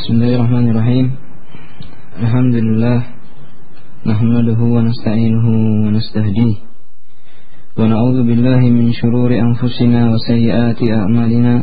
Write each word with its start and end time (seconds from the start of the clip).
بسم 0.00 0.12
الله 0.14 0.34
الرحمن 0.36 0.66
الرحيم 0.70 1.06
الحمد 2.22 2.54
لله 2.54 2.98
نحمده 4.06 4.60
ونستعينه 4.74 5.46
ونستهديه 5.84 6.54
ونعوذ 7.78 8.18
بالله 8.28 8.60
من 8.78 8.92
شرور 8.92 9.30
أنفسنا 9.46 10.00
وسيئات 10.12 10.80
أعمالنا 10.98 11.54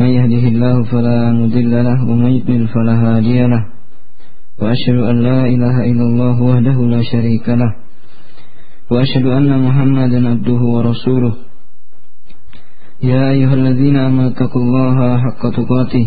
من 0.00 0.06
يهده 0.18 0.44
الله 0.52 0.76
فلا 0.92 1.18
مضل 1.40 1.72
له 1.88 1.98
ومن 2.10 2.30
يضلل 2.38 2.68
فلا 2.74 2.94
هادي 3.04 3.38
له 3.52 3.62
وأشهد 4.62 4.98
أن 5.10 5.16
لا 5.28 5.40
إله 5.54 5.76
إلا 5.90 6.04
الله 6.10 6.36
وحده 6.42 6.76
لا 6.94 7.02
شريك 7.12 7.46
له 7.48 7.70
وأشهد 8.90 9.26
أن 9.26 9.50
محمدا 9.66 10.28
عبده 10.28 10.60
ورسوله 10.74 11.34
يا 13.02 13.30
أيها 13.30 13.54
الذين 13.54 13.96
آمنوا 13.96 14.30
اتقوا 14.30 14.62
الله 14.62 14.96
حق 15.24 15.42
تقاته 15.58 16.06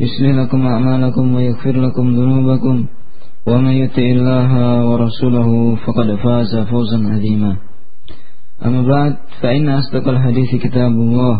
يصلح 0.00 0.30
لكم 0.40 0.66
أعمالكم 0.66 1.34
ويغفر 1.34 1.74
لكم 1.86 2.06
ذنوبكم. 2.18 2.76
ومن 3.46 3.74
يطع 3.82 4.02
الله 4.16 4.50
ورسوله 4.88 5.48
فقد 5.74 6.08
فاز 6.24 6.52
فوزا 6.70 6.98
عظيما. 7.12 7.56
أما 8.66 8.82
بعد 8.82 9.12
فإن 9.40 9.68
أصدق 9.68 10.08
الحديث 10.08 10.50
كتاب 10.64 10.92
الله 10.92 11.36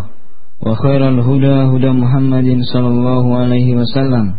وخير 0.66 1.08
الهدى 1.08 1.56
هدى 1.72 1.90
محمد 1.90 2.48
صلى 2.72 2.88
الله 2.88 3.24
عليه 3.36 3.68
وسلم 3.76 4.34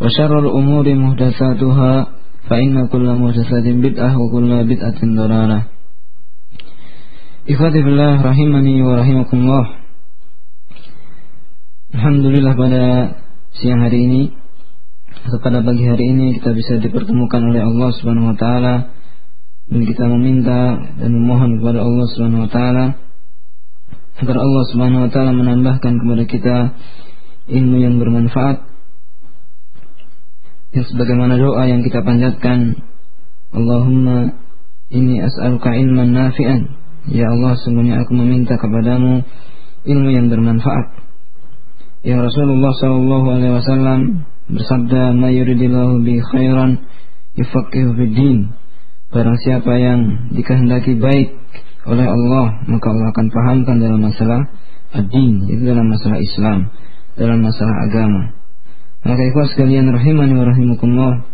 وشر 0.00 0.38
الأمور 0.38 0.94
محدثاتها 0.94 2.06
فإن 2.48 2.86
كل 2.86 3.06
محدثة 3.20 3.66
بدعة 3.84 4.10
وكل 4.20 4.50
بدعة 4.64 5.00
ضلالة. 5.02 5.62
Ikhwati 7.46 7.78
billah 7.78 8.26
rahimani 8.26 8.82
wa 8.82 8.98
rahimakumullah 8.98 9.66
Alhamdulillah 11.94 12.52
pada 12.58 12.84
siang 13.56 13.80
hari 13.80 13.98
ini 14.04 14.22
atau 15.24 15.38
pada 15.40 15.64
pagi 15.64 15.84
hari 15.88 16.12
ini 16.12 16.36
kita 16.36 16.52
bisa 16.52 16.76
dipertemukan 16.76 17.40
oleh 17.40 17.64
Allah 17.64 17.88
Subhanahu 17.96 18.34
wa 18.34 18.36
taala. 18.36 18.74
Dan 19.66 19.82
kita 19.82 20.06
meminta 20.06 20.78
dan 20.78 21.10
memohon 21.10 21.58
kepada 21.58 21.82
Allah 21.82 22.06
Subhanahu 22.14 22.46
wa 22.46 22.50
taala 22.52 22.84
agar 24.22 24.36
Allah 24.38 24.64
Subhanahu 24.70 25.04
wa 25.08 25.10
taala 25.10 25.32
menambahkan 25.34 25.92
kepada 25.98 26.24
kita 26.28 26.56
ilmu 27.50 27.76
yang 27.82 27.98
bermanfaat 27.98 28.62
yang 30.70 30.86
sebagaimana 30.86 31.40
doa 31.40 31.66
yang 31.66 31.82
kita 31.82 32.04
panjatkan. 32.04 32.78
Allahumma 33.56 34.36
inni 34.92 35.18
as'aluka 35.24 35.72
ilman 35.74 36.12
nafi'an. 36.14 36.76
Ya 37.10 37.32
Allah 37.32 37.56
sungguhnya 37.58 38.04
aku 38.04 38.12
meminta 38.14 38.60
kepadamu 38.60 39.24
ilmu 39.86 40.08
yang 40.12 40.30
bermanfaat 40.30 41.05
Ya 42.06 42.22
Rasulullah 42.22 42.70
Shallallahu 42.70 43.26
Alaihi 43.34 43.54
Wasallam 43.58 44.00
bersabda, 44.46 45.10
"Ma 45.18 45.26
yuridillahu 45.26 46.06
bi 46.06 46.22
khairan 46.22 46.86
yufaqihu 47.34 47.98
fid 47.98 48.14
din." 48.14 48.38
Barang 49.10 49.34
siapa 49.42 49.74
yang 49.74 50.30
dikehendaki 50.30 51.02
baik 51.02 51.34
oleh 51.82 52.06
Allah, 52.06 52.62
maka 52.70 52.86
Allah 52.94 53.10
akan 53.10 53.26
pahamkan 53.26 53.76
dalam 53.82 54.06
masalah 54.06 54.38
ad-din, 54.94 55.50
itu 55.50 55.66
dalam 55.66 55.90
masalah 55.90 56.22
Islam, 56.22 56.70
dalam 57.18 57.42
masalah 57.42 57.74
agama. 57.90 58.38
Maka 59.02 59.22
ikhwas 59.26 59.58
sekalian 59.58 59.90
rahimani 59.90 60.38
wa 60.38 60.46
rahimakumullah, 60.46 61.26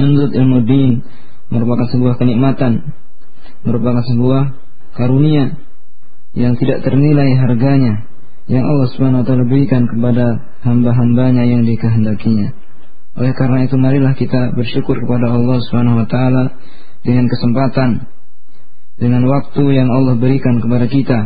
menuntut 0.00 0.32
ilmu 0.32 0.58
din 0.64 1.04
merupakan 1.52 1.84
sebuah 1.92 2.16
kenikmatan, 2.16 2.96
merupakan 3.60 4.00
sebuah 4.08 4.56
karunia 4.96 5.60
yang 6.32 6.56
tidak 6.56 6.80
ternilai 6.80 7.36
harganya 7.36 8.08
yang 8.50 8.64
Allah 8.66 8.88
taala 9.22 9.44
berikan 9.46 9.86
kepada 9.86 10.26
hamba-hambanya 10.66 11.46
yang 11.46 11.62
dikehendakinya. 11.62 12.54
Oleh 13.12 13.32
karena 13.36 13.68
itu 13.68 13.76
marilah 13.76 14.16
kita 14.16 14.56
bersyukur 14.56 14.98
kepada 14.98 15.30
Allah 15.30 15.58
taala 16.08 16.44
dengan 17.02 17.26
kesempatan 17.28 18.08
dengan 19.02 19.26
waktu 19.26 19.62
yang 19.74 19.88
Allah 19.90 20.14
berikan 20.14 20.62
kepada 20.62 20.86
kita 20.86 21.20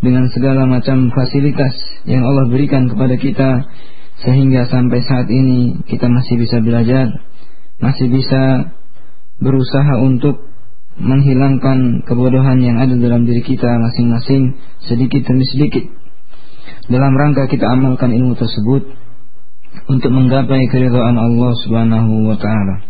dengan 0.00 0.28
segala 0.32 0.64
macam 0.64 1.12
fasilitas 1.12 1.72
yang 2.08 2.24
Allah 2.24 2.48
berikan 2.48 2.88
kepada 2.88 3.16
kita 3.20 3.50
sehingga 4.20 4.68
sampai 4.68 5.00
saat 5.04 5.28
ini 5.32 5.80
kita 5.88 6.04
masih 6.08 6.36
bisa 6.36 6.60
belajar, 6.60 7.08
masih 7.80 8.12
bisa 8.12 8.72
berusaha 9.40 9.94
untuk 10.04 10.49
menghilangkan 11.00 12.04
kebodohan 12.04 12.60
yang 12.60 12.76
ada 12.76 12.92
dalam 12.92 13.24
diri 13.24 13.40
kita 13.40 13.68
masing-masing 13.80 14.60
sedikit 14.84 15.24
demi 15.24 15.48
sedikit 15.48 15.84
dalam 16.92 17.16
rangka 17.16 17.48
kita 17.48 17.64
amalkan 17.64 18.12
ilmu 18.12 18.36
tersebut 18.36 18.82
untuk 19.86 20.10
menggapai 20.10 20.66
keridhaan 20.68 21.16
Allah 21.16 21.52
Subhanahu 21.62 22.26
wa 22.26 22.36
taala. 22.36 22.82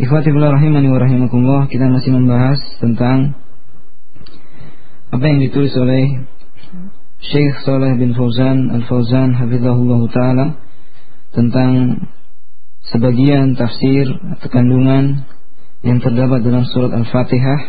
Ikhwati 0.00 0.32
rahimani 0.32 0.88
wa 0.88 1.00
rahimakumullah, 1.00 1.68
kita 1.68 1.88
masih 1.88 2.16
membahas 2.16 2.60
tentang 2.80 3.36
apa 5.12 5.24
yang 5.26 5.44
ditulis 5.44 5.74
oleh 5.76 6.24
Syekh 7.20 7.60
Saleh 7.68 8.00
bin 8.00 8.16
Fauzan 8.16 8.72
Al-Fauzan 8.80 9.36
hafizahullah 9.36 10.00
taala 10.08 10.46
tentang 11.36 12.00
sebagian 12.88 13.60
tafsir 13.60 14.08
atau 14.08 14.48
kandungan 14.48 15.28
yang 15.80 15.98
terdapat 16.04 16.44
dalam 16.44 16.68
surat 16.68 16.92
Al-Fatihah 16.92 17.60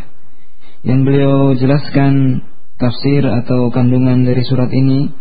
yang 0.83 1.07
beliau 1.07 1.55
jelaskan 1.55 2.43
tafsir 2.75 3.23
atau 3.23 3.69
kandungan 3.69 4.25
dari 4.25 4.41
surat 4.43 4.67
ini 4.73 5.13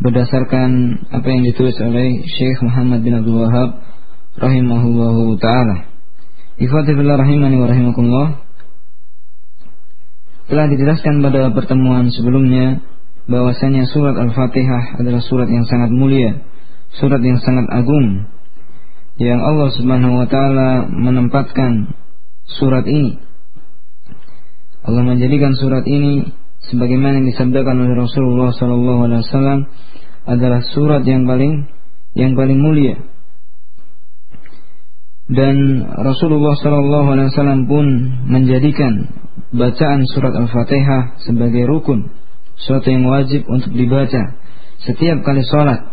berdasarkan 0.00 0.70
apa 1.12 1.26
yang 1.28 1.44
ditulis 1.44 1.76
oleh 1.82 2.24
Syekh 2.24 2.64
Muhammad 2.64 3.04
bin 3.04 3.12
Abdul 3.18 3.44
Wahab 3.44 3.84
rahimahullahu 4.40 5.36
taala. 5.36 5.90
Ikhwati 6.56 6.96
fillah 6.96 7.20
rahimani 7.20 7.56
wa 7.60 7.68
rahimakumullah. 7.68 8.28
Telah 10.48 10.66
dijelaskan 10.72 11.20
pada 11.20 11.52
pertemuan 11.52 12.08
sebelumnya 12.10 12.80
bahwasanya 13.28 13.86
surat 13.92 14.16
Al-Fatihah 14.16 14.98
adalah 14.98 15.20
surat 15.22 15.46
yang 15.46 15.68
sangat 15.68 15.92
mulia, 15.92 16.40
surat 16.96 17.20
yang 17.20 17.38
sangat 17.44 17.68
agung 17.68 18.26
yang 19.20 19.36
Allah 19.36 19.68
Subhanahu 19.76 20.16
wa 20.16 20.26
taala 20.32 20.88
menempatkan 20.88 21.92
surat 22.46 22.84
ini. 22.86 23.20
Allah 24.80 25.04
menjadikan 25.04 25.52
surat 25.58 25.84
ini 25.84 26.32
sebagaimana 26.72 27.20
yang 27.20 27.28
disabdakan 27.28 27.76
oleh 27.84 27.94
Rasulullah 28.00 28.50
wasallam 28.52 29.68
adalah 30.24 30.60
surat 30.72 31.02
yang 31.04 31.28
paling 31.28 31.68
yang 32.16 32.32
paling 32.34 32.58
mulia. 32.60 32.96
Dan 35.30 35.86
Rasulullah 35.86 36.58
wasallam 36.58 37.70
pun 37.70 37.86
menjadikan 38.26 39.14
bacaan 39.54 40.06
surat 40.10 40.34
Al-Fatihah 40.34 41.22
sebagai 41.22 41.70
rukun, 41.70 42.10
suatu 42.58 42.90
yang 42.90 43.06
wajib 43.06 43.46
untuk 43.46 43.70
dibaca 43.74 44.34
setiap 44.82 45.22
kali 45.22 45.46
sholat. 45.46 45.86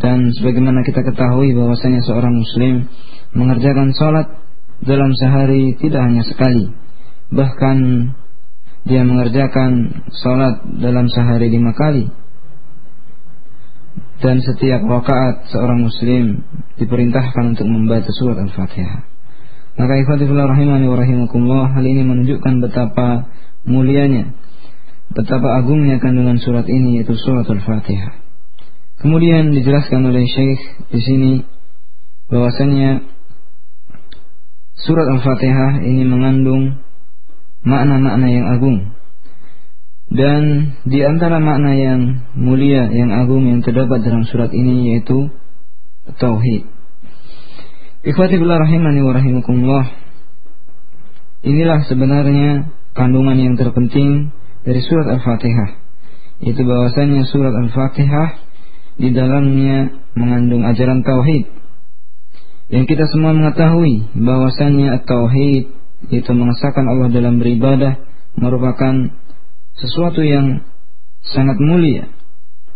Dan 0.00 0.32
sebagaimana 0.32 0.80
kita 0.82 1.04
ketahui 1.04 1.52
bahwasanya 1.52 2.00
seorang 2.02 2.32
muslim 2.40 2.88
mengerjakan 3.36 3.92
sholat 3.92 4.26
dalam 4.84 5.12
sehari 5.16 5.76
tidak 5.76 6.00
hanya 6.04 6.24
sekali, 6.24 6.72
bahkan 7.32 8.10
dia 8.88 9.04
mengerjakan 9.04 10.04
sholat 10.24 10.80
dalam 10.80 11.06
sehari 11.12 11.52
lima 11.52 11.76
kali 11.76 12.08
dan 14.20 14.40
setiap 14.44 14.84
rakaat 14.84 15.48
seorang 15.48 15.84
muslim 15.84 16.44
diperintahkan 16.76 17.56
untuk 17.56 17.68
membaca 17.68 18.08
surat 18.12 18.36
Al-Fatihah. 18.40 19.08
Maka 19.80 19.92
ikhwatifillah 20.04 20.48
rahimani 20.52 20.86
wa 20.88 20.96
rahimakumullah 21.00 21.72
hal 21.72 21.84
ini 21.84 22.04
menunjukkan 22.04 22.54
betapa 22.60 23.32
mulianya 23.64 24.36
betapa 25.10 25.58
agungnya 25.58 25.98
kandungan 25.98 26.38
surat 26.38 26.68
ini 26.70 27.02
yaitu 27.02 27.18
surat 27.18 27.48
Al-Fatihah. 27.48 28.14
Kemudian 29.00 29.56
dijelaskan 29.56 30.04
oleh 30.04 30.28
Syekh 30.28 30.62
di 30.92 31.00
sini 31.00 31.32
bahwasanya 32.28 33.08
surat 34.84 35.06
Al-Fatihah 35.18 35.84
ini 35.84 36.04
mengandung 36.08 36.80
makna-makna 37.64 38.26
yang 38.28 38.46
agung. 38.48 38.78
Dan 40.10 40.74
di 40.82 41.06
antara 41.06 41.38
makna 41.38 41.70
yang 41.78 42.26
mulia, 42.34 42.90
yang 42.90 43.14
agung 43.14 43.46
yang 43.46 43.62
terdapat 43.62 44.02
dalam 44.02 44.26
surat 44.26 44.50
ini 44.50 44.94
yaitu 44.94 45.30
tauhid. 46.18 46.66
Ikhwati 48.00 48.34
billah 48.40 48.58
rahimani 48.58 49.00
wa 49.06 49.12
rahimakumullah. 49.14 49.84
Inilah 51.46 51.86
sebenarnya 51.86 52.74
kandungan 52.96 53.38
yang 53.38 53.54
terpenting 53.54 54.34
dari 54.66 54.80
surat 54.82 55.14
Al-Fatihah. 55.14 55.70
Itu 56.42 56.64
bahwasanya 56.64 57.28
surat 57.28 57.52
Al-Fatihah 57.52 58.28
di 58.98 59.12
dalamnya 59.12 59.94
mengandung 60.16 60.64
ajaran 60.66 61.04
tauhid. 61.06 61.59
Yang 62.70 62.84
kita 62.94 63.04
semua 63.10 63.34
mengetahui 63.34 64.14
bahwasanya 64.14 65.02
tauhid 65.02 65.74
itu 66.14 66.30
mengesahkan 66.30 66.86
Allah 66.86 67.10
dalam 67.10 67.42
beribadah 67.42 67.98
merupakan 68.38 69.10
sesuatu 69.74 70.22
yang 70.22 70.62
sangat 71.26 71.58
mulia. 71.58 72.06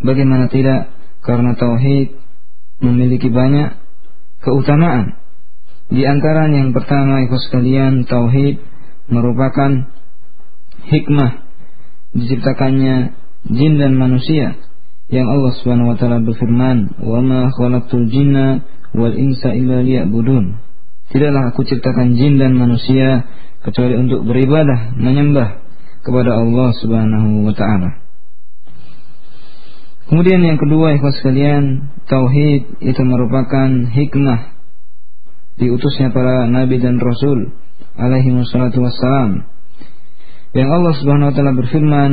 Bagaimana 0.02 0.50
tidak? 0.50 0.90
Karena 1.22 1.54
tauhid 1.54 2.10
memiliki 2.82 3.30
banyak 3.30 3.78
keutamaan. 4.42 5.14
Di 5.88 6.02
antara 6.04 6.50
yang 6.50 6.74
pertama 6.74 7.22
ikut 7.22 7.40
sekalian 7.48 8.02
tauhid 8.04 8.58
merupakan 9.06 9.94
hikmah 10.90 11.44
diciptakannya 12.18 13.14
jin 13.46 13.72
dan 13.78 13.94
manusia 13.94 14.58
yang 15.12 15.28
Allah 15.28 15.52
Subhanahu 15.60 15.92
wa 15.92 15.96
taala 16.00 16.18
berfirman, 16.24 16.98
"Wa 16.98 17.20
ma 17.20 17.52
khalaqtul 17.52 18.08
jinna 18.08 18.64
wal 18.94 19.14
insa 19.14 19.52
illa 19.52 19.82
liya'budun." 19.82 20.62
Tidaklah 21.12 21.52
aku 21.52 21.68
ciptakan 21.68 22.16
jin 22.16 22.40
dan 22.40 22.56
manusia 22.56 23.28
kecuali 23.60 23.94
untuk 24.00 24.24
beribadah, 24.24 24.96
menyembah 24.96 25.60
kepada 26.04 26.36
Allah 26.36 26.68
Subhanahu 26.80 27.48
wa 27.48 27.54
taala. 27.56 28.04
Kemudian 30.04 30.44
yang 30.44 30.60
kedua 30.60 31.00
ikhwas 31.00 31.16
sekalian, 31.16 31.92
tauhid 32.04 32.76
itu 32.84 33.02
merupakan 33.08 33.88
hikmah 33.88 34.52
diutusnya 35.56 36.12
para 36.12 36.44
nabi 36.44 36.76
dan 36.76 37.00
rasul 37.00 37.56
alaihi 37.96 38.36
wassalatu 38.36 38.84
wassalam. 38.84 39.48
Yang 40.52 40.68
Allah 40.70 40.92
Subhanahu 41.00 41.28
wa 41.32 41.34
taala 41.34 41.52
berfirman, 41.56 42.12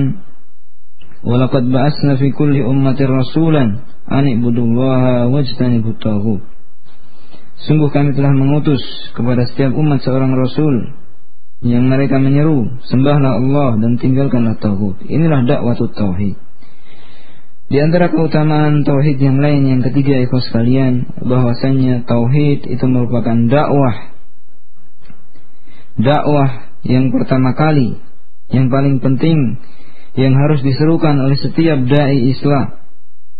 "Walaqad 1.21 1.67
ba'atsna 1.67 2.15
fi 2.15 2.31
kulli 2.31 2.63
ummatin 2.63 3.11
rasulan 3.11 3.69
an 4.07 4.23
ibudullaha 4.25 5.29
wajtanibut 5.29 5.99
taghut." 5.99 6.50
Sungguh 7.61 7.93
kami 7.93 8.17
telah 8.17 8.33
mengutus 8.33 8.81
kepada 9.13 9.45
setiap 9.45 9.77
umat 9.77 10.01
seorang 10.01 10.33
rasul 10.33 10.97
yang 11.61 11.85
mereka 11.85 12.17
menyeru, 12.17 12.81
sembahlah 12.89 13.37
Allah 13.37 13.77
dan 13.77 14.01
tinggalkanlah 14.01 14.57
tauhid. 14.57 15.05
Inilah 15.05 15.45
dakwah 15.45 15.77
tauhid. 15.77 16.41
Di 17.71 17.77
antara 17.79 18.09
keutamaan 18.09 18.83
tauhid 18.83 19.21
yang 19.21 19.39
lain 19.39 19.63
yang 19.63 19.81
ketiga 19.85 20.25
ikhwas 20.25 20.49
sekalian 20.49 21.07
bahwasanya 21.21 22.03
tauhid 22.03 22.65
itu 22.65 22.85
merupakan 22.89 23.37
dakwah. 23.45 24.11
Dakwah 26.01 26.49
yang 26.81 27.13
pertama 27.13 27.53
kali, 27.53 28.01
yang 28.49 28.73
paling 28.73 28.99
penting 28.99 29.61
yang 30.17 30.33
harus 30.35 30.65
diserukan 30.65 31.15
oleh 31.21 31.37
setiap 31.39 31.79
dai 31.87 32.17
Islam. 32.25 32.81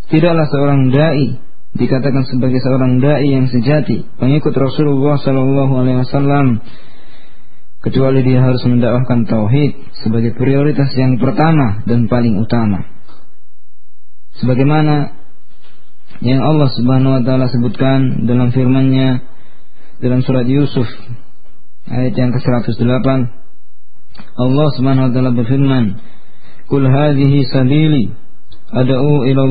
Tidaklah 0.07 0.47
seorang 0.47 0.81
dai 0.93 1.41
dikatakan 1.71 2.27
sebagai 2.27 2.59
seorang 2.59 2.99
dai 2.99 3.31
yang 3.31 3.47
sejati, 3.47 4.03
pengikut 4.19 4.51
Rasulullah 4.51 5.15
sallallahu 5.15 5.73
alaihi 5.79 6.03
wasallam 6.03 6.59
kecuali 7.81 8.21
dia 8.21 8.43
harus 8.43 8.61
mendakwahkan 8.67 9.25
tauhid 9.25 9.71
sebagai 10.03 10.37
prioritas 10.37 10.91
yang 10.93 11.17
pertama 11.17 11.81
dan 11.87 12.05
paling 12.11 12.37
utama. 12.37 12.85
Sebagaimana 14.37 15.17
yang 16.21 16.43
Allah 16.45 16.69
Subhanahu 16.75 17.17
wa 17.17 17.21
taala 17.25 17.49
sebutkan 17.49 18.29
dalam 18.29 18.53
firman-Nya 18.53 19.25
dalam 20.03 20.21
surat 20.21 20.45
Yusuf 20.45 20.85
ayat 21.89 22.13
yang 22.13 22.29
ke-108 22.35 23.07
Allah 24.37 24.67
Subhanahu 24.77 25.07
wa 25.09 25.11
taala 25.13 25.31
berfirman 25.33 25.85
Kul 26.69 26.85
hadhihi 26.85 27.47
sabili 27.49 28.13
ad'u 28.69 29.13
ila 29.27 29.43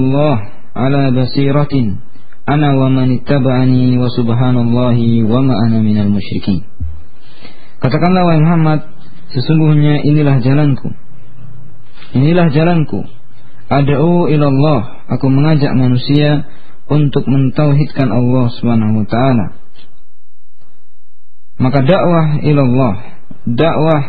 ala 0.74 1.02
basiratin 1.10 2.09
ana 2.50 2.74
wa 2.74 2.90
man 2.90 3.14
ittaba'ani 3.14 3.94
wa 3.94 4.10
subhanallahi 4.10 5.22
wa 5.22 5.38
ma 5.46 5.54
ana 5.62 5.78
minal 5.78 6.10
musyrikin 6.10 6.66
Katakanlah 7.80 8.22
wahai 8.28 8.44
Muhammad 8.44 8.80
sesungguhnya 9.32 10.04
inilah 10.04 10.44
jalanku. 10.44 10.92
Inilah 12.12 12.52
jalanku. 12.52 13.08
Ad'u 13.72 14.28
ilallah, 14.28 15.08
aku 15.08 15.26
mengajak 15.32 15.72
manusia 15.72 16.44
untuk 16.92 17.24
mentauhidkan 17.24 18.12
Allah 18.12 18.44
Subhanahu 18.52 19.00
wa 19.00 19.06
taala. 19.08 19.46
Maka 21.56 21.80
dakwah 21.86 22.44
ilallah, 22.44 22.94
dakwah 23.48 24.02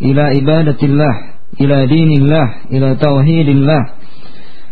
ila 0.00 0.24
ibadatillah, 0.32 1.14
ila 1.60 1.78
dinillah, 1.84 2.48
ila 2.72 2.88
tauhidillah, 2.96 3.82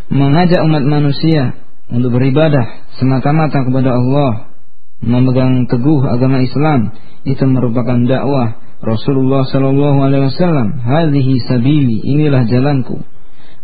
mengajak 0.09 0.65
umat 0.65 0.83
manusia 0.87 1.66
untuk 1.87 2.11
beribadah 2.15 2.91
semata-mata 2.99 3.63
kepada 3.63 3.95
Allah, 3.95 4.51
memegang 4.99 5.67
teguh 5.71 6.03
agama 6.03 6.43
Islam, 6.43 6.91
itu 7.23 7.43
merupakan 7.47 7.97
dakwah 8.03 8.59
Rasulullah 8.83 9.47
sallallahu 9.47 9.99
alaihi 10.03 10.27
wasallam. 10.29 10.83
Hadhihi 10.83 11.43
sabili, 11.47 11.97
inilah 12.03 12.45
jalanku 12.45 13.01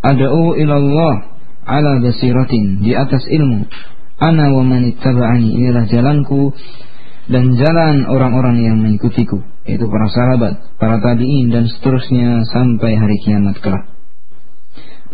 ad'u 0.03 0.59
ila 0.59 0.75
Allah 0.75 1.15
ala 1.63 1.91
basiratin 2.03 2.83
di 2.83 2.91
atas 2.91 3.23
ilmu 3.23 3.63
ana 4.19 4.51
wa 4.51 4.63
man 4.67 4.83
ittaba'ani 4.91 5.47
inilah 5.55 5.87
jalanku 5.87 6.51
dan 7.31 7.55
jalan 7.55 8.03
orang-orang 8.11 8.59
yang 8.59 8.77
mengikutiku 8.83 9.39
itu 9.63 9.85
para 9.87 10.07
sahabat, 10.11 10.53
para 10.75 10.99
tabi'in 10.99 11.47
dan 11.55 11.71
seterusnya 11.71 12.43
sampai 12.51 12.99
hari 12.99 13.15
kiamat 13.23 13.63
kelak. 13.63 13.87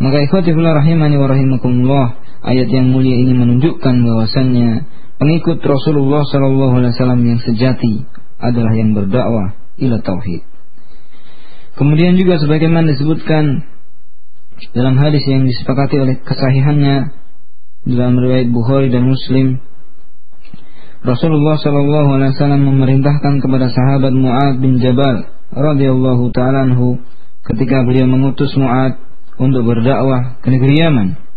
Maka 0.02 0.26
ikhwati 0.26 0.50
rahimani 0.50 1.16
wa 1.22 1.30
rahimakumullah, 1.30 2.06
ayat 2.44 2.68
yang 2.72 2.92
mulia 2.92 3.16
ini 3.16 3.36
menunjukkan 3.36 3.94
bahwasannya 4.04 4.88
pengikut 5.20 5.60
Rasulullah 5.60 6.24
sallallahu 6.24 6.80
alaihi 6.80 6.92
wasallam 6.96 7.22
yang 7.24 7.40
sejati 7.44 8.08
adalah 8.40 8.72
yang 8.72 8.96
berdakwah 8.96 9.56
ila 9.76 9.96
tauhid. 10.00 10.42
Kemudian 11.76 12.16
juga 12.16 12.40
sebagaimana 12.40 12.92
disebutkan 12.92 13.64
dalam 14.76 15.00
hadis 15.00 15.24
yang 15.24 15.48
disepakati 15.48 15.96
oleh 15.96 16.20
kesahihannya 16.20 16.96
dalam 17.88 18.14
riwayat 18.20 18.52
Bukhari 18.52 18.92
dan 18.92 19.08
Muslim 19.08 19.60
Rasulullah 21.00 21.56
Shallallahu 21.56 22.20
Alaihi 22.20 22.36
Wasallam 22.36 22.60
memerintahkan 22.68 23.40
kepada 23.40 23.72
sahabat 23.72 24.12
Muad 24.12 24.60
bin 24.60 24.76
Jabal 24.84 25.32
radhiyallahu 25.48 26.28
taala 26.36 26.68
anhu 26.68 27.00
ketika 27.48 27.80
beliau 27.88 28.04
mengutus 28.04 28.52
Muad 28.60 29.00
untuk 29.40 29.64
berdakwah 29.64 30.36
ke 30.44 30.52
negeri 30.52 30.76
Yaman. 30.76 31.29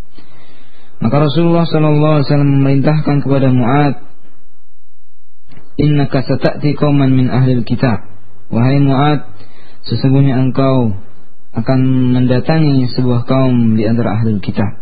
Maka 1.04 1.16
Rasulullah 1.20 1.68
Shallallahu 1.68 2.14
Alaihi 2.16 2.28
Wasallam 2.32 2.52
memerintahkan 2.64 3.16
kepada 3.28 3.52
Muad, 3.52 3.94
Inna 5.76 6.08
sata'ti 6.08 6.80
qauman 6.80 7.12
min 7.12 7.28
ahli 7.28 7.60
kitab. 7.68 8.08
Wahai 8.48 8.80
Muad, 8.80 9.28
sesungguhnya 9.84 10.40
engkau 10.40 10.96
akan 11.54 11.80
mendatangi 12.16 12.88
sebuah 12.96 13.28
kaum 13.28 13.76
di 13.76 13.84
antara 13.84 14.16
ahli 14.16 14.40
kitab. 14.40 14.80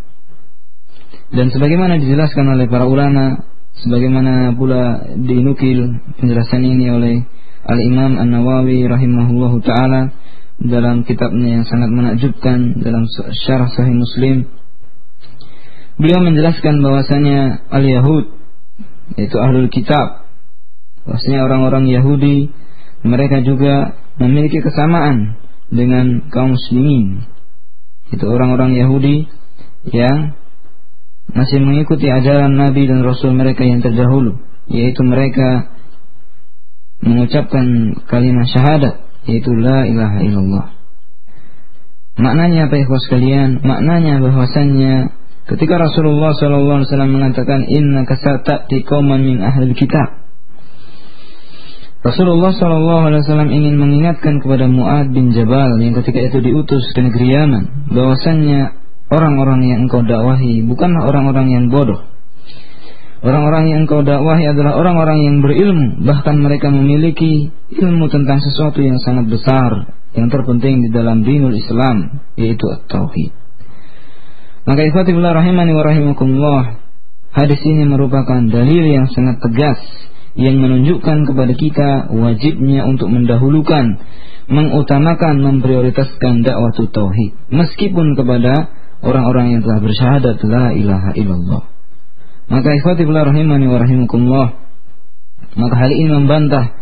Dan 1.31 1.49
sebagaimana 1.49 1.97
dijelaskan 1.97 2.53
oleh 2.53 2.69
para 2.69 2.85
ulama, 2.85 3.41
sebagaimana 3.81 4.53
pula 4.53 5.15
dinukil 5.17 6.05
penjelasan 6.21 6.61
ini 6.61 6.85
oleh 6.91 7.15
Al-Imam 7.65 8.19
An-Nawawi 8.19 8.85
rahimahullahu 8.85 9.57
taala 9.65 10.11
dalam 10.61 11.01
kitabnya 11.01 11.61
yang 11.61 11.65
sangat 11.65 11.89
menakjubkan 11.89 12.77
dalam 12.77 13.09
syarah 13.47 13.71
sahih 13.73 13.97
Muslim. 13.97 14.60
Beliau 16.01 16.25
menjelaskan 16.25 16.81
bahwasanya 16.81 17.69
al-Yahud 17.69 18.33
yaitu 19.21 19.37
ahlul 19.37 19.69
kitab 19.69 20.25
bahwasanya 21.05 21.45
orang-orang 21.45 21.85
Yahudi 21.93 22.49
mereka 23.05 23.45
juga 23.45 24.01
memiliki 24.17 24.65
kesamaan 24.65 25.37
dengan 25.69 26.25
kaum 26.33 26.57
muslimin. 26.57 27.29
Itu 28.09 28.25
orang-orang 28.25 28.73
Yahudi 28.81 29.29
yang 29.93 30.33
masih 31.37 31.61
mengikuti 31.61 32.09
ajaran 32.09 32.57
Nabi 32.57 32.89
dan 32.89 33.05
Rasul 33.05 33.37
mereka 33.37 33.61
yang 33.61 33.85
terdahulu. 33.85 34.41
Yaitu 34.73 35.05
mereka 35.05 35.69
mengucapkan 37.05 37.93
kalimat 38.09 38.49
syahadat 38.49 39.05
yaitu 39.29 39.53
la 39.53 39.85
ilaha 39.85 40.17
illallah. 40.25 40.65
Maknanya 42.17 42.73
apa 42.73 42.75
ya 42.81 42.89
sekalian 42.89 43.61
maknanya 43.61 44.17
bahwasannya 44.17 45.20
ketika 45.51 45.75
Rasulullah 45.77 46.31
SAW 46.31 46.87
mengatakan 47.11 47.67
inna 47.67 48.07
kasatati 48.07 48.87
qauman 48.87 49.21
min 49.21 49.37
ahli 49.43 49.75
kitab 49.75 50.21
Rasulullah 52.01 52.49
Wasallam 52.49 53.53
ingin 53.53 53.77
mengingatkan 53.77 54.41
kepada 54.41 54.65
Muad 54.65 55.13
bin 55.13 55.37
Jabal 55.37 55.77
yang 55.77 55.93
ketika 56.01 56.33
itu 56.33 56.41
diutus 56.41 56.81
ke 56.97 56.99
negeri 57.05 57.29
Yaman, 57.29 57.93
bahwasannya 57.93 58.73
orang-orang 59.13 59.69
yang 59.69 59.85
engkau 59.85 60.01
dakwahi 60.01 60.65
bukanlah 60.65 61.05
orang-orang 61.05 61.53
yang 61.53 61.69
bodoh. 61.69 62.01
Orang-orang 63.21 63.69
yang 63.69 63.81
kau 63.85 64.01
dakwahi 64.01 64.49
adalah 64.49 64.81
orang-orang 64.81 65.21
yang 65.21 65.45
berilmu, 65.45 66.01
bahkan 66.09 66.41
mereka 66.41 66.73
memiliki 66.73 67.53
ilmu 67.69 68.09
tentang 68.09 68.41
sesuatu 68.41 68.81
yang 68.81 68.97
sangat 68.97 69.29
besar, 69.29 69.93
yang 70.17 70.25
terpenting 70.33 70.81
di 70.81 70.89
dalam 70.89 71.21
dinul 71.21 71.53
Islam, 71.53 72.25
yaitu 72.33 72.65
at-tauhid. 72.65 73.40
Maka 74.61 74.81
ikhwatillah 74.85 75.33
rahimani 75.33 75.73
wa 75.73 75.83
rahimakumullah, 75.83 76.61
hadis 77.33 77.61
ini 77.65 77.89
merupakan 77.89 78.45
dalil 78.45 78.85
yang 78.85 79.09
sangat 79.09 79.41
tegas 79.41 79.81
yang 80.37 80.61
menunjukkan 80.61 81.27
kepada 81.27 81.53
kita 81.57 81.89
wajibnya 82.13 82.85
untuk 82.85 83.09
mendahulukan, 83.09 83.99
mengutamakan, 84.47 85.35
memprioritaskan 85.41 86.45
dakwah 86.45 86.71
tauhid, 86.71 87.35
meskipun 87.49 88.13
kepada 88.15 88.69
orang-orang 89.01 89.57
yang 89.57 89.61
telah 89.65 89.79
bersyahadat 89.81 90.37
la 90.45 90.65
ilaha 90.77 91.11
illallah. 91.17 91.63
Maka 92.51 92.69
ikhwati 92.77 93.01
billah 93.07 93.27
rahimani 93.27 93.65
wa 93.65 93.79
rahimakumullah. 93.81 94.49
Maka 95.57 95.75
hal 95.75 95.91
ini 95.91 96.11
membantah 96.11 96.77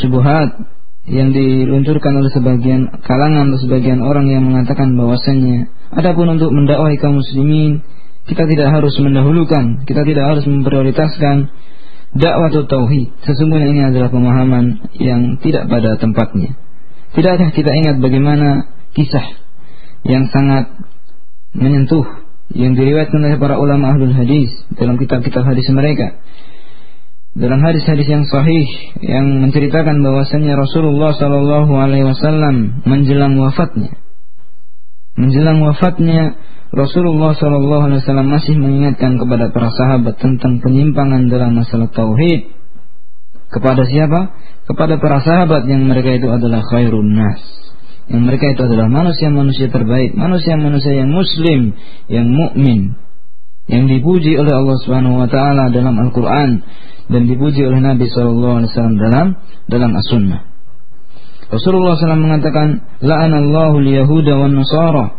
subuhat 0.00 0.58
yang 1.06 1.30
diluncurkan 1.30 2.18
oleh 2.18 2.30
sebagian 2.34 2.90
kalangan 3.06 3.54
atau 3.54 3.60
sebagian 3.62 4.02
orang 4.02 4.26
yang 4.26 4.42
mengatakan 4.42 4.98
bahwasannya 4.98 5.70
adapun 5.92 6.38
untuk 6.38 6.50
mendakwahi 6.50 6.98
kaum 6.98 7.20
muslimin 7.20 7.84
kita 8.26 8.42
tidak 8.50 8.68
harus 8.74 8.94
mendahulukan, 8.98 9.86
kita 9.86 10.02
tidak 10.02 10.24
harus 10.34 10.44
memprioritaskan 10.50 11.46
dakwah 12.18 12.50
atau 12.50 12.66
tauhid. 12.66 13.14
Sesungguhnya 13.22 13.70
ini 13.70 13.82
adalah 13.86 14.10
pemahaman 14.10 14.90
yang 14.98 15.38
tidak 15.38 15.70
pada 15.70 15.94
tempatnya. 15.94 16.58
Tidakkah 17.14 17.54
kita 17.54 17.70
ingat 17.70 18.02
bagaimana 18.02 18.66
kisah 18.98 19.24
yang 20.02 20.26
sangat 20.34 20.74
menyentuh 21.54 22.04
yang 22.52 22.74
diriwayatkan 22.74 23.22
oleh 23.22 23.38
para 23.38 23.58
ulama 23.58 23.94
ahlul 23.94 24.14
hadis 24.14 24.50
dalam 24.74 24.98
kitab-kitab 24.98 25.46
hadis 25.46 25.66
mereka. 25.70 26.18
Dalam 27.36 27.60
hadis-hadis 27.60 28.08
yang 28.08 28.24
sahih 28.24 28.64
yang 29.04 29.44
menceritakan 29.44 30.00
bahwasannya 30.00 30.56
Rasulullah 30.56 31.12
Shallallahu 31.12 31.68
Alaihi 31.76 32.08
Wasallam 32.08 32.80
menjelang 32.88 33.36
wafatnya, 33.36 33.92
menjelang 35.16 35.64
wafatnya 35.64 36.36
Rasulullah 36.72 37.32
Wasallam 37.32 38.28
masih 38.28 38.54
mengingatkan 38.60 39.16
kepada 39.16 39.48
para 39.50 39.72
sahabat 39.72 40.20
tentang 40.20 40.60
penyimpangan 40.60 41.32
dalam 41.32 41.56
masalah 41.56 41.88
tauhid. 41.88 42.52
Kepada 43.48 43.86
siapa? 43.86 44.34
Kepada 44.66 44.98
para 44.98 45.22
sahabat 45.22 45.64
yang 45.70 45.86
mereka 45.86 46.18
itu 46.18 46.28
adalah 46.28 46.60
khairun 46.66 47.14
nas 47.14 47.66
yang 48.06 48.22
mereka 48.22 48.54
itu 48.54 48.62
adalah 48.62 48.86
manusia-manusia 48.86 49.66
terbaik, 49.66 50.14
manusia-manusia 50.14 50.94
yang 50.94 51.10
muslim, 51.10 51.74
yang 52.06 52.30
mukmin, 52.30 52.94
yang 53.66 53.90
dipuji 53.90 54.38
oleh 54.38 54.54
Allah 54.54 54.76
Subhanahu 54.78 55.26
wa 55.26 55.28
taala 55.30 55.74
dalam 55.74 55.98
Al-Qur'an 55.98 56.62
dan 57.10 57.22
dipuji 57.26 57.66
oleh 57.66 57.82
Nabi 57.82 58.06
sallallahu 58.06 58.62
alaihi 58.62 58.70
wasallam 58.70 58.96
dalam 58.98 59.26
dalam 59.66 59.90
As-Sunnah. 59.98 60.55
Rasulullah 61.46 61.94
SAW 61.94 62.18
mengatakan, 62.18 62.82
"La'anallahu 63.02 63.78
al-yahuda 63.78 64.32
wan 64.34 64.58
nasara 64.58 65.14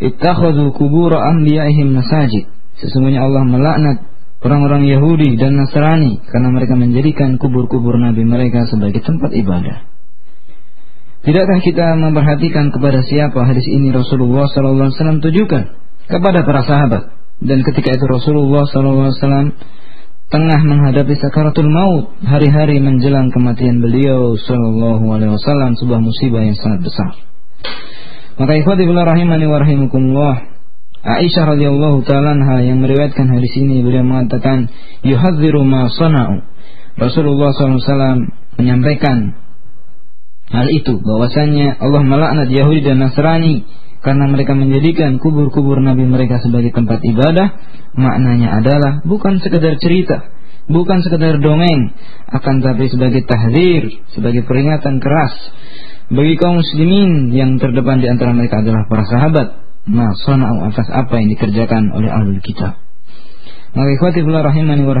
ittakhadhu 0.00 0.76
qubur 0.76 1.16
anbiya'ihim 1.16 1.96
masajid." 1.96 2.48
Sesungguhnya 2.80 3.24
Allah 3.24 3.44
melaknat 3.44 4.10
orang-orang 4.40 4.88
Yahudi 4.88 5.36
dan 5.36 5.56
Nasrani 5.60 6.24
karena 6.32 6.48
mereka 6.48 6.72
menjadikan 6.76 7.36
kubur-kubur 7.36 8.00
nabi 8.00 8.24
mereka 8.24 8.64
sebagai 8.72 9.04
tempat 9.04 9.36
ibadah. 9.36 9.84
Tidakkah 11.20 11.60
kita 11.60 12.00
memperhatikan 12.00 12.72
kepada 12.72 13.04
siapa 13.04 13.44
hadis 13.44 13.68
ini 13.68 13.92
Rasulullah 13.92 14.48
SAW 14.48 15.20
tujukan 15.20 15.64
kepada 16.08 16.40
para 16.48 16.64
sahabat 16.64 17.12
dan 17.44 17.60
ketika 17.60 17.92
itu 17.92 18.04
Rasulullah 18.08 18.64
SAW 18.64 19.52
tengah 20.30 20.62
menghadapi 20.62 21.18
sakaratul 21.18 21.66
maut 21.66 22.14
hari-hari 22.22 22.78
menjelang 22.78 23.34
kematian 23.34 23.82
beliau 23.82 24.38
Sallallahu 24.38 25.02
Alaihi 25.10 25.34
Wasallam 25.34 25.74
sebuah 25.74 25.98
musibah 25.98 26.46
yang 26.46 26.54
sangat 26.54 26.86
besar. 26.86 27.12
Maka 28.38 28.56
ikhwati 28.62 28.86
billah 28.86 29.10
rahimani 29.10 29.44
wa 29.50 29.58
rahimakumullah 29.58 30.36
Aisyah 31.00 31.56
radhiyallahu 31.56 32.04
taala 32.04 32.36
yang 32.60 32.78
meriwayatkan 32.78 33.26
hadis 33.26 33.52
ini 33.56 33.80
beliau 33.80 34.04
mengatakan 34.04 34.68
yuhadziru 35.00 35.64
ma 35.64 35.88
sana'u 35.88 36.44
Rasulullah 37.00 37.56
SAW 37.56 38.28
menyampaikan 38.60 39.32
hal 40.52 40.68
itu 40.68 41.00
bahwasanya 41.00 41.80
Allah 41.80 42.04
melaknat 42.04 42.52
Yahudi 42.52 42.84
dan 42.84 43.00
Nasrani 43.00 43.64
karena 44.00 44.24
mereka 44.28 44.56
menjadikan 44.56 45.20
kubur-kubur 45.20 45.80
nabi 45.80 46.08
mereka 46.08 46.40
sebagai 46.40 46.72
tempat 46.72 47.04
ibadah 47.04 47.48
maknanya 47.96 48.60
adalah 48.60 48.92
bukan 49.04 49.40
sekedar 49.44 49.76
cerita 49.76 50.32
bukan 50.70 51.02
sekedar 51.04 51.40
dongeng 51.42 51.96
akan 52.30 52.54
tapi 52.62 52.88
sebagai 52.88 53.26
tahdir 53.28 54.04
sebagai 54.14 54.46
peringatan 54.46 55.02
keras 55.02 55.34
bagi 56.10 56.34
kaum 56.42 56.58
muslimin 56.58 57.30
yang 57.30 57.62
terdepan 57.62 58.02
di 58.02 58.10
antara 58.10 58.34
mereka 58.34 58.66
adalah 58.66 58.82
para 58.90 59.06
sahabat. 59.06 59.48
Ma 59.86 60.10
sana'u 60.12 60.66
atas 60.66 60.90
apa 60.90 61.22
yang 61.22 61.30
dikerjakan 61.38 61.94
oleh 61.94 62.10
ahlul 62.10 62.42
kitab. 62.42 62.82
Maka 63.70 64.10
rahimani 64.10 64.82
wa 64.82 64.98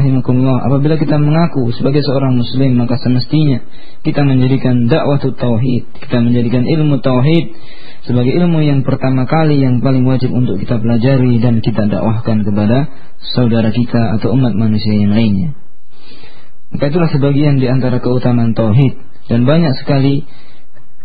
apabila 0.62 0.94
kita 0.94 1.18
mengaku 1.18 1.74
sebagai 1.74 2.06
seorang 2.06 2.38
muslim, 2.38 2.78
maka 2.78 2.94
semestinya 3.02 3.66
kita 4.06 4.22
menjadikan 4.22 4.86
dakwah 4.86 5.18
tauhid, 5.18 5.90
kita 5.98 6.22
menjadikan 6.22 6.62
ilmu 6.62 7.02
tauhid 7.02 7.50
sebagai 8.10 8.34
ilmu 8.42 8.58
yang 8.66 8.82
pertama 8.82 9.22
kali 9.22 9.62
yang 9.62 9.78
paling 9.78 10.02
wajib 10.02 10.34
untuk 10.34 10.58
kita 10.58 10.82
pelajari 10.82 11.38
dan 11.38 11.62
kita 11.62 11.86
dakwahkan 11.86 12.42
kepada 12.42 12.90
saudara 13.22 13.70
kita 13.70 14.18
atau 14.18 14.34
umat 14.34 14.50
manusia 14.58 14.98
yang 14.98 15.14
lainnya. 15.14 15.54
Maka 16.74 16.90
itulah 16.90 17.06
sebagian 17.06 17.62
di 17.62 17.70
antara 17.70 18.02
keutamaan 18.02 18.50
tauhid 18.50 18.98
dan 19.30 19.46
banyak 19.46 19.78
sekali 19.78 20.26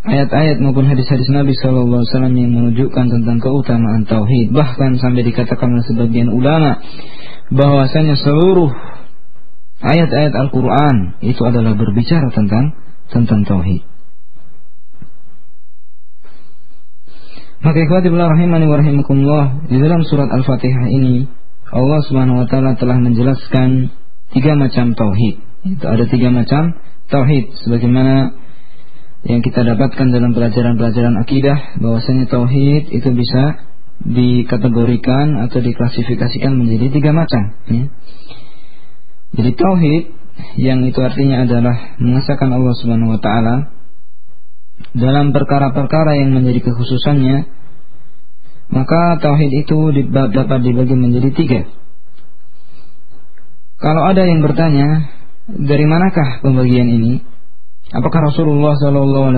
ayat-ayat 0.02 0.58
maupun 0.66 0.90
hadis-hadis 0.90 1.30
Nabi 1.30 1.54
SAW 1.54 2.10
yang 2.10 2.50
menunjukkan 2.50 3.06
tentang 3.06 3.38
keutamaan 3.38 4.10
tauhid 4.10 4.50
bahkan 4.50 4.98
sampai 4.98 5.30
dikatakan 5.30 5.78
oleh 5.78 5.86
sebagian 5.86 6.34
ulama 6.34 6.82
bahwasanya 7.54 8.18
seluruh 8.18 8.74
ayat-ayat 9.86 10.34
Al-Quran 10.34 11.22
itu 11.22 11.42
adalah 11.46 11.78
berbicara 11.78 12.34
tentang 12.34 12.74
tentang 13.14 13.46
tauhid. 13.46 13.95
Ikhwati 17.64 18.08
billah 18.12 18.30
rahimani 18.36 18.66
wa 18.68 18.78
rahimakumullah 18.82 19.46
di 19.72 19.78
dalam 19.80 20.04
surat 20.04 20.28
Al-Fatihah 20.28 20.92
ini 20.92 21.30
Allah 21.72 22.00
Subhanahu 22.04 22.44
wa 22.44 22.48
taala 22.52 22.76
telah 22.76 23.00
menjelaskan 23.00 23.90
tiga 24.36 24.54
macam 24.60 24.92
tauhid. 24.94 25.36
Itu 25.66 25.86
ada 25.88 26.04
tiga 26.06 26.30
macam 26.30 26.78
tauhid 27.10 27.56
sebagaimana 27.64 28.36
yang 29.26 29.42
kita 29.42 29.66
dapatkan 29.66 30.14
dalam 30.14 30.38
pelajaran-pelajaran 30.38 31.18
akidah 31.18 31.82
bahwasanya 31.82 32.30
tauhid 32.30 32.94
itu 32.94 33.10
bisa 33.16 33.66
dikategorikan 34.06 35.40
atau 35.50 35.64
diklasifikasikan 35.64 36.54
menjadi 36.54 36.94
tiga 36.94 37.12
macam. 37.16 37.58
Ya. 37.72 37.86
Jadi 39.36 39.52
tauhid 39.58 40.04
yang 40.60 40.84
itu 40.86 41.00
artinya 41.02 41.48
adalah 41.48 41.98
mengesahkan 41.98 42.52
Allah 42.52 42.74
Subhanahu 42.78 43.18
Wa 43.18 43.20
Taala 43.24 43.56
dalam 44.96 45.36
perkara-perkara 45.36 46.20
yang 46.20 46.32
menjadi 46.32 46.64
kekhususannya, 46.72 47.48
maka 48.72 49.22
tauhid 49.22 49.52
itu 49.66 49.78
dapat 50.10 50.60
dibagi 50.64 50.96
menjadi 50.96 51.30
tiga. 51.36 51.62
Kalau 53.76 54.08
ada 54.08 54.24
yang 54.24 54.40
bertanya, 54.40 55.12
dari 55.46 55.86
manakah 55.86 56.42
pembagian 56.42 56.90
ini? 56.90 57.22
Apakah 57.94 58.34
Rasulullah 58.34 58.74
SAW 58.74 59.30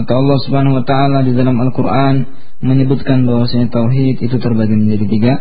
atau 0.00 0.14
Allah 0.16 0.38
Subhanahu 0.48 0.80
Wa 0.80 0.84
Taala 0.88 1.18
di 1.28 1.36
dalam 1.36 1.60
Al-Quran 1.60 2.24
menyebutkan 2.64 3.28
bahwasanya 3.28 3.68
tauhid 3.68 4.24
itu 4.24 4.36
terbagi 4.40 4.72
menjadi 4.72 5.06
tiga. 5.10 5.34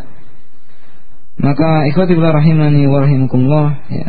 Maka 1.39 1.87
ikhwati 1.91 2.15
rahimani 2.15 2.87
wa 2.91 3.07
ya, 3.87 4.07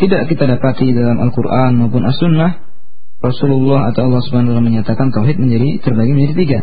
tidak 0.00 0.32
kita 0.32 0.44
dapati 0.48 0.96
dalam 0.96 1.20
Al-Qur'an 1.20 1.76
maupun 1.76 2.04
As-Sunnah 2.08 2.69
Rasulullah 3.20 3.92
atau 3.92 4.08
Allah 4.08 4.22
Subhanahu 4.24 4.56
wa 4.56 4.64
menyatakan 4.64 5.12
tauhid 5.12 5.36
menjadi 5.36 5.84
terbagi 5.84 6.12
menjadi 6.16 6.34
tiga. 6.40 6.60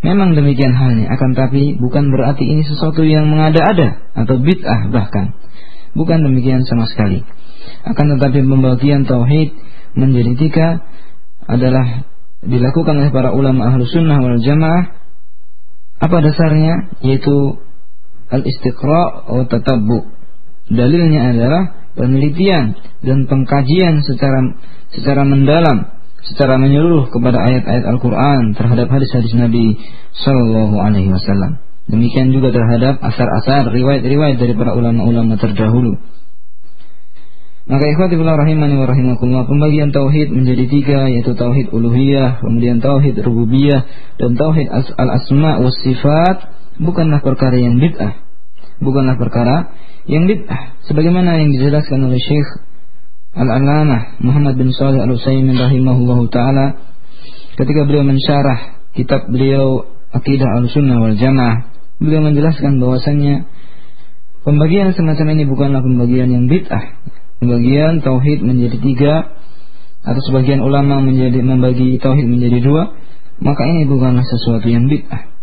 Memang 0.00 0.32
demikian 0.32 0.72
halnya, 0.72 1.12
akan 1.12 1.36
tapi 1.36 1.76
bukan 1.76 2.08
berarti 2.10 2.42
ini 2.42 2.64
sesuatu 2.64 3.04
yang 3.04 3.28
mengada-ada 3.28 4.10
atau 4.16 4.40
bid'ah 4.40 4.88
bahkan. 4.90 5.36
Bukan 5.92 6.24
demikian 6.24 6.64
sama 6.64 6.88
sekali. 6.88 7.22
Akan 7.84 8.16
tetapi 8.16 8.40
pembagian 8.42 9.04
tauhid 9.04 9.52
menjadi 9.94 10.32
tiga 10.40 10.68
adalah 11.44 12.08
dilakukan 12.40 12.96
oleh 12.96 13.12
para 13.12 13.36
ulama 13.36 13.68
ahlu 13.68 13.84
sunnah 13.84 14.16
wal 14.24 14.40
jamaah 14.40 14.96
apa 16.00 16.16
dasarnya 16.24 16.96
yaitu 17.04 17.60
al 18.32 18.40
istiqra 18.40 19.28
atau 19.28 19.44
tatabbu 19.44 20.08
dalilnya 20.72 21.36
adalah 21.36 21.79
penelitian 22.00 22.80
dan 23.04 23.28
pengkajian 23.28 24.00
secara 24.00 24.56
secara 24.96 25.28
mendalam 25.28 26.00
secara 26.24 26.56
menyeluruh 26.56 27.12
kepada 27.12 27.36
ayat-ayat 27.44 27.84
Al-Quran 27.84 28.56
terhadap 28.56 28.88
hadis-hadis 28.88 29.36
Nabi 29.36 29.76
Sallallahu 30.16 30.76
Alaihi 30.80 31.12
Wasallam. 31.12 31.60
Demikian 31.90 32.30
juga 32.30 32.54
terhadap 32.54 33.02
asar-asar, 33.02 33.72
riwayat-riwayat 33.72 34.38
dari 34.38 34.54
para 34.54 34.76
ulama-ulama 34.78 35.34
terdahulu. 35.40 35.98
Maka 37.70 37.84
ikhwati 37.86 38.18
fillah 38.18 38.34
rahimani 38.34 38.74
wa 38.78 38.86
rahimakumullah 38.88 39.46
pembagian 39.46 39.94
tauhid 39.94 40.34
menjadi 40.34 40.66
tiga 40.66 41.06
yaitu 41.06 41.38
tauhid 41.38 41.70
uluhiyah, 41.70 42.42
kemudian 42.42 42.82
tauhid 42.82 43.14
rububiyah 43.22 43.86
dan 44.18 44.34
tauhid 44.34 44.66
al-asma 44.70 45.62
was 45.62 45.78
sifat 45.82 46.50
bukanlah 46.82 47.22
perkara 47.22 47.58
yang 47.58 47.78
bid'ah. 47.78 48.29
Bukanlah 48.80 49.20
perkara 49.20 49.76
yang 50.08 50.24
bid'ah 50.24 50.80
sebagaimana 50.88 51.36
yang 51.40 51.52
dijelaskan 51.52 52.00
oleh 52.00 52.16
Syekh 52.16 52.48
Al-Alamah 53.36 54.18
Muhammad 54.24 54.56
bin 54.56 54.72
Shalih 54.72 55.04
Al-Utsaimin 55.04 55.54
rahimahullahu 55.54 56.32
taala 56.32 56.80
ketika 57.54 57.84
beliau 57.84 58.02
mensyarah 58.02 58.80
kitab 58.96 59.28
beliau 59.28 59.86
Aqidah 60.10 60.58
Al-Sunnah 60.58 60.98
wal 60.98 61.14
Jamaah 61.14 61.68
beliau 62.00 62.24
menjelaskan 62.24 62.80
bahwasannya 62.80 63.46
pembagian 64.42 64.96
semacam 64.96 65.26
ini 65.36 65.44
bukanlah 65.46 65.84
pembagian 65.84 66.32
yang 66.32 66.48
bid'ah 66.48 66.98
Pembagian 67.40 68.04
tauhid 68.04 68.44
menjadi 68.44 68.76
tiga 68.84 69.32
atau 70.04 70.20
sebagian 70.28 70.60
ulama 70.60 71.00
menjadi 71.00 71.40
membagi 71.40 71.96
tauhid 71.96 72.28
menjadi 72.28 72.60
dua, 72.60 72.92
maka 73.40 73.64
ini 73.64 73.88
bukanlah 73.88 74.20
sesuatu 74.28 74.68
yang 74.68 74.92
bid'ah. 74.92 75.39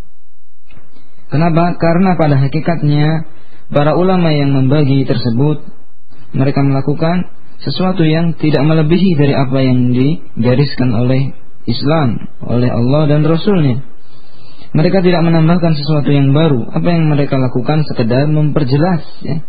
Kenapa? 1.27 1.75
Karena 1.75 2.15
pada 2.15 2.39
hakikatnya 2.39 3.27
para 3.67 3.99
ulama 3.99 4.31
yang 4.31 4.55
membagi 4.55 5.03
tersebut 5.03 5.63
mereka 6.31 6.63
melakukan 6.63 7.27
sesuatu 7.63 8.05
yang 8.05 8.37
tidak 8.37 8.63
melebihi 8.63 9.17
dari 9.17 9.33
apa 9.33 9.57
yang 9.59 9.91
digariskan 9.91 10.93
oleh 10.93 11.35
Islam, 11.67 12.31
oleh 12.45 12.69
Allah 12.71 13.01
dan 13.11 13.21
Rasulnya. 13.27 13.83
Mereka 14.71 15.03
tidak 15.03 15.25
menambahkan 15.25 15.73
sesuatu 15.73 16.11
yang 16.11 16.31
baru. 16.31 16.69
Apa 16.69 16.87
yang 16.95 17.09
mereka 17.11 17.35
lakukan 17.39 17.83
sekedar 17.87 18.29
memperjelas 18.29 19.03
ya, 19.25 19.41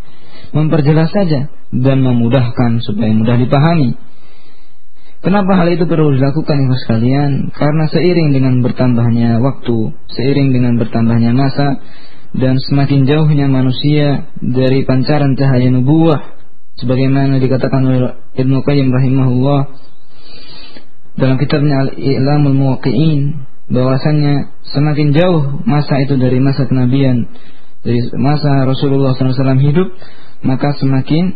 memperjelas 0.57 1.11
saja 1.13 1.53
dan 1.75 1.99
memudahkan 2.01 2.81
supaya 2.83 3.13
mudah 3.13 3.37
dipahami. 3.37 3.95
Kenapa 5.19 5.59
hal 5.59 5.75
itu 5.75 5.85
perlu 5.91 6.15
dilakukan 6.15 6.57
ibu 6.63 6.75
sekalian? 6.79 7.51
Karena 7.51 7.91
seiring 7.91 8.31
dengan 8.31 8.63
bertambahnya 8.63 9.43
waktu, 9.43 9.93
seiring 10.15 10.55
dengan 10.55 10.79
bertambahnya 10.79 11.35
masa, 11.35 11.83
dan 12.39 12.63
semakin 12.63 13.03
jauhnya 13.09 13.51
manusia 13.51 14.31
dari 14.39 14.87
pancaran 14.87 15.35
cahaya 15.35 15.75
nubuah, 15.75 16.39
sebagaimana 16.79 17.43
dikatakan 17.43 17.83
oleh 17.83 18.01
Ibnu 18.39 18.63
Qayyim 18.63 18.95
rahimahullah 18.95 19.61
dalam 21.19 21.37
kitabnya 21.43 21.91
Al-I'lamul 21.91 22.55
Muwaqqi'in 22.55 23.43
bahwasannya 23.75 24.55
semakin 24.71 25.13
jauh 25.19 25.67
masa 25.67 25.99
itu 26.07 26.15
dari 26.15 26.39
masa 26.39 26.65
kenabian 26.71 27.27
dari 27.83 28.01
masa 28.17 28.65
Rasulullah 28.65 29.15
SAW 29.15 29.59
hidup 29.61 29.89
maka 30.47 30.79
semakin 30.79 31.35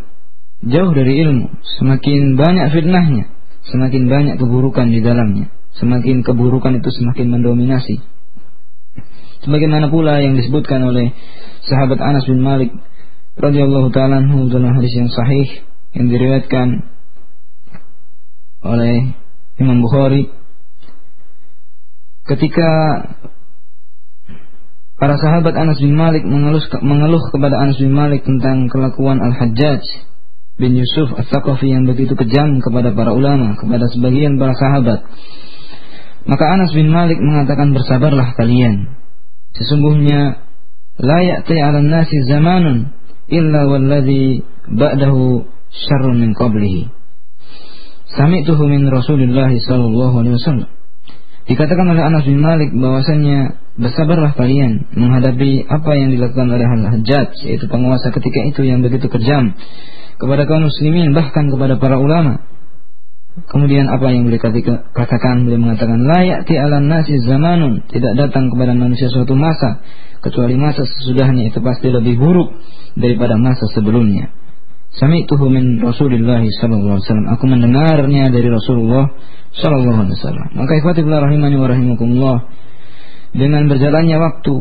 jauh 0.63 0.95
dari 0.95 1.27
ilmu, 1.27 1.51
semakin 1.83 2.39
banyak 2.39 2.71
fitnahnya, 2.71 3.25
semakin 3.69 4.11
banyak 4.11 4.37
keburukan 4.39 4.91
di 4.91 4.99
dalamnya, 5.05 5.53
semakin 5.79 6.27
keburukan 6.27 6.79
itu 6.79 6.91
semakin 6.91 7.27
mendominasi. 7.31 8.03
Sebagaimana 9.43 9.91
pula 9.91 10.23
yang 10.23 10.39
disebutkan 10.39 10.83
oleh 10.87 11.11
sahabat 11.67 11.99
Anas 11.99 12.27
bin 12.27 12.43
Malik 12.43 12.71
radhiyallahu 13.39 13.91
taala 13.91 14.23
dalam 14.23 14.73
hadis 14.79 14.95
yang 14.95 15.11
sahih 15.11 15.67
yang 15.95 16.07
diriwayatkan 16.07 16.87
oleh 18.63 19.19
Imam 19.59 19.83
Bukhari 19.83 20.31
ketika 22.31 22.71
Para 25.03 25.19
sahabat 25.19 25.59
Anas 25.59 25.83
bin 25.83 25.99
Malik 25.99 26.23
mengeluh, 26.23 26.63
mengeluh 26.79 27.19
kepada 27.35 27.59
Anas 27.59 27.75
bin 27.75 27.91
Malik 27.91 28.23
tentang 28.23 28.71
kelakuan 28.71 29.19
Al-Hajjaj 29.19 29.83
bin 30.61 30.77
Yusuf 30.77 31.13
Al-Thaqafi 31.17 31.69
yang 31.73 31.89
begitu 31.89 32.13
kejam 32.13 32.61
kepada 32.61 32.93
para 32.93 33.17
ulama, 33.17 33.57
kepada 33.57 33.89
sebagian 33.89 34.37
para 34.37 34.53
sahabat. 34.57 35.01
Maka 36.29 36.45
Anas 36.55 36.71
bin 36.77 36.93
Malik 36.93 37.19
mengatakan 37.19 37.75
bersabarlah 37.75 38.37
kalian. 38.39 38.95
Sesungguhnya 39.59 40.45
la 41.01 41.19
ya'ti 41.25 41.57
'ala 41.59 41.83
nasi 41.83 42.15
zamanun 42.31 42.95
illa 43.27 43.67
walladhi 43.67 44.47
ba'dahu 44.71 45.49
syarrun 45.73 46.21
min 46.23 46.31
qablihi. 46.37 46.93
Sami'tuhu 48.13 48.69
min 48.69 48.87
Rasulullah 48.93 49.51
sallallahu 49.51 50.15
alaihi 50.21 50.37
wasallam. 50.37 50.71
Dikatakan 51.43 51.91
oleh 51.91 52.05
Anas 52.07 52.23
bin 52.23 52.39
Malik 52.39 52.71
bahwasanya 52.71 53.59
bersabarlah 53.75 54.37
kalian 54.39 54.87
menghadapi 54.95 55.67
apa 55.67 55.93
yang 55.97 56.15
dilakukan 56.15 56.55
oleh 56.55 56.69
Al-Hajjaj 56.69 57.35
yaitu 57.49 57.67
penguasa 57.67 58.15
ketika 58.15 58.47
itu 58.47 58.63
yang 58.63 58.85
begitu 58.85 59.11
kejam 59.11 59.57
kepada 60.23 60.47
kaum 60.47 60.71
muslimin 60.71 61.11
bahkan 61.11 61.51
kepada 61.51 61.83
para 61.83 61.99
ulama. 61.99 62.47
Kemudian 63.33 63.89
apa 63.89 64.13
yang 64.13 64.29
beliau 64.29 64.45
katakan 64.93 65.49
beliau 65.49 65.59
mengatakan 65.65 66.05
layak 66.05 66.45
ti 66.45 66.55
alam 66.55 66.85
nasi 66.85 67.17
zamanun 67.25 67.81
tidak 67.89 68.13
datang 68.15 68.53
kepada 68.53 68.77
manusia 68.77 69.09
suatu 69.09 69.33
masa 69.33 69.81
kecuali 70.21 70.55
masa 70.61 70.85
sesudahnya 70.85 71.49
itu 71.49 71.59
pasti 71.65 71.89
lebih 71.89 72.21
buruk 72.21 72.55
daripada 72.95 73.41
masa 73.41 73.67
sebelumnya. 73.73 74.31
Sami'tuhu 74.93 75.49
min 75.49 75.81
Rasulullah 75.81 76.45
sallallahu 76.45 77.01
alaihi 77.01 77.05
wasallam. 77.09 77.29
Aku 77.33 77.45
mendengarnya 77.49 78.29
dari 78.29 78.49
Rasulullah 78.53 79.09
sallallahu 79.57 80.01
alaihi 80.05 80.17
wasallam. 80.21 80.49
Maka 80.53 80.73
ikhwati 80.85 81.01
rahimani 81.01 81.57
wa 81.57 81.67
rahimakumullah. 81.73 82.37
Dengan 83.33 83.65
berjalannya 83.65 84.21
waktu, 84.21 84.55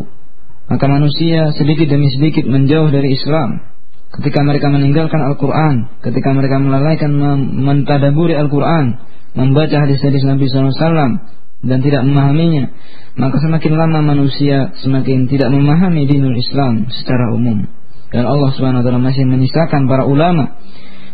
maka 0.71 0.85
manusia 0.87 1.51
sedikit 1.59 1.91
demi 1.91 2.07
sedikit 2.07 2.47
menjauh 2.47 2.87
dari 2.87 3.19
Islam. 3.19 3.70
Ketika 4.11 4.43
mereka 4.43 4.67
meninggalkan 4.67 5.23
Al-Quran, 5.23 5.87
ketika 6.03 6.35
mereka 6.35 6.59
melalaikan 6.59 7.15
mentadaburi 7.63 8.35
Al-Quran, 8.35 8.99
membaca 9.39 9.87
hadis-hadis 9.87 10.27
Nabi 10.27 10.51
SAW, 10.51 11.23
dan 11.61 11.79
tidak 11.79 12.01
memahaminya, 12.03 12.73
maka 13.15 13.37
semakin 13.37 13.73
lama 13.77 13.99
manusia 14.01 14.73
semakin 14.81 15.29
tidak 15.29 15.53
memahami 15.53 16.09
dinul 16.09 16.33
Islam 16.33 16.89
secara 16.89 17.31
umum. 17.31 17.69
Dan 18.11 18.27
Allah 18.27 18.51
taala 18.51 18.99
masih 18.99 19.23
menyisakan 19.23 19.87
para 19.87 20.03
ulama 20.03 20.59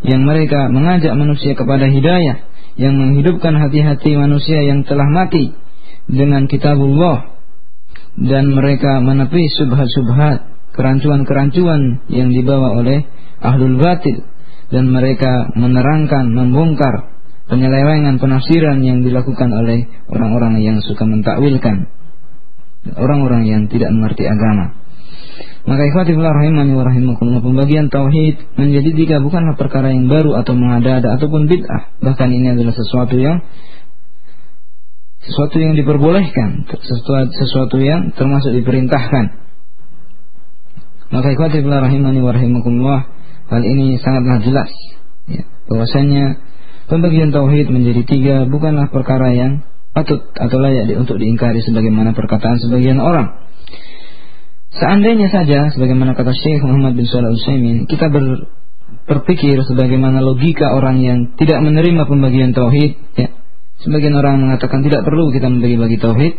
yang 0.01 0.25
mereka 0.25 0.71
mengajak 0.71 1.13
manusia 1.13 1.53
kepada 1.53 1.85
hidayah, 1.85 2.47
yang 2.79 2.97
menghidupkan 2.97 3.53
hati-hati 3.59 4.17
manusia 4.17 4.63
yang 4.65 4.87
telah 4.87 5.05
mati 5.05 5.53
dengan 6.07 6.47
kitabullah 6.47 7.37
dan 8.17 8.49
mereka 8.49 9.03
menepi 9.03 9.45
subhat-subhat, 9.61 10.56
kerancuan-kerancuan 10.77 12.05
yang 12.07 12.29
dibawa 12.29 12.77
oleh 12.77 13.09
ahlul 13.41 13.81
batil 13.81 14.23
dan 14.69 14.93
mereka 14.93 15.49
menerangkan, 15.57 16.29
membongkar 16.29 17.17
penyelewengan 17.49 18.21
penafsiran 18.21 18.83
yang 18.85 19.01
dilakukan 19.01 19.49
oleh 19.49 19.89
orang-orang 20.11 20.61
yang 20.61 20.77
suka 20.83 21.03
mentakwilkan 21.07 21.89
orang-orang 22.95 23.43
yang 23.43 23.61
tidak 23.67 23.91
mengerti 23.91 24.23
agama. 24.23 24.79
Maka 25.67 25.83
ikhwatifullah 25.91 26.31
rahimani 26.31 26.71
wa 26.71 26.87
rahimakumullah 26.87 27.43
pembagian 27.43 27.91
tauhid 27.91 28.55
menjadi 28.55 28.89
tiga 28.95 29.15
bukanlah 29.19 29.59
perkara 29.59 29.91
yang 29.91 30.07
baru 30.07 30.39
atau 30.39 30.55
mengada-ada 30.55 31.19
ataupun 31.19 31.51
bid'ah. 31.51 31.99
Bahkan 31.99 32.29
ini 32.31 32.55
adalah 32.55 32.71
sesuatu 32.71 33.19
yang 33.19 33.43
sesuatu 35.27 35.59
yang 35.59 35.75
diperbolehkan, 35.75 36.71
sesuatu, 36.71 37.35
sesuatu 37.35 37.77
yang 37.83 38.15
termasuk 38.15 38.55
diperintahkan. 38.55 39.46
Maka 41.07 41.27
ikhwatifullah 41.33 41.87
rahimani 41.87 42.19
wa 42.19 42.35
hal 43.47 43.63
ini 43.63 43.95
sangatlah 43.95 44.43
jelas 44.43 44.71
ya, 45.31 45.47
bahwasanya 45.71 46.43
pembagian 46.91 47.31
tauhid 47.31 47.71
menjadi 47.71 48.03
tiga 48.03 48.35
bukanlah 48.43 48.91
perkara 48.91 49.31
yang 49.31 49.63
patut 49.95 50.19
atau 50.35 50.57
layak 50.59 50.91
untuk 50.99 51.17
diingkari 51.17 51.63
sebagaimana 51.63 52.11
perkataan 52.11 52.59
sebagian 52.59 52.99
orang. 52.99 53.47
Seandainya 54.77 55.31
saja, 55.33 55.73
sebagaimana 55.73 56.13
kata 56.13 56.37
Syekh 56.37 56.61
Muhammad 56.61 56.93
bin 56.93 57.09
Shalih 57.09 57.33
Utsaimin, 57.33 57.89
kita 57.89 58.13
ber, 58.13 58.45
berpikir 59.09 59.57
sebagaimana 59.65 60.21
logika 60.21 60.75
orang 60.75 61.01
yang 61.01 61.33
tidak 61.39 61.65
menerima 61.65 62.05
pembagian 62.05 62.53
tauhid, 62.53 62.93
ya. 63.17 63.33
Sebagian 63.77 64.17
orang 64.17 64.41
mengatakan 64.41 64.81
tidak 64.81 65.05
perlu 65.05 65.29
kita 65.29 65.53
membagi-bagi 65.53 66.01
tauhid, 66.01 66.33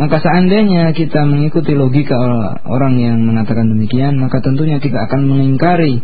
maka 0.00 0.16
seandainya 0.22 0.96
kita 0.96 1.28
mengikuti 1.28 1.76
logika 1.76 2.16
orang 2.64 2.96
yang 2.96 3.20
mengatakan 3.20 3.68
demikian, 3.68 4.16
maka 4.16 4.40
tentunya 4.40 4.80
kita 4.80 4.96
akan 5.10 5.28
mengingkari 5.28 6.00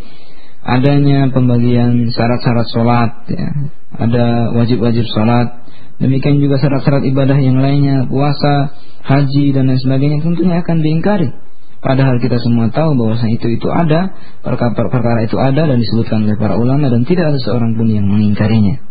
adanya 0.67 1.31
pembagian 1.31 2.11
syarat-syarat 2.11 2.69
sholat, 2.75 3.11
ya. 3.31 3.49
ada 3.97 4.51
wajib-wajib 4.53 5.07
sholat, 5.07 5.62
demikian 6.03 6.43
juga 6.43 6.59
syarat-syarat 6.59 7.07
ibadah 7.07 7.39
yang 7.39 7.62
lainnya, 7.62 8.05
puasa, 8.11 8.75
haji 9.07 9.55
dan 9.55 9.71
lain 9.71 9.81
sebagainya 9.81 10.19
tentunya 10.27 10.61
akan 10.61 10.83
diingkari. 10.83 11.31
Padahal 11.79 12.19
kita 12.19 12.43
semua 12.43 12.67
tahu 12.75 12.99
bahwa 12.99 13.15
itu 13.31 13.47
itu 13.47 13.69
ada, 13.71 14.11
perkara, 14.43 14.91
perkara 14.91 15.21
itu 15.23 15.39
ada 15.39 15.71
dan 15.71 15.79
disebutkan 15.79 16.27
oleh 16.27 16.35
para 16.35 16.59
ulama 16.59 16.91
dan 16.91 17.07
tidak 17.07 17.31
ada 17.31 17.39
seorang 17.39 17.79
pun 17.79 17.87
yang 17.87 18.11
mengingkarinya. 18.11 18.86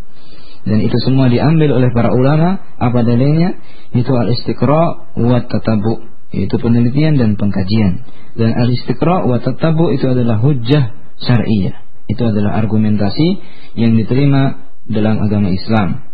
Dan 0.66 0.82
itu 0.82 0.98
semua 1.06 1.30
diambil 1.30 1.78
oleh 1.78 1.94
para 1.94 2.10
ulama, 2.10 2.58
apa 2.82 3.06
dalilnya? 3.06 3.62
Itu 3.94 4.12
al-istiqra 4.18 5.14
wa 5.14 5.40
tatabu. 5.46 6.14
yaitu 6.36 6.58
penelitian 6.60 7.16
dan 7.16 7.40
pengkajian. 7.40 8.04
Dan 8.36 8.52
al-istiqra 8.58 9.24
wa 9.24 9.40
tatabu 9.40 9.94
itu 9.94 10.10
adalah 10.10 10.42
hujjah 10.42 10.92
syariah. 11.22 11.80
Itu 12.12 12.28
adalah 12.28 12.60
argumentasi 12.60 13.40
yang 13.80 13.96
diterima 13.96 14.68
dalam 14.90 15.22
agama 15.22 15.54
Islam. 15.54 16.06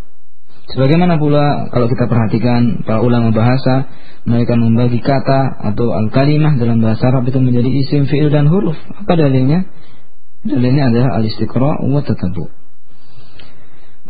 Sebagaimana 0.71 1.17
pula 1.17 1.67
kalau 1.73 1.89
kita 1.89 2.05
perhatikan 2.05 2.85
para 2.85 3.01
ulama 3.01 3.33
bahasa 3.33 3.91
mereka 4.23 4.53
membagi 4.55 5.01
kata 5.01 5.73
atau 5.73 5.89
al-kalimah 5.89 6.55
dalam 6.55 6.79
bahasa 6.79 7.09
Arab 7.09 7.25
itu 7.25 7.41
menjadi 7.41 7.67
isim, 7.67 8.05
fi'il 8.05 8.29
dan 8.29 8.45
huruf. 8.45 8.77
Apa 8.93 9.17
dalilnya? 9.17 9.65
Dalilnya 10.45 10.93
adalah 10.93 11.17
al-istiqra 11.17 11.81
wa 11.81 12.01
tatabu. 12.05 12.60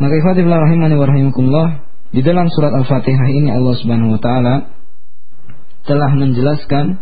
Maka 0.00 0.14
ikhwatifillah 0.16 0.60
rahimani 0.68 0.94
wa 0.96 1.06
rahimakumullah 1.08 1.68
di 2.12 2.20
dalam 2.24 2.48
surat 2.52 2.72
Al-Fatihah 2.72 3.28
ini 3.32 3.52
Allah 3.52 3.74
Subhanahu 3.76 4.16
wa 4.16 4.20
taala 4.20 4.54
telah 5.84 6.10
menjelaskan 6.14 7.00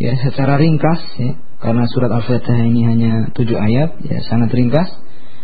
ya 0.00 0.16
secara 0.18 0.56
ringkas 0.58 1.00
ya 1.20 1.38
karena 1.60 1.84
surat 1.90 2.10
Al-Fatihah 2.10 2.64
ini 2.66 2.82
hanya 2.88 3.12
tujuh 3.36 3.54
ayat 3.54 4.00
ya 4.02 4.18
sangat 4.26 4.50
ringkas. 4.54 4.88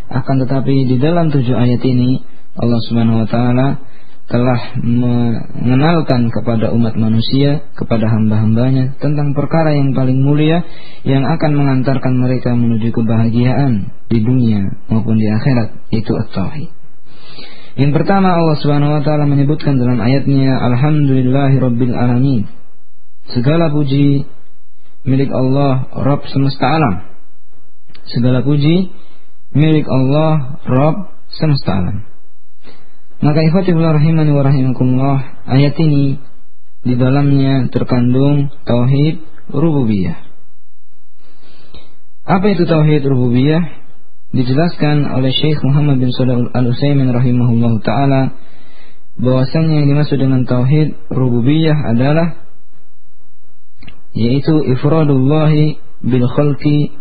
Akan 0.06 0.38
tetapi 0.38 0.86
di 0.86 0.96
dalam 1.02 1.34
tujuh 1.34 1.54
ayat 1.54 1.82
ini 1.82 2.22
Allah 2.56 2.80
Subhanahu 2.88 3.26
wa 3.26 3.28
taala 3.28 3.66
telah 4.26 4.58
mengenalkan 4.82 6.34
kepada 6.34 6.74
umat 6.74 6.98
manusia, 6.98 7.62
kepada 7.78 8.10
hamba-hambanya 8.10 8.98
tentang 8.98 9.38
perkara 9.38 9.70
yang 9.70 9.94
paling 9.94 10.18
mulia 10.18 10.66
yang 11.06 11.22
akan 11.22 11.52
mengantarkan 11.54 12.14
mereka 12.18 12.50
menuju 12.58 12.90
kebahagiaan 12.90 13.94
di 14.10 14.18
dunia 14.18 14.82
maupun 14.90 15.14
di 15.22 15.30
akhirat, 15.30 15.94
itu 15.94 16.10
at-tauhid. 16.10 16.74
Yang 17.76 17.92
pertama 18.02 18.34
Allah 18.34 18.56
Subhanahu 18.58 18.98
wa 18.98 19.02
taala 19.04 19.28
menyebutkan 19.28 19.76
dalam 19.78 20.00
ayatnya 20.00 20.58
Alhamdulillahirabbil 20.74 21.94
alamin. 21.94 22.48
Segala 23.30 23.70
puji 23.70 24.26
milik 25.06 25.30
Allah 25.30 25.86
Rabb 25.92 26.26
semesta 26.26 26.66
alam. 26.66 26.94
Segala 28.10 28.42
puji 28.42 28.90
milik 29.54 29.86
Allah 29.86 30.58
Rabb 30.66 31.14
semesta 31.30 31.78
alam. 31.78 32.15
Maka 33.16 33.40
ikhwatifullah 33.48 33.96
rahimani 33.96 34.30
wa 34.36 34.42
rahimakumullah 34.44 35.18
ayat 35.48 35.72
ini 35.80 36.20
di 36.84 36.94
dalamnya 37.00 37.72
terkandung 37.72 38.52
tauhid 38.68 39.24
rububiyah. 39.48 40.20
Apa 42.26 42.46
itu 42.52 42.68
tauhid 42.68 43.02
rububiyah? 43.08 43.62
Dijelaskan 44.36 45.08
oleh 45.16 45.32
Syekh 45.32 45.62
Muhammad 45.64 46.02
bin 46.02 46.12
Shalih 46.12 46.50
Al-Utsaimin 46.52 47.08
rahimahullah 47.08 47.72
taala 47.80 48.22
bahwasanya 49.16 49.80
yang 49.80 49.88
dimaksud 49.88 50.20
dengan 50.20 50.44
tauhid 50.44 50.92
rububiyah 51.08 51.78
adalah 51.88 52.36
yaitu 54.12 54.60
ifradullahi 54.76 55.80
bil 56.04 56.26
khalqi 56.28 56.92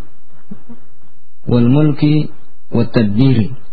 wal 1.44 1.68
mulki 1.68 2.32
wat 2.72 2.92
tadbiri 2.96 3.65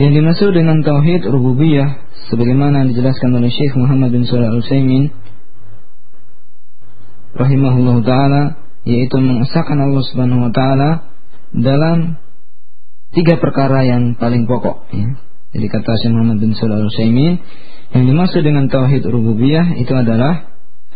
yang 0.00 0.12
dimaksud 0.16 0.56
dengan 0.56 0.80
tauhid 0.80 1.28
rububiyah 1.28 2.08
sebagaimana 2.32 2.88
dijelaskan 2.88 3.36
oleh 3.36 3.52
Syekh 3.52 3.76
Muhammad 3.76 4.08
bin 4.08 4.24
Shalih 4.24 4.48
Al-Utsaimin 4.48 5.12
rahimahullah 7.36 7.96
taala 8.00 8.42
yaitu 8.88 9.20
mengesahkan 9.20 9.76
Allah 9.76 10.02
Subhanahu 10.08 10.48
wa 10.48 10.52
taala 10.52 10.90
dalam 11.52 12.16
tiga 13.12 13.36
perkara 13.36 13.84
yang 13.84 14.16
paling 14.16 14.48
pokok 14.48 14.88
ya. 14.96 15.12
Jadi 15.52 15.66
kata 15.68 15.92
Syekh 16.00 16.12
Muhammad 16.16 16.40
bin 16.40 16.56
Shalih 16.56 16.80
Al-Utsaimin 16.80 17.34
yang 17.92 18.04
dimaksud 18.08 18.40
dengan 18.40 18.72
tauhid 18.72 19.04
rububiyah 19.04 19.76
itu 19.76 19.92
adalah 19.92 20.48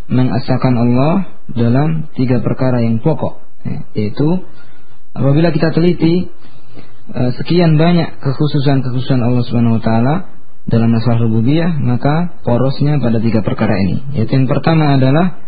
mengesahkan 0.08 0.72
Allah 0.72 1.36
dalam 1.52 2.08
tiga 2.16 2.40
perkara 2.40 2.80
yang 2.80 3.04
pokok 3.04 3.44
ya. 3.60 3.84
yaitu 3.92 4.40
apabila 5.12 5.52
kita 5.52 5.74
teliti 5.76 6.32
sekian 7.14 7.78
banyak 7.78 8.18
kekhususan-kekhususan 8.18 9.22
Allah 9.22 9.42
Subhanahu 9.46 9.78
wa 9.78 9.82
taala 9.82 10.14
dalam 10.66 10.90
masalah 10.90 11.22
rububiyah, 11.22 11.78
maka 11.78 12.42
porosnya 12.42 12.98
pada 12.98 13.22
tiga 13.22 13.46
perkara 13.46 13.78
ini. 13.78 14.02
Yaitu 14.18 14.34
yang 14.34 14.50
pertama 14.50 14.98
adalah 14.98 15.38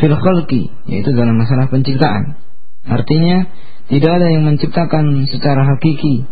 fil 0.00 0.16
khalqi, 0.16 0.72
yaitu 0.88 1.12
dalam 1.12 1.36
masalah 1.36 1.68
penciptaan. 1.68 2.40
Artinya 2.88 3.52
tidak 3.92 4.12
ada 4.20 4.26
yang 4.32 4.48
menciptakan 4.48 5.28
secara 5.28 5.68
hakiki 5.76 6.24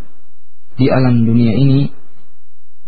di 0.81 0.87
alam 0.89 1.29
dunia 1.29 1.53
ini 1.53 1.93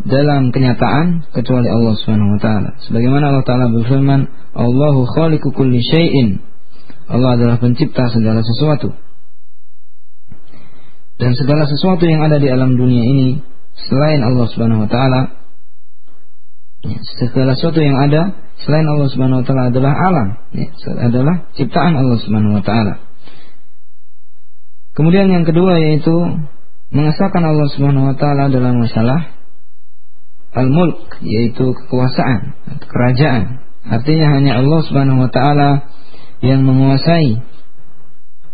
dalam 0.00 0.48
kenyataan 0.48 1.28
kecuali 1.36 1.68
Allah 1.68 1.92
Subhanahu 2.00 2.36
wa 2.36 2.40
taala. 2.40 2.70
Sebagaimana 2.88 3.28
Allah 3.28 3.44
taala 3.44 3.68
berfirman, 3.68 4.32
"Allahu 4.56 5.04
khaliqu 5.12 5.52
kulli 5.52 5.84
syai'in." 5.84 6.40
Allah 7.12 7.36
adalah 7.36 7.56
pencipta 7.60 8.08
segala 8.08 8.40
sesuatu 8.40 9.07
dan 11.18 11.34
segala 11.34 11.66
sesuatu 11.66 12.06
yang 12.06 12.22
ada 12.22 12.38
di 12.38 12.46
alam 12.46 12.78
dunia 12.78 13.02
ini 13.02 13.42
selain 13.90 14.22
Allah 14.22 14.46
Subhanahu 14.54 14.86
wa 14.86 14.90
taala 14.90 15.20
ya, 16.86 16.98
segala 17.18 17.58
sesuatu 17.58 17.82
yang 17.82 17.98
ada 17.98 18.38
selain 18.62 18.86
Allah 18.86 19.10
Subhanahu 19.10 19.42
wa 19.42 19.46
taala 19.46 19.74
adalah 19.74 19.92
alam 19.98 20.28
ya, 20.54 20.70
adalah 21.02 21.34
ciptaan 21.58 21.98
Allah 21.98 22.18
Subhanahu 22.22 22.62
wa 22.62 22.64
taala. 22.64 23.02
Kemudian 24.94 25.30
yang 25.30 25.42
kedua 25.42 25.78
yaitu 25.78 26.14
mengesahkan 26.94 27.42
Allah 27.42 27.66
Subhanahu 27.74 28.14
wa 28.14 28.16
taala 28.18 28.50
dalam 28.50 28.78
masalah 28.78 29.34
al-mulk 30.54 31.18
yaitu 31.22 31.74
kekuasaan 31.74 32.54
kerajaan. 32.86 33.62
Artinya 33.90 34.38
hanya 34.38 34.62
Allah 34.62 34.80
Subhanahu 34.86 35.26
wa 35.26 35.30
taala 35.34 35.90
yang 36.46 36.62
menguasai 36.62 37.42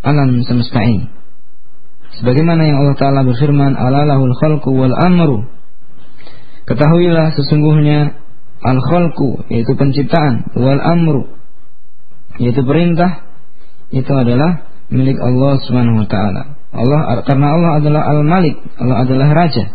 alam 0.01 0.41
semesta 0.45 0.81
ini 0.81 1.14
Sebagaimana 2.15 2.61
yang 2.63 2.77
Allah 2.79 2.95
Ta'ala 2.95 3.21
berfirman, 3.27 3.75
Alalahul 3.75 4.35
khalqu 4.39 4.69
wal 4.71 4.95
amru. 4.95 5.43
Ketahuilah 6.65 7.35
sesungguhnya 7.35 8.17
al-khalqu, 8.63 9.45
yaitu 9.51 9.75
penciptaan, 9.77 10.49
wal 10.57 10.81
amru, 10.81 11.29
yaitu 12.41 12.65
perintah, 12.65 13.21
itu 13.93 14.09
adalah 14.09 14.65
milik 14.89 15.19
Allah 15.21 15.53
Subhanahu 15.61 16.03
wa 16.03 16.07
taala. 16.09 16.57
Allah 16.75 17.23
karena 17.23 17.47
Allah 17.55 17.71
adalah 17.79 18.01
Al-Malik, 18.11 18.55
Allah 18.81 18.97
adalah 19.07 19.27
raja. 19.31 19.65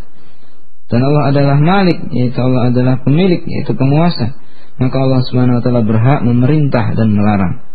Dan 0.90 1.00
Allah 1.06 1.30
adalah 1.30 1.56
Malik, 1.56 2.10
yaitu 2.10 2.36
Allah 2.42 2.74
adalah 2.74 2.94
pemilik, 3.06 3.40
yaitu 3.46 3.72
penguasa. 3.78 4.34
Maka 4.82 4.96
Allah 4.98 5.20
Subhanahu 5.28 5.60
wa 5.60 5.62
taala 5.62 5.82
berhak 5.86 6.20
memerintah 6.26 6.96
dan 6.98 7.08
melarang. 7.14 7.69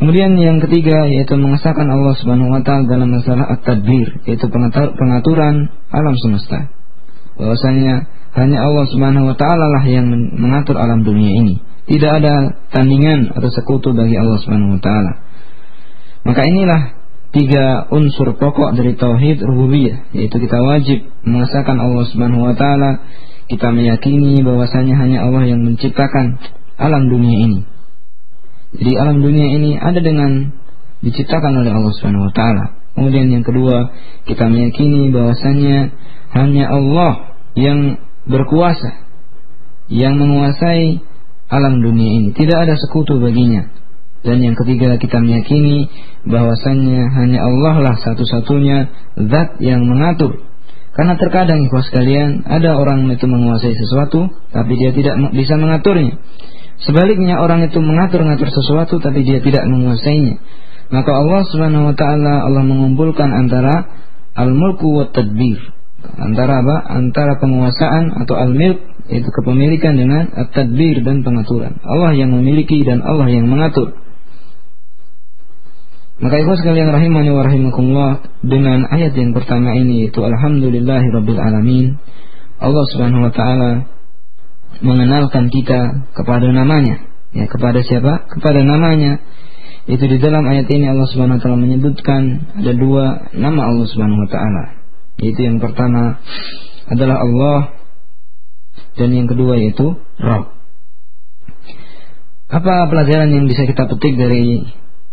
Kemudian 0.00 0.32
yang 0.40 0.64
ketiga 0.64 1.04
yaitu 1.12 1.36
mengesahkan 1.36 1.84
Allah 1.84 2.16
Subhanahu 2.16 2.48
wa 2.48 2.64
taala 2.64 2.88
dalam 2.88 3.12
masalah 3.12 3.52
at-tadbir, 3.52 4.24
yaitu 4.24 4.48
pengaturan 4.96 5.68
alam 5.92 6.16
semesta. 6.16 6.72
Bahwasanya 7.36 8.08
hanya 8.32 8.58
Allah 8.64 8.88
Subhanahu 8.88 9.28
wa 9.28 9.36
taala 9.36 9.68
lah 9.68 9.84
yang 9.84 10.08
mengatur 10.40 10.80
alam 10.80 11.04
dunia 11.04 11.44
ini. 11.44 11.60
Tidak 11.84 12.12
ada 12.16 12.64
tandingan 12.72 13.36
atau 13.36 13.52
sekutu 13.52 13.92
bagi 13.92 14.16
Allah 14.16 14.40
Subhanahu 14.40 14.80
wa 14.80 14.80
taala. 14.80 15.12
Maka 16.24 16.48
inilah 16.48 16.96
tiga 17.36 17.84
unsur 17.92 18.40
pokok 18.40 18.72
dari 18.72 18.96
tauhid 18.96 19.44
rububiyah, 19.44 20.16
yaitu 20.16 20.40
kita 20.40 20.64
wajib 20.64 21.12
mengesahkan 21.28 21.76
Allah 21.76 22.08
Subhanahu 22.08 22.48
wa 22.48 22.56
taala, 22.56 23.04
kita 23.52 23.68
meyakini 23.68 24.40
bahwasanya 24.40 24.96
hanya 24.96 25.28
Allah 25.28 25.44
yang 25.44 25.60
menciptakan 25.60 26.40
alam 26.80 27.12
dunia 27.12 27.36
ini 27.36 27.60
jadi 28.70 28.92
alam 29.02 29.18
dunia 29.18 29.50
ini 29.50 29.74
ada 29.74 29.98
dengan 29.98 30.54
diciptakan 31.02 31.52
oleh 31.58 31.72
Allah 31.74 31.92
Subhanahu 31.98 32.30
wa 32.30 32.34
taala. 32.34 32.64
Kemudian 32.94 33.30
yang 33.32 33.46
kedua, 33.46 33.90
kita 34.26 34.46
meyakini 34.50 35.10
bahwasanya 35.10 35.94
hanya 36.36 36.64
Allah 36.70 37.34
yang 37.58 37.98
berkuasa 38.28 39.10
yang 39.90 40.22
menguasai 40.22 41.02
alam 41.50 41.82
dunia 41.82 42.10
ini. 42.22 42.28
Tidak 42.30 42.54
ada 42.54 42.78
sekutu 42.78 43.18
baginya. 43.18 43.66
Dan 44.20 44.38
yang 44.44 44.54
ketiga 44.54 45.00
kita 45.00 45.18
meyakini 45.18 45.88
bahwasannya 46.28 47.00
hanya 47.16 47.40
Allah 47.40 47.74
lah 47.80 47.96
satu-satunya 47.98 48.78
zat 49.26 49.58
yang 49.58 49.82
mengatur. 49.88 50.46
Karena 50.92 51.16
terkadang 51.16 51.64
ikhwas 51.64 51.88
sekalian 51.88 52.44
ada 52.44 52.76
orang 52.76 53.08
itu 53.08 53.24
menguasai 53.24 53.72
sesuatu 53.72 54.28
tapi 54.52 54.72
dia 54.76 54.92
tidak 54.92 55.16
bisa 55.32 55.56
mengaturnya. 55.56 56.20
Sebaliknya 56.80 57.36
orang 57.40 57.68
itu 57.68 57.76
mengatur-ngatur 57.76 58.48
sesuatu 58.48 59.00
tapi 59.04 59.20
dia 59.20 59.44
tidak 59.44 59.68
menguasainya. 59.68 60.40
Maka 60.90 61.10
Allah 61.12 61.40
Subhanahu 61.46 61.92
wa 61.92 61.94
taala 61.94 62.42
Allah 62.48 62.64
mengumpulkan 62.64 63.28
antara 63.30 63.84
al-mulku 64.34 64.88
wa 64.90 65.06
tadbir. 65.12 65.60
Antara 66.00 66.64
apa? 66.64 66.76
Antara 66.96 67.36
penguasaan 67.36 68.24
atau 68.24 68.34
al-milk 68.40 68.80
itu 69.12 69.28
kepemilikan 69.28 69.98
dengan 70.00 70.32
at-tadbir 70.32 71.04
dan 71.04 71.20
pengaturan. 71.20 71.76
Allah 71.84 72.16
yang 72.16 72.32
memiliki 72.32 72.80
dan 72.86 73.04
Allah 73.04 73.28
yang 73.28 73.46
mengatur. 73.50 73.92
Maka 76.20 76.36
ibu 76.36 76.52
sekalian 76.52 76.92
rahimani 76.92 77.32
wa 77.32 77.42
rahimakumullah 77.48 78.12
dengan 78.44 78.84
ayat 78.92 79.16
yang 79.16 79.32
pertama 79.32 79.72
ini 79.72 80.08
itu 80.08 80.20
alhamdulillahi 80.20 81.06
rabbil 81.16 81.40
alamin. 81.40 81.96
Allah 82.60 82.84
Subhanahu 82.92 83.28
wa 83.28 83.32
taala 83.32 83.88
mengenalkan 84.78 85.50
kita 85.50 86.06
kepada 86.14 86.46
namanya. 86.54 87.10
Ya, 87.34 87.46
kepada 87.50 87.82
siapa? 87.82 88.30
Kepada 88.30 88.62
namanya. 88.62 89.18
Itu 89.90 90.06
di 90.06 90.22
dalam 90.22 90.46
ayat 90.46 90.70
ini 90.70 90.86
Allah 90.86 91.08
Subhanahu 91.10 91.38
wa 91.38 91.42
taala 91.42 91.58
menyebutkan 91.58 92.22
ada 92.62 92.72
dua 92.78 93.32
nama 93.34 93.66
Allah 93.66 93.86
Subhanahu 93.90 94.22
wa 94.22 94.30
taala. 94.30 94.64
Yaitu 95.18 95.42
yang 95.42 95.58
pertama 95.58 96.22
adalah 96.86 97.22
Allah 97.22 97.58
dan 98.94 99.10
yang 99.14 99.26
kedua 99.26 99.58
yaitu 99.58 99.98
Rabb. 100.18 100.54
Apa 102.50 102.90
pelajaran 102.90 103.30
yang 103.30 103.46
bisa 103.46 103.62
kita 103.62 103.86
petik 103.86 104.18
dari 104.18 104.66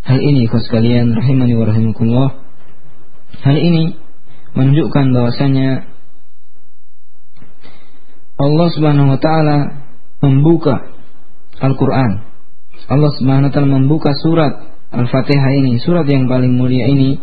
hal 0.10 0.17
ini, 0.17 0.50
kau 0.50 0.58
sekalian, 0.58 1.13
rahimani 1.13 1.54
wa 1.54 1.70
rahimakumullah? 1.70 2.30
Hal 3.46 3.58
ini 3.62 3.93
menunjukkan 4.58 5.06
bahwasanya 5.13 5.86
Allah 8.38 8.67
Subhanahu 8.69 9.17
wa 9.17 9.19
taala 9.19 9.58
membuka 10.21 10.93
Al-Qur'an. 11.58 12.21
Allah 12.86 13.12
Subhanahu 13.17 13.50
wa 13.50 13.54
taala 13.54 13.69
membuka 13.82 14.13
surat 14.13 14.78
Al-Fatihah 14.93 15.52
ini, 15.58 15.82
surat 15.82 16.06
yang 16.06 16.30
paling 16.30 16.54
mulia 16.54 16.86
ini 16.86 17.17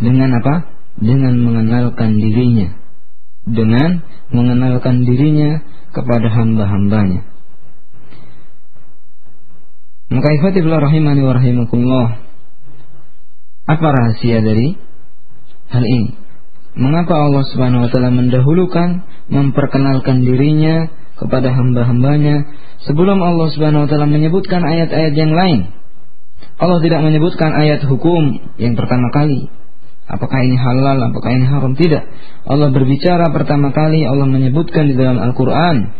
dengan 0.00 0.32
apa? 0.40 0.72
Dengan 0.96 1.36
mengenalkan 1.38 2.16
dirinya. 2.16 2.72
Dengan 3.44 4.00
mengenalkan 4.32 5.04
dirinya 5.04 5.60
kepada 5.92 6.32
hamba-hambanya. 6.32 7.28
Maka 10.08 10.28
ikhwatifullah 10.40 10.80
rahimani 10.80 11.20
wa 11.20 11.32
rahimakumullah. 11.36 12.08
Apa 13.64 13.86
rahasia 13.92 14.40
dari 14.40 14.76
hal 15.68 15.84
ini? 15.84 16.23
Mengapa 16.74 17.14
Allah 17.14 17.46
Subhanahu 17.54 17.86
wa 17.86 17.90
taala 17.90 18.10
mendahulukan 18.10 19.06
memperkenalkan 19.30 20.26
dirinya 20.26 20.90
kepada 21.14 21.54
hamba-hambanya 21.54 22.50
sebelum 22.82 23.22
Allah 23.22 23.46
Subhanahu 23.54 23.86
wa 23.86 23.88
taala 23.88 24.10
menyebutkan 24.10 24.66
ayat-ayat 24.66 25.14
yang 25.14 25.30
lain? 25.30 25.70
Allah 26.58 26.78
tidak 26.82 27.00
menyebutkan 27.06 27.50
ayat 27.54 27.86
hukum 27.86 28.54
yang 28.58 28.74
pertama 28.74 29.10
kali. 29.14 29.46
Apakah 30.04 30.36
ini 30.44 30.58
halal, 30.58 31.00
apakah 31.00 31.30
ini 31.32 31.46
haram? 31.48 31.72
Tidak. 31.72 32.02
Allah 32.44 32.68
berbicara 32.68 33.32
pertama 33.32 33.72
kali 33.72 34.04
Allah 34.04 34.28
menyebutkan 34.28 34.90
di 34.90 34.94
dalam 34.98 35.16
Al-Qur'an. 35.16 35.96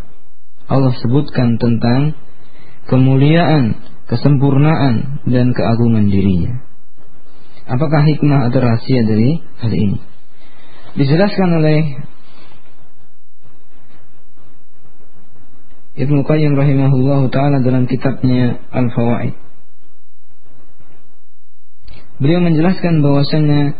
Allah 0.69 0.93
sebutkan 1.01 1.57
tentang 1.57 2.13
kemuliaan, 2.85 3.81
kesempurnaan 4.05 5.25
dan 5.25 5.55
keagungan 5.57 6.05
dirinya. 6.11 6.61
Apakah 7.65 8.05
hikmah 8.05 8.53
atau 8.53 8.59
rahasia 8.61 9.01
dari 9.09 9.41
hal 9.57 9.73
ini? 9.73 10.14
Dijelaskan 10.95 11.49
oleh 11.59 11.79
Ibnu 15.95 16.27
Qayyim 16.27 16.59
rahimahullah 16.59 17.31
taala 17.31 17.63
dalam 17.63 17.87
kitabnya 17.87 18.59
Al-Fawaid. 18.67 19.35
Beliau 22.19 22.43
menjelaskan 22.43 22.99
bahwasanya 22.99 23.79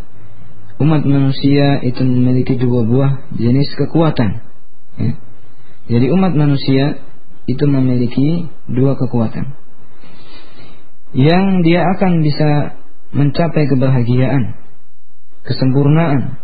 umat 0.80 1.04
manusia 1.08 1.84
itu 1.84 2.04
memiliki 2.04 2.56
dua 2.56 2.88
buah 2.88 3.12
jenis 3.36 3.68
kekuatan. 3.80 4.44
Ya. 5.00 5.12
Jadi 5.92 6.08
umat 6.12 6.36
manusia 6.36 7.04
itu 7.52 7.64
memiliki 7.68 8.48
dua 8.68 8.96
kekuatan. 8.96 9.56
Yang 11.16 11.46
dia 11.64 11.84
akan 11.96 12.12
bisa 12.24 12.80
mencapai 13.16 13.72
kebahagiaan, 13.72 14.56
kesempurnaan 15.48 16.44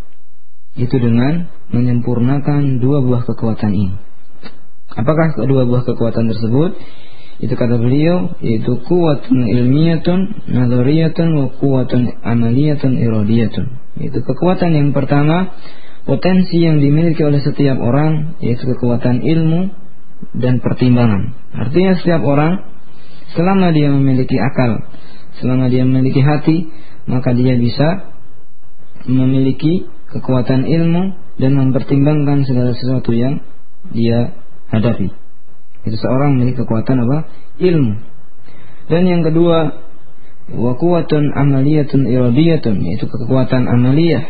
itu 0.76 0.96
dengan 0.96 1.52
menyempurnakan 1.72 2.80
dua 2.80 3.04
buah 3.04 3.28
kekuatan 3.28 3.72
ini. 3.76 3.96
Apakah 4.92 5.36
kedua 5.36 5.68
buah 5.68 5.84
kekuatan 5.88 6.32
tersebut? 6.32 6.76
Itu 7.42 7.58
kata 7.58 7.82
beliau 7.82 8.38
yaitu 8.44 8.78
kuatun 8.86 9.50
ilmiyatun 9.50 10.52
nadhariyatun 10.52 11.28
wa 11.34 11.48
kuatun 11.58 12.22
amaliyatun 12.22 13.02
iradiyatun. 13.02 13.66
Itu 13.98 14.22
kekuatan 14.22 14.78
yang 14.78 14.94
pertama 14.94 15.58
potensi 16.06 16.62
yang 16.62 16.78
dimiliki 16.78 17.24
oleh 17.26 17.42
setiap 17.42 17.82
orang 17.82 18.38
yaitu 18.44 18.68
kekuatan 18.70 19.26
ilmu 19.26 19.74
dan 20.38 20.62
pertimbangan. 20.62 21.34
Artinya 21.56 21.98
setiap 21.98 22.22
orang 22.22 22.62
selama 23.34 23.74
dia 23.74 23.90
memiliki 23.90 24.38
akal, 24.38 24.86
selama 25.42 25.72
dia 25.72 25.82
memiliki 25.88 26.22
hati, 26.22 26.70
maka 27.10 27.34
dia 27.34 27.58
bisa 27.58 28.12
memiliki 29.10 29.90
kekuatan 30.12 30.68
ilmu 30.68 31.16
dan 31.40 31.52
mempertimbangkan 31.58 32.44
segala 32.44 32.76
sesuatu 32.76 33.12
yang 33.16 33.42
dia 33.92 34.36
hadapi. 34.70 35.10
Itu 35.88 35.98
seorang 35.98 36.38
memiliki 36.38 36.62
kekuatan 36.62 37.04
apa? 37.08 37.18
Ilmu. 37.58 37.94
Dan 38.92 39.04
yang 39.08 39.22
kedua, 39.26 39.82
wa 40.52 40.74
amaliyatun 40.76 42.06
iradiyatun, 42.06 42.76
yaitu 42.84 43.08
kekuatan 43.08 43.66
amaliyah 43.66 44.26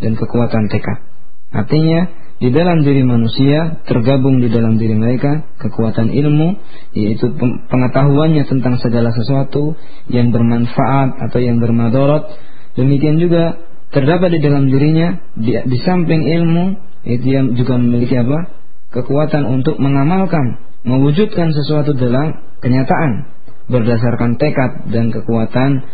dan 0.00 0.12
kekuatan 0.14 0.70
tekad. 0.70 1.04
Artinya, 1.52 2.26
di 2.36 2.52
dalam 2.52 2.84
diri 2.84 3.00
manusia 3.00 3.80
tergabung 3.88 4.44
di 4.44 4.52
dalam 4.52 4.76
diri 4.76 4.92
mereka 4.92 5.48
kekuatan 5.56 6.12
ilmu 6.12 6.60
yaitu 6.92 7.32
pengetahuannya 7.72 8.44
tentang 8.44 8.76
segala 8.76 9.08
sesuatu 9.16 9.72
yang 10.12 10.36
bermanfaat 10.36 11.16
atau 11.16 11.38
yang 11.40 11.64
bermadorot 11.64 12.28
demikian 12.76 13.16
juga 13.16 13.56
terdapat 13.96 14.28
di 14.36 14.40
dalam 14.44 14.68
dirinya 14.68 15.16
di, 15.32 15.56
di 15.56 15.78
samping 15.80 16.28
ilmu 16.28 16.76
itu 17.08 17.26
yang 17.32 17.56
juga 17.56 17.80
memiliki 17.80 18.20
apa? 18.20 18.52
Kekuatan 18.92 19.48
untuk 19.48 19.80
mengamalkan 19.80 20.60
mewujudkan 20.84 21.56
sesuatu 21.56 21.96
dalam 21.96 22.44
kenyataan 22.60 23.32
berdasarkan 23.72 24.36
tekad 24.36 24.92
dan 24.92 25.08
kekuatan 25.10 25.88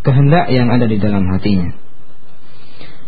kehendak 0.00 0.48
yang 0.48 0.72
ada 0.72 0.88
di 0.88 0.96
dalam 0.96 1.28
hatinya. 1.28 1.76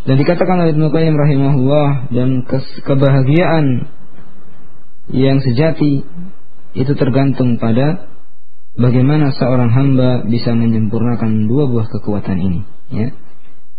Dan 0.04 0.20
dikatakan 0.20 0.60
oleh 0.60 0.76
Ibnu 0.76 0.92
Qayyim 0.92 1.16
rahimahullah 1.16 2.12
dan 2.12 2.44
kebahagiaan 2.84 3.88
yang 5.08 5.40
sejati 5.40 6.04
itu 6.76 6.92
tergantung 6.94 7.56
pada 7.56 8.12
bagaimana 8.76 9.32
seorang 9.32 9.72
hamba 9.72 10.28
bisa 10.28 10.52
menyempurnakan 10.52 11.48
dua 11.48 11.64
buah 11.70 11.88
kekuatan 11.88 12.38
ini 12.40 12.60
ya 12.92 13.08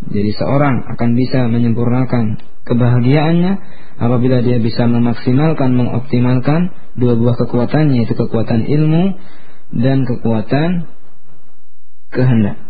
jadi 0.06 0.32
seorang 0.38 0.86
akan 0.94 1.10
bisa 1.18 1.50
menyempurnakan 1.50 2.38
kebahagiaannya 2.70 3.54
apabila 3.98 4.46
dia 4.46 4.62
bisa 4.62 4.86
memaksimalkan, 4.86 5.74
mengoptimalkan 5.74 6.70
dua 6.94 7.18
buah 7.18 7.36
kekuatannya 7.42 8.06
yaitu 8.06 8.14
kekuatan 8.14 8.70
ilmu 8.70 9.18
dan 9.74 10.06
kekuatan 10.06 10.86
kehendak. 12.14 12.62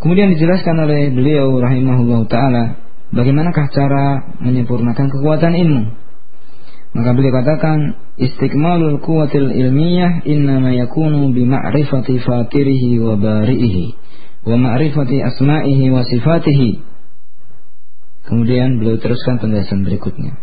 Kemudian 0.00 0.36
dijelaskan 0.36 0.76
oleh 0.84 1.12
beliau 1.12 1.60
rahimahullah 1.60 2.20
taala 2.28 2.64
bagaimanakah 3.12 3.68
cara 3.72 4.36
menyempurnakan 4.40 5.12
kekuatan 5.12 5.54
ilmu. 5.56 5.84
Maka 6.94 7.10
beliau 7.10 7.34
katakan 7.34 7.78
istiqmalul 8.16 9.02
quwwatil 9.02 9.50
ilmiyah 9.50 10.24
innama 10.24 10.72
yakunu 10.72 11.34
bi 11.34 11.42
ma'rifati 11.42 12.22
fatirihi 12.22 13.02
wa 13.02 13.18
bari'ihi 13.18 14.04
wa 14.44 14.56
ma'rifati 14.56 15.16
asma'ihi 15.20 15.92
wa 15.92 16.04
sifatihi. 16.04 16.70
Kemudian 18.24 18.80
beliau 18.80 18.96
teruskan 18.96 19.36
penjelasan 19.40 19.84
berikutnya. 19.84 20.40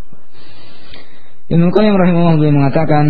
Ibnu 1.50 1.68
Qayyim 1.74 1.96
rahimahullah 1.98 2.38
beliau 2.38 2.56
mengatakan 2.56 3.06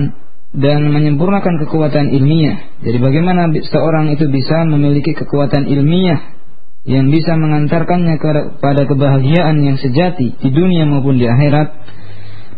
dan 0.51 0.91
menyempurnakan 0.91 1.63
kekuatan 1.67 2.11
ilmiah. 2.11 2.79
Jadi 2.83 2.97
bagaimana 2.99 3.51
seorang 3.51 4.11
itu 4.11 4.27
bisa 4.27 4.67
memiliki 4.67 5.15
kekuatan 5.15 5.67
ilmiah 5.67 6.41
yang 6.83 7.13
bisa 7.13 7.37
mengantarkannya 7.37 8.17
kepada 8.17 8.89
kebahagiaan 8.89 9.61
yang 9.61 9.77
sejati 9.77 10.33
di 10.33 10.49
dunia 10.49 10.89
maupun 10.89 11.21
di 11.21 11.29
akhirat 11.29 11.77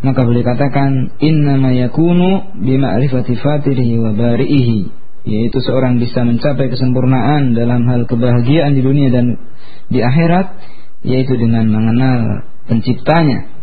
maka 0.04 0.20
boleh 0.24 0.44
katakan 0.44 1.16
inna 1.20 1.60
ma 1.60 1.72
yakunu 1.76 2.56
bima'rifati 2.60 3.36
fatirihi 3.36 4.00
wa 4.00 4.16
bari'ihi 4.16 5.03
yaitu 5.24 5.58
seorang 5.64 6.04
bisa 6.04 6.28
mencapai 6.28 6.68
kesempurnaan 6.68 7.56
dalam 7.56 7.88
hal 7.88 8.04
kebahagiaan 8.04 8.76
di 8.76 8.82
dunia 8.84 9.08
dan 9.08 9.40
di 9.88 10.00
akhirat 10.04 10.60
yaitu 11.04 11.36
dengan 11.40 11.68
mengenal 11.72 12.48
penciptanya 12.68 13.54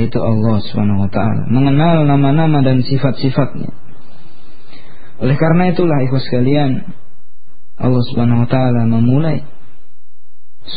yaitu 0.00 0.18
Allah 0.22 0.62
Subhanahu 0.62 1.04
wa 1.04 1.10
taala. 1.10 1.50
Mengenal 1.50 2.06
nama-nama 2.06 2.62
dan 2.62 2.86
sifat-sifatnya. 2.86 3.74
Oleh 5.18 5.34
karena 5.34 5.74
itulah 5.74 5.98
ikhwas 6.06 6.22
sekalian 6.30 6.94
Allah 7.74 8.02
Subhanahu 8.14 8.46
wa 8.46 8.48
taala 8.48 8.86
memulai 8.86 9.42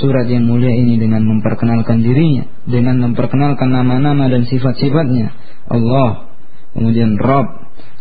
surat 0.02 0.26
yang 0.26 0.48
mulia 0.48 0.72
ini 0.72 0.98
dengan 0.98 1.28
memperkenalkan 1.28 2.02
dirinya 2.02 2.48
dengan 2.64 2.98
memperkenalkan 3.12 3.70
nama-nama 3.70 4.28
dan 4.28 4.50
sifat-sifatnya. 4.50 5.32
Allah 5.70 6.34
kemudian 6.74 7.16
Rabb 7.22 7.48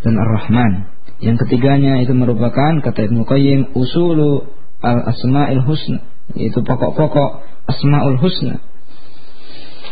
dan 0.00 0.14
Ar-Rahman 0.16 0.72
yang 1.20 1.36
ketiganya 1.36 2.00
itu 2.00 2.16
merupakan 2.16 2.80
kata 2.80 3.12
Ibnu 3.12 3.28
Qayyim 3.28 3.76
usulu 3.76 4.48
al 4.80 5.04
asmaul 5.12 5.62
husna 5.68 6.00
yaitu 6.32 6.64
pokok-pokok 6.64 7.44
asmaul 7.68 8.16
husna. 8.16 8.64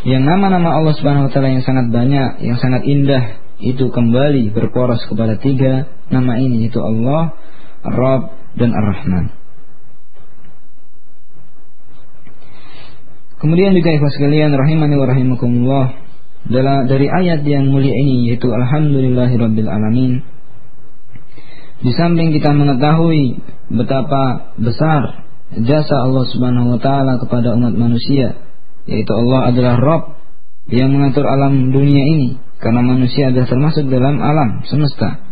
yang 0.08 0.24
nama-nama 0.24 0.78
Allah 0.78 0.94
Subhanahu 0.96 1.28
wa 1.28 1.32
taala 1.34 1.52
yang 1.52 1.66
sangat 1.66 1.90
banyak, 1.92 2.40
yang 2.40 2.56
sangat 2.56 2.86
indah 2.86 3.44
itu 3.58 3.90
kembali 3.90 4.54
berporos 4.54 5.02
kepada 5.10 5.36
tiga 5.36 5.90
nama 6.08 6.38
ini 6.38 6.64
yaitu 6.64 6.78
Allah, 6.78 7.34
Rabb 7.82 8.54
dan 8.54 8.70
Ar-Rahman. 8.70 9.34
Kemudian 13.38 13.74
juga 13.74 13.94
ikhwas 13.94 14.18
sekalian 14.18 14.50
rahimani 14.54 14.94
wa 14.98 15.06
rahimakumullah 15.06 15.86
dari 16.86 17.06
ayat 17.06 17.46
yang 17.46 17.70
mulia 17.70 17.92
ini 17.92 18.30
yaitu 18.30 18.50
alhamdulillahirabbil 18.50 19.70
alamin 19.70 20.26
di 21.78 21.92
samping 21.94 22.34
kita 22.34 22.50
mengetahui 22.50 23.38
betapa 23.70 24.54
besar 24.58 25.28
jasa 25.54 25.96
Allah 26.04 26.24
Subhanahu 26.28 26.76
wa 26.76 26.80
taala 26.82 27.22
kepada 27.22 27.54
umat 27.54 27.74
manusia 27.78 28.36
yaitu 28.88 29.12
Allah 29.14 29.52
adalah 29.52 29.74
Rabb 29.78 30.04
yang 30.68 30.92
mengatur 30.92 31.24
alam 31.24 31.72
dunia 31.72 32.04
ini 32.04 32.40
karena 32.58 32.82
manusia 32.82 33.30
adalah 33.30 33.48
termasuk 33.48 33.84
dalam 33.88 34.18
alam 34.18 34.66
semesta. 34.66 35.22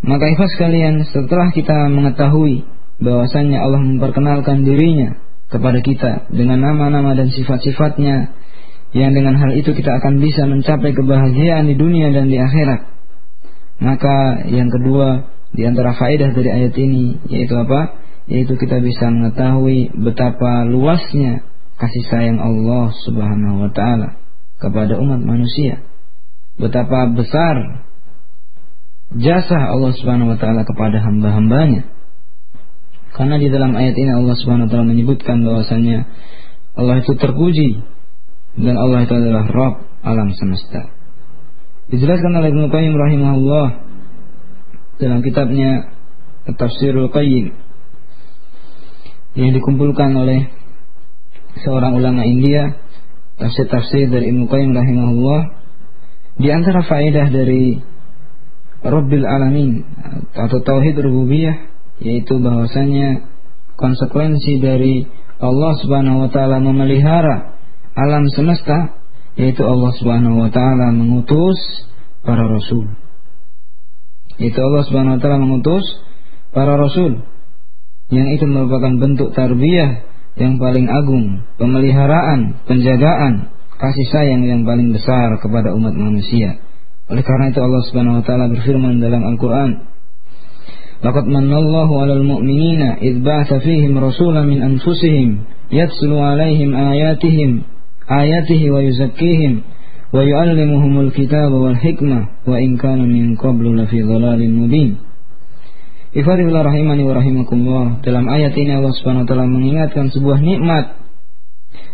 Maka 0.00 0.32
ikhlas 0.32 0.56
kalian 0.56 1.04
setelah 1.04 1.52
kita 1.52 1.92
mengetahui 1.92 2.64
bahwasanya 3.04 3.60
Allah 3.60 3.84
memperkenalkan 3.84 4.64
dirinya 4.64 5.20
kepada 5.52 5.84
kita 5.84 6.30
dengan 6.32 6.64
nama-nama 6.64 7.12
dan 7.12 7.28
sifat-sifatnya 7.28 8.32
yang 8.96 9.12
dengan 9.14 9.38
hal 9.38 9.54
itu 9.54 9.70
kita 9.76 9.90
akan 10.02 10.18
bisa 10.18 10.48
mencapai 10.48 10.90
kebahagiaan 10.96 11.68
di 11.68 11.76
dunia 11.76 12.10
dan 12.10 12.26
di 12.32 12.38
akhirat. 12.40 12.99
Maka 13.80 14.44
yang 14.52 14.68
kedua 14.68 15.32
di 15.56 15.64
antara 15.64 15.96
faedah 15.96 16.30
dari 16.36 16.50
ayat 16.52 16.74
ini 16.76 17.18
yaitu 17.32 17.56
apa? 17.56 17.96
Yaitu 18.30 18.54
kita 18.54 18.78
bisa 18.78 19.10
mengetahui 19.10 19.90
betapa 19.96 20.68
luasnya 20.68 21.42
kasih 21.80 22.04
sayang 22.12 22.38
Allah 22.38 22.92
Subhanahu 23.08 23.66
wa 23.66 23.70
taala 23.72 24.20
kepada 24.60 25.00
umat 25.00 25.24
manusia. 25.24 25.80
Betapa 26.60 27.08
besar 27.08 27.88
jasa 29.16 29.58
Allah 29.72 29.96
Subhanahu 29.96 30.36
wa 30.36 30.38
taala 30.38 30.62
kepada 30.68 31.00
hamba-hambanya. 31.00 31.88
Karena 33.16 33.40
di 33.40 33.48
dalam 33.50 33.74
ayat 33.74 33.96
ini 33.96 34.12
Allah 34.12 34.36
Subhanahu 34.38 34.68
wa 34.68 34.70
taala 34.70 34.86
menyebutkan 34.86 35.42
bahwasanya 35.42 36.06
Allah 36.76 37.02
itu 37.02 37.16
terpuji 37.16 37.82
dan 38.60 38.76
Allah 38.76 39.08
itu 39.08 39.14
adalah 39.16 39.48
Rabb 39.48 40.04
alam 40.04 40.30
semesta. 40.36 40.99
Dijelaskan 41.90 42.38
oleh 42.38 42.54
Ibnu 42.54 42.70
Qayyim 42.70 42.94
rahimahullah 42.94 43.66
dalam 45.02 45.26
kitabnya 45.26 45.90
Tafsirul 46.46 47.10
Qayyim 47.10 47.50
yang 49.34 49.50
dikumpulkan 49.58 50.14
oleh 50.14 50.54
seorang 51.66 51.98
ulama 51.98 52.22
India 52.22 52.78
tafsir-tafsir 53.42 54.06
dari 54.06 54.30
Ibnu 54.30 54.46
Qayyim 54.46 54.70
rahimahullah. 54.70 55.40
Di 56.38 56.48
antara 56.54 56.86
faedah 56.86 57.26
dari 57.26 57.82
Rabbil 58.86 59.26
Alamin 59.26 59.82
atau 60.30 60.62
tauhid 60.62 60.94
rububiyah 60.94 61.68
yaitu 62.00 62.38
bahwasanya 62.38 63.28
konsekuensi 63.74 64.62
dari 64.62 65.10
Allah 65.42 65.72
Subhanahu 65.82 66.22
wa 66.22 66.30
taala 66.30 66.62
memelihara 66.62 67.58
alam 67.98 68.30
semesta 68.30 68.99
yaitu 69.40 69.64
Allah 69.64 69.90
Subhanahu 69.96 70.36
wa 70.36 70.50
taala 70.52 70.92
mengutus 70.92 71.56
para 72.20 72.44
rasul. 72.44 72.92
Yaitu 74.36 74.60
Allah 74.60 74.82
Subhanahu 74.84 75.16
wa 75.16 75.20
taala 75.24 75.40
mengutus 75.40 75.84
para 76.52 76.76
rasul 76.76 77.24
yang 78.12 78.28
itu 78.36 78.44
merupakan 78.44 78.92
bentuk 79.00 79.32
tarbiyah 79.32 80.04
yang 80.36 80.60
paling 80.60 80.86
agung, 80.92 81.46
pemeliharaan, 81.56 82.60
penjagaan, 82.68 83.48
kasih 83.80 84.06
sayang 84.12 84.44
yang 84.44 84.62
paling 84.68 84.92
besar 84.92 85.40
kepada 85.40 85.72
umat 85.72 85.96
manusia. 85.96 86.60
Oleh 87.08 87.24
karena 87.24 87.50
itu 87.50 87.64
Allah 87.64 87.82
Subhanahu 87.88 88.20
wa 88.20 88.24
taala 88.28 88.52
berfirman 88.52 89.00
dalam 89.00 89.24
Al-Qur'an, 89.24 89.88
"Laqad 91.00 91.26
manallahu 91.26 91.92
'alal 91.96 92.22
mu'minina 92.28 93.00
idz 93.00 93.24
ba'atsa 93.24 93.64
fihim 93.64 93.96
rasulan 93.96 94.46
min 94.46 94.60
anfusihim 94.60 95.48
yatslu 95.72 96.14
'alaihim 96.18 96.76
ayatihim 96.76 97.79
ayatihi 98.10 98.66
wa 98.74 98.82
yuzakkihim 98.82 99.62
wa 100.10 100.26
yu'allimuhumul 100.26 101.14
kitaba 101.14 101.54
wal 101.54 101.78
hikmah 101.78 102.42
wa 102.42 102.58
in 102.58 102.74
kanu 102.74 103.06
min 103.06 103.38
qablu 103.38 103.78
lafi 103.78 104.02
dhalalin 104.02 104.50
mubin." 104.50 105.10
Ifadillah 106.10 106.66
rahimani 106.66 107.06
wa 107.06 107.14
rahimakumullah 107.14 108.02
Dalam 108.02 108.26
ayat 108.26 108.50
ini 108.58 108.74
Allah 108.74 108.90
subhanahu 108.98 109.30
ta'ala 109.30 109.46
mengingatkan 109.46 110.10
sebuah 110.10 110.42
nikmat 110.42 110.98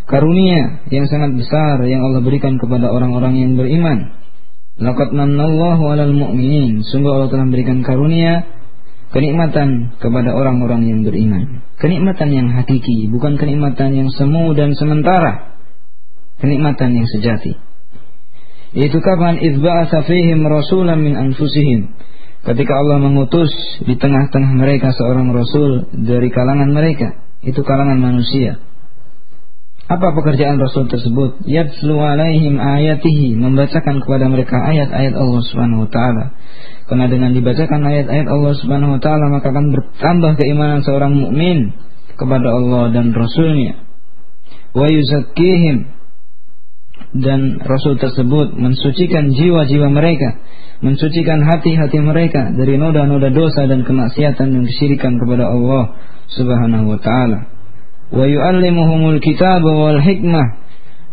Karunia 0.09 0.81
yang 0.89 1.05
sangat 1.05 1.37
besar 1.37 1.85
Yang 1.85 2.01
Allah 2.01 2.21
berikan 2.25 2.57
kepada 2.57 2.89
orang-orang 2.89 3.37
yang 3.37 3.53
beriman. 3.53 4.17
Laqad 4.81 5.13
mannallahu 5.13 5.85
alal 5.93 6.17
mu'minin 6.17 6.81
Sungguh 6.81 7.13
Allah 7.13 7.29
telah 7.29 7.45
memberikan 7.45 7.85
karunia 7.85 8.41
Kenikmatan 9.13 10.01
kepada 10.01 10.33
orang-orang 10.33 10.89
yang 10.89 11.05
beriman. 11.05 11.61
Kenikmatan 11.77 12.33
yang 12.33 12.47
hakiki 12.57 13.05
Bukan 13.13 13.37
kenikmatan 13.37 13.93
yang 13.93 14.09
semu 14.09 14.57
dan 14.57 14.73
sementara 14.73 15.56
Kenikmatan 16.37 16.93
yang 16.93 17.07
sejati 17.09 17.57
Yaitu 18.77 18.99
kapan 19.01 19.41
Izba'asa 19.41 20.05
fihim 20.05 20.45
rasulan 20.45 21.01
min 21.01 21.17
anfusihim 21.17 21.97
ketika 22.47 22.73
Allah 22.79 23.03
mengutus 23.03 23.51
di 23.83 23.99
tengah-tengah 23.99 24.55
mereka 24.55 24.95
seorang 24.95 25.35
rasul 25.35 25.91
dari 25.91 26.31
kalangan 26.31 26.71
mereka, 26.71 27.19
itu 27.43 27.59
kalangan 27.59 27.99
manusia. 27.99 28.63
Apa 29.87 30.11
pekerjaan 30.19 30.59
Rasul 30.59 30.91
tersebut? 30.91 31.47
Yatslu 31.47 31.95
alaihim 31.95 32.59
ayatihi, 32.59 33.39
membacakan 33.39 34.03
kepada 34.03 34.27
mereka 34.27 34.59
ayat-ayat 34.59 35.15
Allah 35.15 35.41
Subhanahu 35.47 35.87
wa 35.87 35.89
taala. 35.91 36.25
Karena 36.91 37.07
dengan 37.07 37.31
dibacakan 37.31 37.87
ayat-ayat 37.87 38.27
Allah 38.27 38.53
Subhanahu 38.59 38.99
wa 38.99 39.01
taala 39.03 39.31
maka 39.31 39.47
akan 39.47 39.71
bertambah 39.71 40.31
keimanan 40.43 40.83
seorang 40.83 41.15
mukmin 41.15 41.71
kepada 42.19 42.51
Allah 42.51 42.91
dan 42.99 43.15
Rasulnya. 43.15 43.79
Wa 44.75 44.91
yuzakkihim 44.91 45.87
dan 47.15 47.63
Rasul 47.63 47.95
tersebut 47.95 48.57
mensucikan 48.57 49.31
jiwa-jiwa 49.31 49.87
mereka 49.91 50.43
mensucikan 50.81 51.41
hati-hati 51.41 51.97
mereka 52.05 52.53
dari 52.53 52.77
noda-noda 52.77 53.33
dosa 53.33 53.65
dan 53.65 53.81
kemaksiatan 53.81 54.47
dan 54.53 54.63
kesyirikan 54.65 55.17
kepada 55.17 55.49
Allah 55.49 55.97
Subhanahu 56.29 56.85
wa 56.93 56.99
taala. 57.01 57.49
Wa 58.13 58.23
yu'allimuhumul 58.23 59.19
kitab 59.19 59.65
wal 59.65 59.99
hikmah 59.99 60.47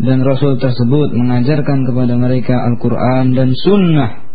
dan 0.04 0.20
Rasul 0.20 0.60
tersebut 0.60 1.16
mengajarkan 1.16 1.86
kepada 1.88 2.14
mereka 2.18 2.54
Al-Qur'an 2.60 3.32
dan 3.32 3.56
sunnah. 3.56 4.26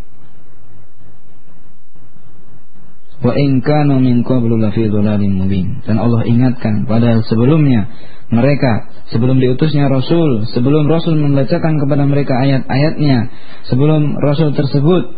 Wa 3.20 3.36
in 3.36 3.60
kanu 3.60 4.00
min 4.00 4.24
qablu 4.24 4.56
lafi 4.56 4.88
mubin. 4.88 5.84
Dan 5.84 6.00
Allah 6.00 6.24
ingatkan 6.24 6.88
pada 6.88 7.20
sebelumnya 7.28 7.92
mereka 8.30 8.90
sebelum 9.10 9.42
diutusnya 9.42 9.90
Rasul, 9.90 10.46
sebelum 10.54 10.86
Rasul 10.86 11.18
membacakan 11.18 11.82
kepada 11.82 12.06
mereka 12.06 12.38
ayat-ayatnya, 12.38 13.34
sebelum 13.66 14.22
Rasul 14.22 14.54
tersebut 14.54 15.18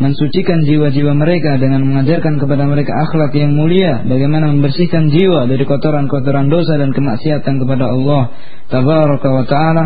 mensucikan 0.00 0.64
jiwa-jiwa 0.64 1.12
mereka 1.12 1.58
dengan 1.60 1.84
mengajarkan 1.84 2.40
kepada 2.40 2.64
mereka 2.64 2.96
akhlak 3.04 3.36
yang 3.36 3.52
mulia, 3.52 4.00
bagaimana 4.06 4.48
membersihkan 4.54 5.12
jiwa 5.12 5.44
dari 5.44 5.68
kotoran-kotoran 5.68 6.48
dosa 6.48 6.80
dan 6.80 6.96
kemaksiatan 6.96 7.54
kepada 7.60 7.84
Allah 7.92 8.32
tabaraka 8.72 9.28
wa 9.28 9.44
taala. 9.44 9.84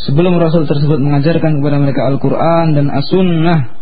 Sebelum 0.00 0.40
Rasul 0.40 0.64
tersebut 0.64 0.96
mengajarkan 0.96 1.60
kepada 1.60 1.76
mereka 1.76 2.08
Al-Quran 2.08 2.72
dan 2.72 2.88
As-Sunnah 2.88 3.80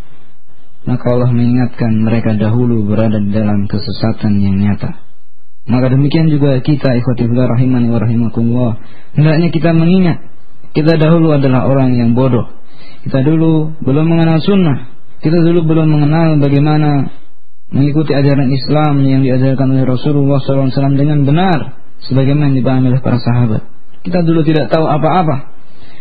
Maka 0.82 1.04
Allah 1.14 1.30
mengingatkan 1.30 1.94
mereka 2.00 2.34
dahulu 2.34 2.90
berada 2.90 3.22
dalam 3.22 3.70
kesesatan 3.70 4.42
yang 4.42 4.58
nyata 4.58 5.07
maka 5.68 5.92
demikian 5.92 6.32
juga 6.32 6.58
kita 6.64 6.96
ikhwatifillah 6.96 7.52
rahimani 7.52 7.92
wa 7.92 8.00
rahimakumullah. 8.00 8.72
Hendaknya 9.12 9.48
kita 9.52 9.76
mengingat 9.76 10.28
kita 10.72 10.96
dahulu 11.00 11.36
adalah 11.36 11.68
orang 11.68 11.96
yang 11.96 12.12
bodoh. 12.12 12.48
Kita 13.04 13.24
dulu 13.24 13.76
belum 13.84 14.04
mengenal 14.08 14.38
sunnah. 14.40 14.94
Kita 15.18 15.38
dulu 15.40 15.64
belum 15.66 15.90
mengenal 15.90 16.38
bagaimana 16.38 17.10
mengikuti 17.68 18.14
ajaran 18.14 18.48
Islam 18.48 19.02
yang 19.04 19.20
diajarkan 19.24 19.74
oleh 19.74 19.84
Rasulullah 19.84 20.40
SAW 20.40 20.72
dengan 20.96 21.24
benar. 21.24 21.82
Sebagaimana 21.98 22.54
dipahami 22.54 22.94
oleh 22.94 23.02
para 23.02 23.18
sahabat. 23.18 23.66
Kita 24.06 24.22
dulu 24.22 24.46
tidak 24.46 24.70
tahu 24.70 24.86
apa-apa. 24.86 25.50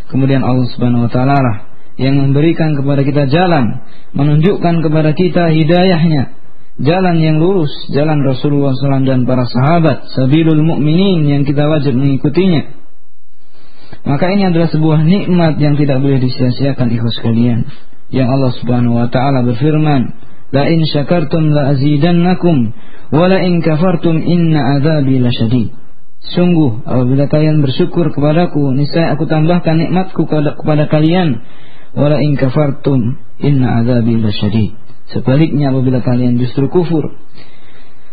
Kemudian 0.08 0.46
Allah 0.46 0.70
Subhanahu 0.70 1.10
Wa 1.10 1.12
Taala 1.12 1.52
yang 1.98 2.14
memberikan 2.14 2.78
kepada 2.78 3.02
kita 3.02 3.26
jalan, 3.26 3.82
menunjukkan 4.14 4.86
kepada 4.86 5.10
kita 5.18 5.50
hidayahnya, 5.50 6.37
jalan 6.78 7.16
yang 7.18 7.36
lurus, 7.42 7.70
jalan 7.90 8.22
Rasulullah 8.22 8.74
SAW 8.74 9.06
dan 9.06 9.26
para 9.26 9.44
sahabat, 9.46 10.10
sabilul 10.14 10.62
mu'minin 10.62 11.26
yang 11.26 11.42
kita 11.42 11.66
wajib 11.66 11.98
mengikutinya. 11.98 12.78
Maka 14.06 14.30
ini 14.30 14.48
adalah 14.48 14.70
sebuah 14.70 15.02
nikmat 15.02 15.58
yang 15.58 15.74
tidak 15.74 15.98
boleh 16.00 16.22
disia-siakan 16.22 16.88
ikhlas 16.94 17.18
kalian. 17.20 17.66
Yang 18.08 18.28
Allah 18.30 18.52
Subhanahu 18.56 18.94
wa 18.96 19.08
taala 19.12 19.44
berfirman, 19.44 20.16
"La 20.54 20.64
in 20.70 20.80
syakartum 20.88 21.52
la 21.52 21.76
azidannakum 21.76 22.72
wa 23.12 23.24
la 23.28 23.42
in 23.44 23.60
kafartum 23.60 24.16
inna 24.22 24.80
adzabi 24.80 25.20
lasyadid." 25.20 25.76
Sungguh 26.18 26.82
apabila 26.84 27.30
kalian 27.30 27.62
bersyukur 27.62 28.10
kepadaku, 28.10 28.74
niscaya 28.74 29.14
aku 29.14 29.30
tambahkan 29.30 29.80
nikmatku 29.80 30.26
kepada 30.28 30.84
kalian. 30.90 31.46
Wala 31.96 32.20
in 32.20 32.36
kafartum 32.36 33.16
inna 33.40 33.80
azabi 33.82 34.18
lasyadid. 34.20 34.87
Sebaliknya 35.08 35.72
apabila 35.72 36.04
kalian 36.04 36.36
justru 36.36 36.68
kufur, 36.68 37.16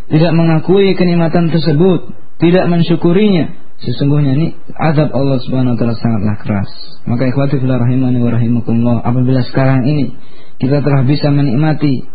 tidak 0.08 0.32
mengakui 0.32 0.96
kenikmatan 0.96 1.52
tersebut, 1.52 2.16
tidak 2.40 2.66
mensyukurinya, 2.72 3.52
sesungguhnya 3.84 4.32
ini 4.40 4.48
azab 4.80 5.12
Allah 5.12 5.38
Subhanahu 5.44 5.76
wa 5.76 5.80
taala 5.82 5.96
sangatlah 6.00 6.36
keras. 6.40 6.72
Maka 7.04 7.28
ikhwati 7.28 7.60
fillah 7.60 7.84
rahimani 7.84 8.24
wa 8.24 8.32
rahimakumullah, 8.32 8.98
apabila 9.04 9.44
sekarang 9.44 9.84
ini 9.84 10.16
kita 10.56 10.80
telah 10.80 11.04
bisa 11.04 11.36
menikmati 11.36 12.08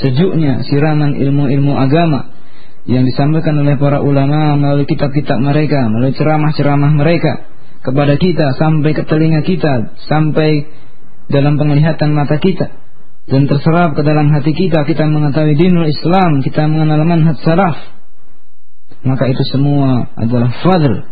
sejuknya 0.00 0.64
siraman 0.64 1.12
ilmu-ilmu 1.12 1.76
agama 1.76 2.32
yang 2.88 3.04
disampaikan 3.04 3.60
oleh 3.60 3.76
para 3.76 4.00
ulama 4.00 4.56
melalui 4.56 4.88
kitab-kitab 4.88 5.36
mereka, 5.44 5.92
melalui 5.92 6.16
ceramah-ceramah 6.16 6.92
mereka 6.96 7.52
kepada 7.84 8.16
kita 8.16 8.56
sampai 8.56 8.96
ke 8.96 9.04
telinga 9.04 9.44
kita, 9.44 9.92
sampai 10.08 10.72
dalam 11.28 11.60
penglihatan 11.60 12.16
mata 12.16 12.40
kita 12.40 12.81
dan 13.22 13.46
terserap 13.46 13.94
ke 13.94 14.02
dalam 14.02 14.34
hati 14.34 14.50
kita, 14.50 14.82
kita 14.82 15.06
mengetahui 15.06 15.54
dinul 15.54 15.86
Islam, 15.86 16.42
kita 16.42 16.66
mengenal 16.66 17.06
manhaj 17.06 17.38
salaf. 17.46 17.78
Maka 19.06 19.30
itu 19.30 19.42
semua 19.46 20.10
adalah 20.18 20.50
fadl. 20.62 21.06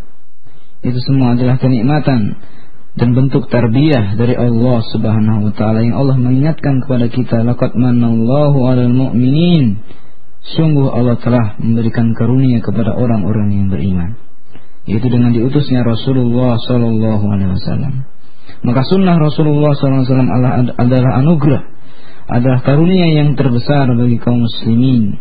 Itu 0.83 0.99
semua 1.07 1.39
adalah 1.39 1.61
kenikmatan 1.61 2.35
dan 2.99 3.09
bentuk 3.15 3.47
tarbiyah 3.47 4.19
dari 4.19 4.35
Allah 4.35 4.83
Subhanahu 4.91 5.51
wa 5.51 5.53
taala 5.55 5.87
yang 5.87 5.95
Allah 5.95 6.19
mengingatkan 6.19 6.83
kepada 6.83 7.07
kita. 7.07 7.47
Laqad 7.47 7.79
manallahu 7.79 8.59
'alal 8.67 8.91
mu'minin. 8.91 9.79
Sungguh 10.41 10.91
Allah 10.91 11.21
telah 11.21 11.61
memberikan 11.63 12.11
karunia 12.17 12.59
kepada 12.65 12.97
orang-orang 12.97 13.55
yang 13.55 13.67
beriman. 13.71 14.19
Yaitu 14.89 15.07
dengan 15.13 15.31
diutusnya 15.31 15.87
Rasulullah 15.87 16.59
sallallahu 16.59 17.25
alaihi 17.29 17.55
wasallam. 17.55 17.95
Maka 18.67 18.83
sunnah 18.89 19.15
Rasulullah 19.21 19.77
sallallahu 19.79 20.03
alaihi 20.03 20.11
wasallam 20.11 20.33
adalah 20.75 21.11
anugerah 21.23 21.63
adalah 22.31 22.63
karunia 22.63 23.11
yang 23.11 23.35
terbesar 23.35 23.91
bagi 23.91 24.17
kaum 24.23 24.47
muslimin 24.47 25.19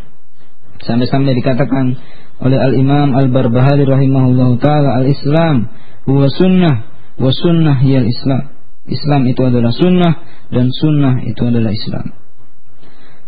sampai-sampai 0.86 1.34
dikatakan 1.36 1.98
oleh 2.40 2.60
Al-Imam 2.60 3.12
Al-Barbahari 3.18 3.84
rahimahullah 3.84 4.50
taala 4.64 5.04
al-Islam 5.04 5.68
huwa 6.08 6.32
sunnah 6.32 6.76
wa 7.20 7.32
sunnah 7.34 7.76
hiyal 7.84 8.08
Islam. 8.08 8.56
Islam 8.90 9.22
itu 9.30 9.42
adalah 9.44 9.76
sunnah 9.76 10.14
dan 10.50 10.72
sunnah 10.72 11.20
itu 11.28 11.42
adalah 11.46 11.70
Islam. 11.76 12.16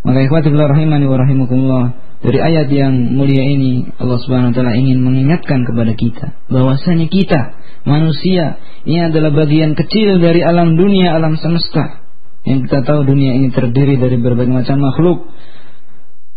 Maka 0.02 0.20
ikhwatillah 0.26 0.66
rahimani 0.74 1.06
wa 1.06 1.18
rahimakumullah 1.22 1.86
dari 2.26 2.40
ayat 2.42 2.70
yang 2.74 3.14
mulia 3.14 3.46
ini 3.46 3.86
Allah 4.02 4.18
Subhanahu 4.18 4.54
wa 4.54 4.56
taala 4.58 4.74
ingin 4.74 5.02
mengingatkan 5.02 5.62
kepada 5.68 5.94
kita 5.94 6.38
bahwasanya 6.50 7.06
kita 7.12 7.42
manusia 7.86 8.58
ini 8.88 9.12
adalah 9.12 9.30
bagian 9.30 9.78
kecil 9.78 10.18
dari 10.18 10.42
alam 10.42 10.74
dunia 10.80 11.14
alam 11.14 11.38
semesta. 11.38 12.02
Yang 12.42 12.60
kita 12.70 12.80
tahu 12.86 13.06
dunia 13.06 13.38
ini 13.38 13.54
terdiri 13.54 14.02
dari 14.02 14.18
berbagai 14.18 14.54
macam 14.54 14.78
makhluk. 14.82 15.30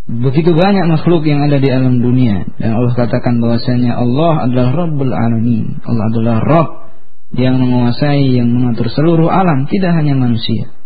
Begitu 0.04 0.52
banyak 0.52 0.84
makhluk 0.84 1.24
yang 1.24 1.48
ada 1.48 1.56
di 1.56 1.72
alam 1.72 2.04
dunia 2.04 2.44
dan 2.60 2.76
Allah 2.76 2.92
katakan 2.92 3.40
bahwasanya 3.40 3.96
Allah 3.96 4.44
adalah 4.44 4.84
Rabbul 4.84 5.16
Alamin. 5.16 5.80
Allah 5.80 6.04
adalah 6.12 6.36
Rabb 6.44 6.70
yang 7.32 7.56
menguasai, 7.56 8.36
yang 8.36 8.52
mengatur 8.52 8.92
seluruh 8.92 9.32
alam, 9.32 9.64
tidak 9.64 9.96
hanya 9.96 10.12
manusia. 10.12 10.76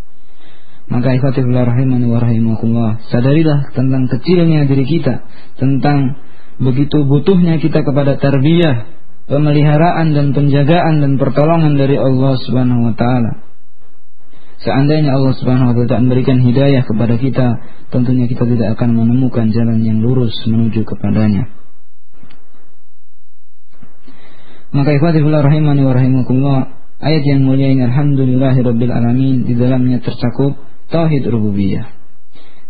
Maka 0.89 1.19
ikhwatifullah 1.19 1.67
rahimani 1.67 2.07
wa 2.07 2.17
rahimakumullah, 2.17 3.05
sadarilah 3.11 3.75
tentang 3.75 4.07
kecilnya 4.07 4.65
diri 4.65 4.87
kita, 4.87 5.21
tentang 5.59 6.17
begitu 6.57 7.05
butuhnya 7.05 7.61
kita 7.61 7.85
kepada 7.85 8.17
tarbiyah, 8.17 8.87
pemeliharaan 9.29 10.17
dan 10.17 10.33
penjagaan 10.33 11.03
dan 11.03 11.21
pertolongan 11.21 11.77
dari 11.77 11.99
Allah 11.99 12.33
Subhanahu 12.39 12.87
wa 12.89 12.93
taala. 12.97 13.48
Seandainya 14.59 15.15
Allah 15.15 15.33
Subhanahu 15.39 15.71
wa 15.71 15.85
taala 15.87 16.03
memberikan 16.03 16.43
hidayah 16.43 16.83
kepada 16.83 17.15
kita, 17.15 17.47
tentunya 17.95 18.27
kita 18.27 18.43
tidak 18.43 18.75
akan 18.75 18.91
menemukan 18.91 19.55
jalan 19.55 19.79
yang 19.87 20.03
lurus 20.03 20.35
menuju 20.43 20.83
kepadanya. 20.83 21.47
Maka 24.69 25.01
ikhwatifullah 25.01 25.41
rahimani 25.41 25.81
wa 25.81 25.93
rahimakumullah 25.97 26.61
Ayat 27.01 27.25
yang 27.25 27.41
mulia 27.41 27.73
ini 27.73 27.89
Alhamdulillahirabbil 27.89 28.93
alamin 28.93 29.49
Di 29.49 29.57
dalamnya 29.57 29.97
tercakup 29.97 30.61
Tauhid 30.93 31.25
rububiyah 31.25 31.89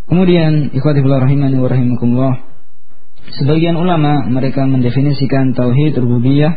Kemudian 0.08 0.72
ikhwatifullah 0.72 1.28
rahimani 1.28 1.60
wa 1.60 1.68
rahimakumullah 1.68 2.34
Sebagian 3.36 3.76
ulama 3.76 4.24
mereka 4.32 4.64
mendefinisikan 4.64 5.52
Tauhid 5.52 5.92
rububiyah 6.00 6.56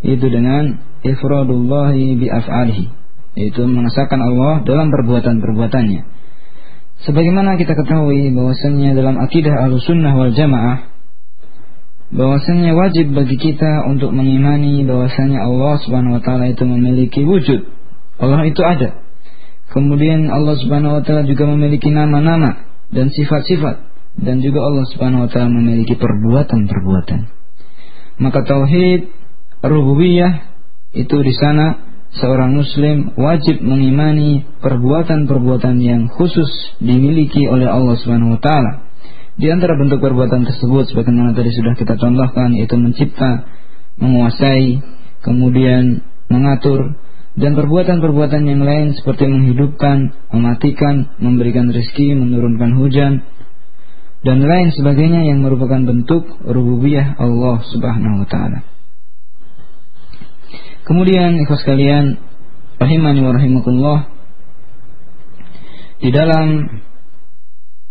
Itu 0.00 0.24
dengan 0.32 0.80
Ifradullahi 1.04 2.16
bi'af'alihi 2.16 2.97
Yaitu 3.38 3.62
mengesahkan 3.70 4.18
Allah 4.18 4.66
dalam 4.66 4.90
perbuatan-perbuatannya 4.90 6.18
Sebagaimana 7.06 7.54
kita 7.54 7.78
ketahui 7.78 8.34
bahwasanya 8.34 8.98
dalam 8.98 9.22
akidah 9.22 9.54
al-sunnah 9.70 10.18
wal 10.18 10.34
jamaah 10.34 10.90
bahwasanya 12.08 12.72
wajib 12.74 13.12
bagi 13.12 13.36
kita 13.36 13.84
untuk 13.86 14.10
mengimani 14.16 14.82
bahwasanya 14.82 15.44
Allah 15.44 15.78
Subhanahu 15.84 16.18
wa 16.18 16.22
taala 16.24 16.50
itu 16.50 16.64
memiliki 16.64 17.22
wujud. 17.22 17.68
Allah 18.18 18.42
itu 18.48 18.62
ada. 18.64 18.98
Kemudian 19.70 20.26
Allah 20.32 20.56
Subhanahu 20.58 20.98
wa 20.98 21.02
taala 21.04 21.28
juga 21.28 21.46
memiliki 21.46 21.92
nama-nama 21.92 22.66
dan 22.90 23.12
sifat-sifat 23.12 23.84
dan 24.18 24.42
juga 24.42 24.64
Allah 24.64 24.84
Subhanahu 24.90 25.28
wa 25.28 25.30
taala 25.30 25.52
memiliki 25.52 25.94
perbuatan-perbuatan. 25.94 27.20
Maka 28.18 28.42
tauhid 28.42 29.12
rububiyah 29.62 30.50
itu 30.96 31.16
di 31.22 31.34
sana 31.36 31.87
seorang 32.16 32.56
muslim 32.56 33.12
wajib 33.20 33.60
mengimani 33.60 34.48
perbuatan-perbuatan 34.64 35.76
yang 35.82 36.08
khusus 36.08 36.48
dimiliki 36.80 37.44
oleh 37.44 37.68
Allah 37.68 37.96
Subhanahu 38.00 38.36
wa 38.36 38.40
taala 38.40 38.88
di 39.38 39.46
antara 39.54 39.78
bentuk 39.78 40.02
perbuatan 40.02 40.48
tersebut 40.50 40.90
sebagaimana 40.90 41.30
tadi 41.30 41.54
sudah 41.54 41.78
kita 41.78 41.94
contohkan 41.94 42.58
yaitu 42.58 42.74
mencipta, 42.74 43.46
menguasai, 43.94 44.82
kemudian 45.22 46.02
mengatur 46.26 46.98
dan 47.38 47.54
perbuatan-perbuatan 47.54 48.42
yang 48.50 48.66
lain 48.66 48.98
seperti 48.98 49.30
menghidupkan, 49.30 50.10
mematikan, 50.34 51.14
memberikan 51.22 51.70
rezeki, 51.70 52.18
menurunkan 52.18 52.82
hujan 52.82 53.22
dan 54.26 54.42
lain 54.42 54.74
sebagainya 54.74 55.30
yang 55.30 55.46
merupakan 55.46 55.86
bentuk 55.86 56.26
rububiyah 56.42 57.14
Allah 57.14 57.62
Subhanahu 57.70 58.26
wa 58.26 58.26
taala. 58.26 58.77
Kemudian 60.88 61.36
ikhwas 61.44 61.62
kalian 61.68 62.16
rahimani 62.80 63.20
wa 63.20 63.32
rahimakumullah 63.36 64.00
di 66.00 66.08
dalam 66.08 66.78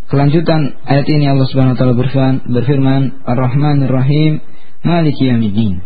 Kelanjutan 0.08 0.80
ayat 0.88 1.04
ini 1.04 1.28
Allah 1.28 1.44
Subhanahu 1.52 1.76
wa 1.76 1.78
taala 1.84 1.92
berfirman, 1.92 2.48
berfirman 2.48 3.02
Ar-Rahmanir 3.28 3.92
Rahim 3.92 4.40
Maliki 4.80 5.28
Yaumiddin. 5.28 5.84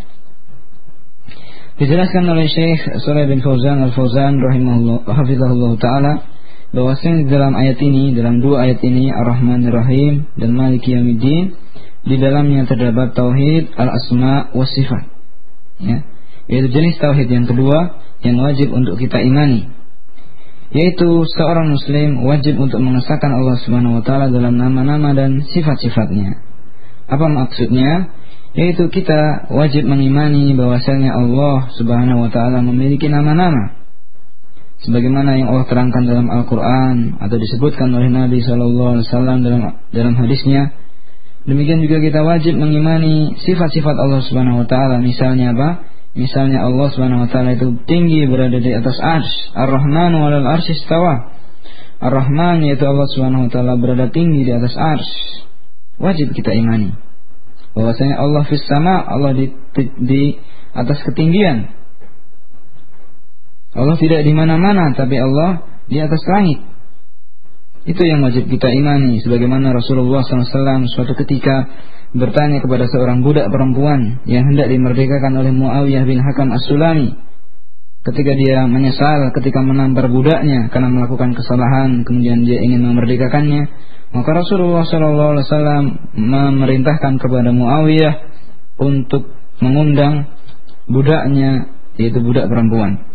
Dijelaskan 1.82 2.30
oleh 2.30 2.46
Syekh 2.46 3.02
Saleh 3.02 3.26
bin 3.26 3.42
Fauzan 3.42 3.82
Al-Fauzan 3.82 4.38
rahimahullah 4.38 5.74
taala 5.82 6.22
bahwasanya 6.70 7.26
di 7.26 7.28
dalam 7.34 7.58
ayat 7.58 7.82
ini, 7.82 8.14
dalam 8.14 8.38
dua 8.38 8.70
ayat 8.70 8.78
ini 8.86 9.10
Ar-Rahmanir 9.10 9.74
Rahim 9.74 10.30
dan 10.38 10.54
Maliki 10.54 10.94
Yaumiddin 10.94 11.58
di 12.06 12.14
dalamnya 12.14 12.62
terdapat 12.70 13.18
tauhid 13.18 13.74
al-asma 13.74 14.54
wa 14.54 14.62
sifat. 14.62 15.02
Ya. 15.82 16.06
Yaitu 16.50 16.68
jenis 16.74 16.98
tauhid 16.98 17.28
yang 17.30 17.46
kedua 17.46 18.02
yang 18.22 18.38
wajib 18.38 18.70
untuk 18.74 18.98
kita 18.98 19.22
imani 19.22 19.82
yaitu 20.72 21.08
seorang 21.36 21.68
muslim 21.68 22.24
wajib 22.24 22.56
untuk 22.56 22.80
mengesahkan 22.80 23.28
Allah 23.28 23.56
Subhanahu 23.60 24.00
wa 24.00 24.02
taala 24.04 24.32
dalam 24.32 24.56
nama-nama 24.56 25.12
dan 25.12 25.44
sifat-sifatnya. 25.44 26.40
Apa 27.12 27.28
maksudnya? 27.28 28.08
Yaitu 28.56 28.88
kita 28.88 29.52
wajib 29.52 29.84
mengimani 29.88 30.52
bahwasanya 30.56 31.12
Allah 31.12 31.72
Subhanahu 31.76 32.24
wa 32.24 32.30
taala 32.32 32.64
memiliki 32.64 33.08
nama-nama. 33.08 33.84
Sebagaimana 34.82 35.38
yang 35.38 35.52
Allah 35.52 35.68
terangkan 35.68 36.08
dalam 36.08 36.26
Al-Qur'an 36.26 37.20
atau 37.20 37.36
disebutkan 37.38 37.92
oleh 37.92 38.10
Nabi 38.10 38.42
sallallahu 38.42 38.98
alaihi 38.98 39.06
wasallam 39.06 39.38
dalam 39.44 39.60
dalam 39.92 40.14
hadisnya. 40.18 40.74
Demikian 41.46 41.84
juga 41.84 42.00
kita 42.00 42.24
wajib 42.24 42.56
mengimani 42.56 43.36
sifat-sifat 43.44 43.94
Allah 43.94 44.24
Subhanahu 44.24 44.64
wa 44.64 44.66
taala. 44.66 45.04
Misalnya 45.04 45.52
apa? 45.52 45.91
Misalnya 46.12 46.68
Allah 46.68 46.92
Subhanahu 46.92 47.24
wa 47.24 47.30
taala 47.32 47.56
itu 47.56 47.72
tinggi 47.88 48.28
berada 48.28 48.60
di 48.60 48.68
atas 48.68 49.00
arsy. 49.00 49.56
Ar-Rahman 49.56 50.12
'alal 50.12 50.44
arsy 50.44 50.76
istawa. 50.76 51.32
Ar-Rahman 52.04 52.68
yaitu 52.68 52.84
Allah 52.84 53.08
Subhanahu 53.16 53.48
wa 53.48 53.50
taala 53.50 53.80
berada 53.80 54.12
tinggi 54.12 54.44
di 54.44 54.52
atas 54.52 54.76
arsy. 54.76 55.48
Wajib 55.96 56.36
kita 56.36 56.52
imani 56.52 56.92
bahwasanya 57.72 58.20
Allah 58.20 58.42
fis 58.44 58.64
sama, 58.68 59.00
Allah 59.00 59.32
di, 59.32 59.48
di 60.04 60.22
atas 60.76 61.00
ketinggian. 61.08 61.72
Allah 63.72 63.96
tidak 63.96 64.20
di 64.28 64.32
mana-mana 64.36 64.92
tapi 64.92 65.16
Allah 65.16 65.64
di 65.88 65.96
atas 65.96 66.20
langit. 66.28 66.60
Itu 67.82 68.04
yang 68.04 68.22
wajib 68.22 68.46
kita 68.46 68.68
imani 68.68 69.18
sebagaimana 69.24 69.74
Rasulullah 69.74 70.22
SAW 70.22 70.86
suatu 70.92 71.18
ketika 71.18 71.66
bertanya 72.12 72.60
kepada 72.60 72.84
seorang 72.88 73.24
budak 73.24 73.48
perempuan 73.48 74.20
yang 74.28 74.44
hendak 74.52 74.68
dimerdekakan 74.68 75.32
oleh 75.32 75.52
Muawiyah 75.52 76.04
bin 76.04 76.20
Hakam 76.20 76.52
As-Sulami 76.52 77.16
ketika 78.02 78.32
dia 78.34 78.66
menyesal 78.66 79.30
ketika 79.32 79.62
menampar 79.62 80.10
budaknya 80.10 80.68
karena 80.68 80.90
melakukan 80.90 81.32
kesalahan 81.38 82.02
kemudian 82.04 82.44
dia 82.44 82.60
ingin 82.60 82.82
memerdekakannya 82.84 83.70
maka 84.12 84.30
Rasulullah 84.44 84.84
SAW 84.84 86.18
memerintahkan 86.18 87.16
kepada 87.16 87.48
Muawiyah 87.54 88.14
untuk 88.76 89.32
mengundang 89.62 90.34
budaknya 90.90 91.72
yaitu 91.96 92.20
budak 92.20 92.50
perempuan 92.50 93.12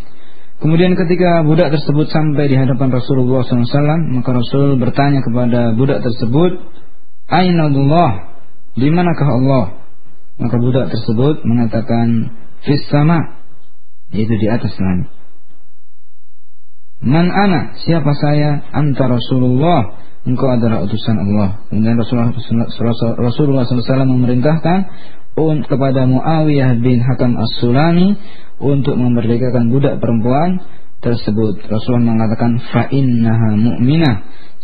Kemudian 0.57 0.97
ketika 0.97 1.45
budak 1.45 1.69
tersebut 1.69 2.09
sampai 2.09 2.49
di 2.49 2.57
hadapan 2.57 2.89
Rasulullah 2.89 3.45
SAW, 3.45 4.09
maka 4.09 4.29
Rasul 4.33 4.81
bertanya 4.81 5.21
kepada 5.21 5.77
budak 5.77 6.01
tersebut, 6.01 6.65
Aina 7.29 7.69
Allah? 7.69 8.36
Di 8.77 8.87
manakah 8.93 9.25
Allah? 9.25 9.65
Maka 10.37 10.55
budak 10.61 10.93
tersebut 10.93 11.41
mengatakan, 11.41 12.37
Fis 12.61 12.85
sama, 12.93 13.41
yaitu 14.13 14.37
di 14.37 14.47
atas 14.47 14.77
langit. 14.77 15.09
Man 17.01 17.29
ana? 17.29 17.77
Siapa 17.81 18.13
saya? 18.17 18.69
Anta 18.73 19.09
Rasulullah. 19.09 19.97
Engkau 20.27 20.49
adalah 20.49 20.83
utusan 20.83 21.17
Allah. 21.17 21.63
Kemudian 21.71 21.95
Rasulullah, 21.95 22.33
Rasulullah 23.15 23.63
SAW 23.63 24.11
memerintahkan 24.11 24.79
kepada 25.37 26.09
Muawiyah 26.09 26.81
bin 26.81 26.99
Hakam 26.99 27.37
As-Sulami 27.37 28.17
untuk 28.57 28.97
memerdekakan 28.97 29.69
budak 29.69 30.01
perempuan 30.01 30.57
tersebut. 31.07 31.63
Rasulullah 31.63 32.19
mengatakan 32.19 32.59
fa'innaha 32.59 33.55
mu'minah. 33.55 34.15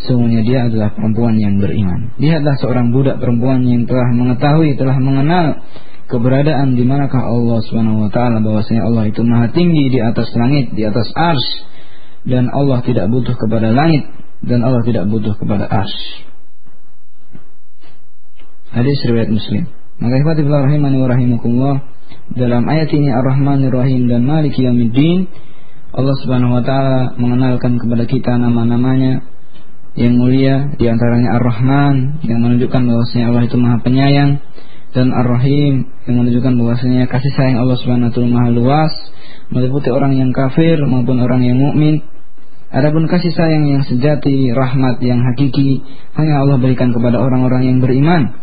Sungguhnya 0.04 0.44
dia 0.44 0.60
adalah 0.68 0.92
perempuan 0.92 1.40
yang 1.40 1.64
beriman. 1.64 2.12
Lihatlah 2.20 2.60
seorang 2.60 2.92
budak 2.92 3.24
perempuan 3.24 3.64
yang 3.64 3.88
telah 3.88 4.12
mengetahui, 4.12 4.76
telah 4.76 5.00
mengenal 5.00 5.64
keberadaan 6.12 6.76
di 6.76 6.84
manakah 6.84 7.24
Allah 7.24 7.64
Subhanahu 7.64 8.04
wa 8.04 8.10
taala 8.12 8.44
bahwasanya 8.44 8.84
Allah 8.84 9.08
itu 9.08 9.24
maha 9.24 9.48
tinggi 9.56 9.88
di 9.88 10.04
atas 10.04 10.28
langit, 10.36 10.76
di 10.76 10.84
atas 10.84 11.08
ars 11.16 11.46
dan 12.28 12.52
Allah 12.52 12.84
tidak 12.84 13.08
butuh 13.08 13.36
kepada 13.40 13.72
langit 13.72 14.04
dan 14.44 14.60
Allah 14.68 14.84
tidak 14.84 15.08
butuh 15.08 15.40
kepada 15.40 15.72
ars. 15.72 15.96
Hadis 18.74 18.98
riwayat 19.08 19.32
Muslim. 19.32 19.70
Maka 20.02 20.14
ikhwatifillah 20.20 20.68
rahimani 20.68 20.98
wa 21.00 21.08
rahimakumullah 21.08 21.78
dalam 22.34 22.66
ayat 22.66 22.90
ini 22.90 23.14
Ar-Rahmanir 23.14 23.72
Rahim 23.72 24.10
dan 24.10 24.26
Maliki 24.26 24.66
Yaumiddin 24.66 25.30
Allah 25.94 26.16
Subhanahu 26.26 26.58
wa 26.58 26.64
taala 26.66 27.14
mengenalkan 27.22 27.78
kepada 27.78 28.10
kita 28.10 28.34
nama-namanya 28.42 29.30
yang 29.94 30.18
mulia 30.18 30.74
di 30.74 30.90
antaranya 30.90 31.38
Ar-Rahman 31.38 32.26
yang 32.26 32.42
menunjukkan 32.42 32.82
bahwasanya 32.82 33.30
Allah 33.30 33.44
itu 33.46 33.62
Maha 33.62 33.78
Penyayang 33.86 34.42
dan 34.98 35.14
Ar-Rahim 35.14 35.86
yang 36.10 36.16
menunjukkan 36.18 36.54
bahwasanya 36.58 37.06
kasih 37.06 37.30
sayang 37.38 37.62
Allah 37.62 37.78
Subhanahu 37.78 38.10
wa 38.10 38.14
taala 38.14 38.30
Maha 38.34 38.50
luas 38.50 38.94
meliputi 39.54 39.94
orang 39.94 40.18
yang 40.18 40.34
kafir 40.34 40.82
maupun 40.82 41.22
orang 41.22 41.46
yang 41.46 41.62
mukmin. 41.62 42.02
Adapun 42.74 43.06
kasih 43.06 43.30
sayang 43.30 43.70
yang 43.70 43.86
sejati, 43.86 44.50
rahmat 44.50 44.98
yang 45.06 45.22
hakiki 45.22 45.86
hanya 46.18 46.42
Allah 46.42 46.58
berikan 46.58 46.90
kepada 46.90 47.22
orang-orang 47.22 47.70
yang 47.70 47.78
beriman. 47.86 48.34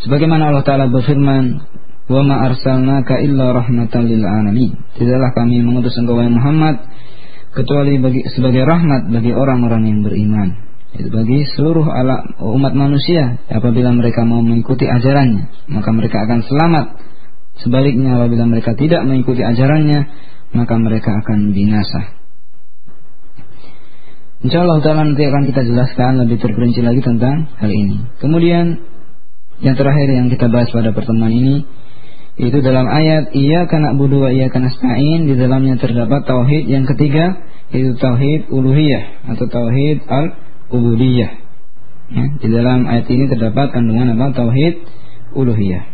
Sebagaimana 0.00 0.50
Allah 0.50 0.64
Ta'ala 0.64 0.88
berfirman, 0.88 1.62
"Wa 2.10 2.22
ma 2.26 2.46
arsalnaka 2.48 3.22
illa 3.22 3.52
rahmatan 3.52 4.02
lil 4.08 4.24
alamin." 4.24 4.72
Tidaklah 4.98 5.30
kami 5.36 5.62
mengutus 5.62 5.94
engkau 5.98 6.18
wahai 6.18 6.32
Muhammad 6.32 6.82
kecuali 7.52 8.00
bagi 8.00 8.24
sebagai 8.32 8.64
rahmat 8.64 9.12
bagi 9.12 9.30
orang-orang 9.36 9.82
yang 9.86 10.00
beriman. 10.02 10.48
Itu 10.92 11.08
bagi 11.08 11.48
seluruh 11.56 11.88
ala, 11.88 12.36
umat 12.36 12.76
manusia 12.76 13.40
apabila 13.48 13.96
mereka 13.96 14.28
mau 14.28 14.44
mengikuti 14.44 14.84
ajarannya, 14.84 15.72
maka 15.72 15.88
mereka 15.88 16.28
akan 16.28 16.40
selamat. 16.44 16.86
Sebaliknya 17.64 18.20
apabila 18.20 18.44
mereka 18.44 18.76
tidak 18.76 19.00
mengikuti 19.08 19.40
ajarannya, 19.40 20.00
maka 20.52 20.74
mereka 20.76 21.16
akan 21.24 21.56
binasa. 21.56 22.22
Insya 24.42 24.66
Allah 24.66 24.82
nanti 24.82 25.22
akan 25.22 25.42
kita 25.48 25.62
jelaskan 25.64 26.18
lebih 26.26 26.42
terperinci 26.42 26.82
lagi 26.82 26.98
tentang 26.98 27.46
hal 27.62 27.70
ini. 27.70 28.02
Kemudian 28.18 28.84
yang 29.62 29.78
terakhir 29.78 30.10
yang 30.10 30.26
kita 30.28 30.50
bahas 30.50 30.68
pada 30.74 30.90
pertemuan 30.90 31.30
ini 31.30 31.62
itu 32.40 32.58
dalam 32.64 32.88
ayat 32.88 33.36
iya 33.36 33.68
karena 33.68 33.92
budu 33.92 34.24
wa 34.24 34.30
iya 34.32 34.48
karena 34.48 34.72
stain 34.72 35.28
di 35.28 35.36
dalamnya 35.36 35.76
terdapat 35.76 36.24
tauhid 36.24 36.64
yang 36.64 36.88
ketiga 36.88 37.44
yaitu 37.68 37.92
tauhid 38.00 38.48
uluhiyah 38.48 39.28
atau 39.36 39.44
tauhid 39.52 40.00
al 40.08 40.32
ubudiyah 40.72 41.42
ya, 42.12 42.24
di 42.40 42.48
dalam 42.48 42.88
ayat 42.88 43.06
ini 43.08 43.24
terdapat 43.28 43.72
kandungan 43.72 44.16
apa? 44.16 44.36
Tauhid 44.36 44.74
uluhiyah. 45.36 45.84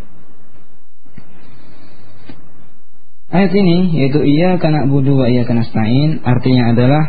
Ayat 3.28 3.52
ini 3.52 3.92
yaitu 3.98 4.24
iya 4.24 4.56
karena 4.56 4.88
budu 4.88 5.20
wa 5.20 5.26
iya 5.28 5.44
karena 5.44 5.66
stain 5.68 6.24
artinya 6.24 6.72
adalah 6.72 7.02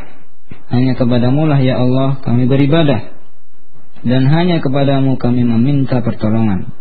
hanya 0.69 0.93
kepadamu 0.99 1.47
lah 1.47 1.59
ya 1.63 1.80
Allah 1.80 2.19
kami 2.21 2.45
beribadah. 2.45 3.17
Dan 3.99 4.32
hanya 4.32 4.63
kepadamu 4.63 5.19
kami 5.19 5.43
meminta 5.43 5.99
pertolongan. 5.99 6.71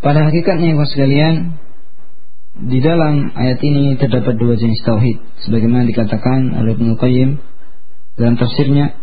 Pada 0.00 0.24
hakikatnya 0.24 0.72
yang 0.72 0.80
sekalian, 0.88 1.34
di 2.56 2.80
dalam 2.80 3.36
ayat 3.36 3.60
ini 3.60 4.00
terdapat 4.00 4.40
dua 4.40 4.56
jenis 4.56 4.80
tauhid, 4.80 5.20
sebagaimana 5.44 5.84
dikatakan 5.92 6.56
oleh 6.56 6.72
Ibnu 6.72 6.96
Qayyim 6.96 7.36
dalam 8.16 8.40
tafsirnya. 8.40 8.96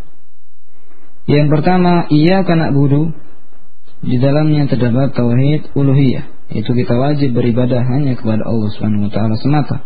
Yang 1.29 1.47
pertama, 1.53 2.09
ia 2.09 2.41
karena 2.41 2.73
budu, 2.73 3.13
di 4.01 4.17
dalamnya 4.17 4.65
terdapat 4.65 5.13
tauhid 5.13 5.77
uluhiyah, 5.77 6.53
itu 6.57 6.69
kita 6.73 6.93
wajib 6.97 7.29
beribadah 7.33 7.81
hanya 7.85 8.17
kepada 8.17 8.41
Allah 8.45 8.69
taala 9.13 9.37
semata. 9.37 9.85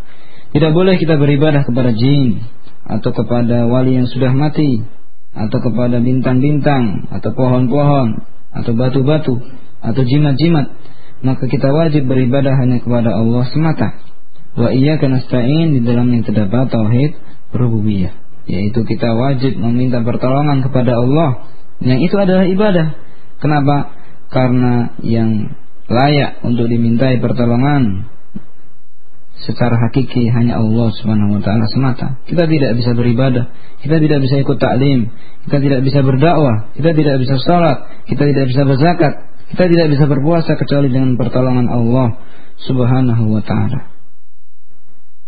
Tidak 0.52 0.72
boleh 0.72 0.96
kita 0.96 1.20
beribadah 1.20 1.64
kepada 1.68 1.92
jin 1.92 2.44
atau 2.88 3.12
kepada 3.12 3.68
wali 3.68 4.00
yang 4.00 4.08
sudah 4.08 4.32
mati 4.36 4.84
atau 5.32 5.60
kepada 5.64 6.04
bintang-bintang 6.04 7.08
atau 7.08 7.32
pohon-pohon 7.32 8.20
atau 8.52 8.72
batu-batu 8.76 9.40
atau 9.80 10.02
jimat-jimat 10.04 10.76
maka 11.22 11.46
kita 11.46 11.70
wajib 11.70 12.10
beribadah 12.10 12.58
hanya 12.58 12.82
kepada 12.82 13.14
Allah 13.14 13.46
semata. 13.50 13.88
Wa 14.58 14.74
iya 14.74 15.00
nasta'in 15.00 15.78
di 15.78 15.82
dalam 15.86 16.12
yang 16.12 16.26
terdapat 16.28 16.74
tauhid 16.74 17.12
rububiyah. 17.54 18.14
Yaitu 18.50 18.84
kita 18.84 19.14
wajib 19.16 19.56
meminta 19.62 20.02
pertolongan 20.02 20.66
kepada 20.66 20.98
Allah. 20.98 21.48
Yang 21.80 22.12
itu 22.12 22.16
adalah 22.18 22.46
ibadah. 22.50 22.88
Kenapa? 23.40 23.78
Karena 24.34 24.98
yang 25.06 25.56
layak 25.92 26.42
untuk 26.48 26.68
dimintai 26.68 27.22
pertolongan 27.22 28.12
secara 29.42 29.74
hakiki 29.88 30.30
hanya 30.30 30.62
Allah 30.62 30.94
Subhanahu 30.94 31.38
wa 31.38 31.42
taala 31.42 31.66
semata. 31.70 32.22
Kita 32.30 32.46
tidak 32.46 32.78
bisa 32.78 32.94
beribadah, 32.94 33.50
kita 33.82 33.98
tidak 33.98 34.20
bisa 34.22 34.36
ikut 34.42 34.58
taklim, 34.62 35.10
kita 35.50 35.58
tidak 35.58 35.82
bisa 35.82 36.00
berdakwah, 36.06 36.70
kita 36.78 36.90
tidak 36.94 37.16
bisa 37.18 37.36
sholat, 37.42 37.78
kita 38.06 38.24
tidak 38.30 38.46
bisa 38.54 38.62
berzakat, 38.64 39.14
kita 39.52 39.68
tidak 39.68 39.88
bisa 39.92 40.08
berpuasa 40.08 40.56
kecuali 40.56 40.88
dengan 40.88 41.20
pertolongan 41.20 41.68
Allah 41.68 42.16
Subhanahu 42.64 43.36
wa 43.36 43.44
taala. 43.44 43.92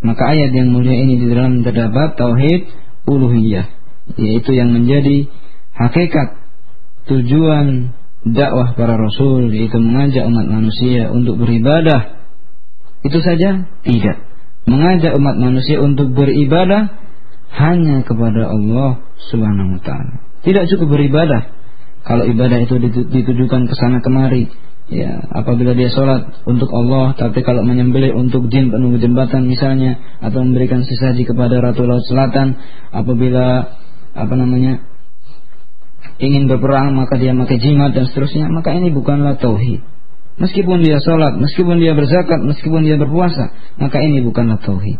Maka 0.03 0.23
ayat 0.35 0.51
yang 0.55 0.71
mulia 0.71 0.95
ini 0.95 1.19
di 1.19 1.27
dalam 1.31 1.63
terdapat 1.63 2.15
tauhid 2.15 2.71
uluhiyah, 3.07 3.67
yaitu 4.15 4.51
yang 4.55 4.71
menjadi 4.71 5.27
hakikat 5.75 6.39
tujuan 7.07 7.95
dakwah 8.23 8.75
para 8.79 8.95
rasul 8.95 9.51
yaitu 9.51 9.75
mengajak 9.79 10.23
umat 10.27 10.47
manusia 10.47 11.11
untuk 11.11 11.35
beribadah 11.43 12.23
itu 13.03 13.19
saja? 13.19 13.67
Tidak. 13.83 14.17
Mengajak 14.63 15.11
umat 15.19 15.35
manusia 15.35 15.83
untuk 15.83 16.15
beribadah 16.15 16.95
hanya 17.51 18.07
kepada 18.07 18.47
Allah 18.47 19.03
Subhanahu 19.27 19.75
wa 19.77 19.81
taala. 19.83 20.23
Tidak 20.47 20.63
cukup 20.71 20.95
beribadah 20.95 21.62
kalau 22.03 22.27
ibadah 22.27 22.59
itu 22.63 22.75
ditujukan 23.07 23.67
ke 23.67 23.73
sana 23.79 24.03
kemari. 24.03 24.51
Ya, 24.91 25.15
apabila 25.31 25.71
dia 25.71 25.87
sholat 25.87 26.43
untuk 26.43 26.67
Allah, 26.75 27.15
tapi 27.15 27.39
kalau 27.39 27.63
menyembelih 27.63 28.11
untuk 28.19 28.51
jin 28.51 28.67
penuh 28.67 28.99
jembatan 28.99 29.47
misalnya, 29.47 30.19
atau 30.19 30.43
memberikan 30.43 30.83
sesaji 30.83 31.23
kepada 31.23 31.63
Ratu 31.63 31.87
Laut 31.87 32.03
Selatan, 32.03 32.59
apabila 32.91 33.79
apa 34.13 34.33
namanya 34.35 34.83
ingin 36.19 36.45
berperang 36.45 36.93
maka 36.93 37.15
dia 37.17 37.31
pakai 37.31 37.57
jimat 37.63 37.95
dan 37.95 38.11
seterusnya, 38.11 38.51
maka 38.51 38.75
ini 38.75 38.91
bukanlah 38.91 39.39
tauhid. 39.39 39.81
Meskipun 40.33 40.83
dia 40.83 40.99
sholat, 40.99 41.39
meskipun 41.39 41.79
dia 41.79 41.95
berzakat, 41.95 42.43
meskipun 42.43 42.83
dia 42.83 42.99
berpuasa, 42.99 43.55
maka 43.79 44.03
ini 44.03 44.19
bukanlah 44.19 44.59
tauhid. 44.59 44.99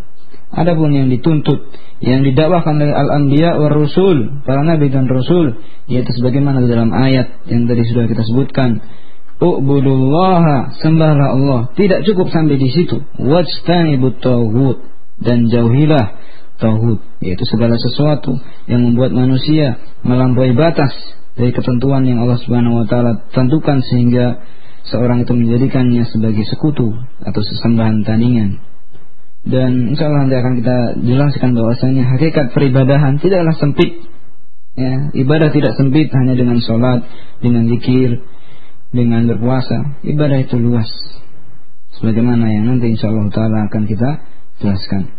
Adapun 0.54 0.93
yang 0.93 1.10
dituntut, 1.10 1.74
yang 1.97 2.22
didakwahkan 2.22 2.78
oleh 2.78 2.93
al-anbiya 2.93 3.58
wa 3.58 3.74
rasul, 3.74 4.45
para 4.45 4.62
nabi 4.62 4.93
dan 4.93 5.10
rasul, 5.10 5.58
yaitu 5.89 6.14
sebagaimana 6.14 6.62
dalam 6.70 6.93
ayat 6.93 7.41
yang 7.49 7.66
tadi 7.66 7.84
sudah 7.89 8.06
kita 8.06 8.22
sebutkan, 8.22 8.86
U'budullaha, 9.41 10.78
sembahlah 10.80 11.28
Allah. 11.36 11.62
Tidak 11.74 12.06
cukup 12.06 12.30
sampai 12.30 12.56
di 12.56 12.70
situ. 12.70 13.01
Wajtanibut 13.18 14.22
tauhid 14.22 14.78
dan 15.20 15.51
jauhilah 15.51 16.16
tauhid 16.62 16.99
yaitu 17.20 17.43
segala 17.49 17.76
sesuatu 17.76 18.38
yang 18.72 18.88
membuat 18.88 19.12
manusia 19.12 19.82
melampaui 20.06 20.56
batas 20.56 20.95
dari 21.34 21.51
ketentuan 21.51 22.06
yang 22.06 22.22
Allah 22.24 22.39
Subhanahu 22.39 22.84
wa 22.84 22.86
taala 22.86 23.26
tentukan 23.34 23.82
sehingga 23.82 24.39
seorang 24.88 25.26
itu 25.26 25.34
menjadikannya 25.34 26.08
sebagai 26.08 26.45
sekutu 26.47 26.93
atau 27.26 27.41
sesembahan 27.41 28.06
tandingan. 28.06 28.73
Dan 29.44 29.91
insya 29.91 30.08
Allah 30.08 30.24
nanti 30.24 30.39
akan 30.39 30.54
kita 30.64 30.78
jelaskan 31.04 31.50
bahwasanya 31.52 32.04
hakikat 32.16 32.56
peribadahan 32.56 33.20
tidaklah 33.20 33.52
sempit. 33.60 34.08
Ya, 34.74 35.12
ibadah 35.14 35.52
tidak 35.52 35.76
sempit 35.76 36.10
hanya 36.16 36.34
dengan 36.34 36.64
sholat, 36.64 37.04
dengan 37.44 37.68
zikir, 37.68 38.24
dengan 38.96 39.28
berpuasa. 39.28 40.00
Ibadah 40.02 40.48
itu 40.48 40.56
luas. 40.56 40.88
Sebagaimana 42.00 42.50
yang 42.50 42.72
nanti 42.72 42.96
insya 42.96 43.12
Allah 43.12 43.30
Taala 43.30 43.68
akan 43.68 43.84
kita 43.86 44.10
jelaskan. 44.64 45.12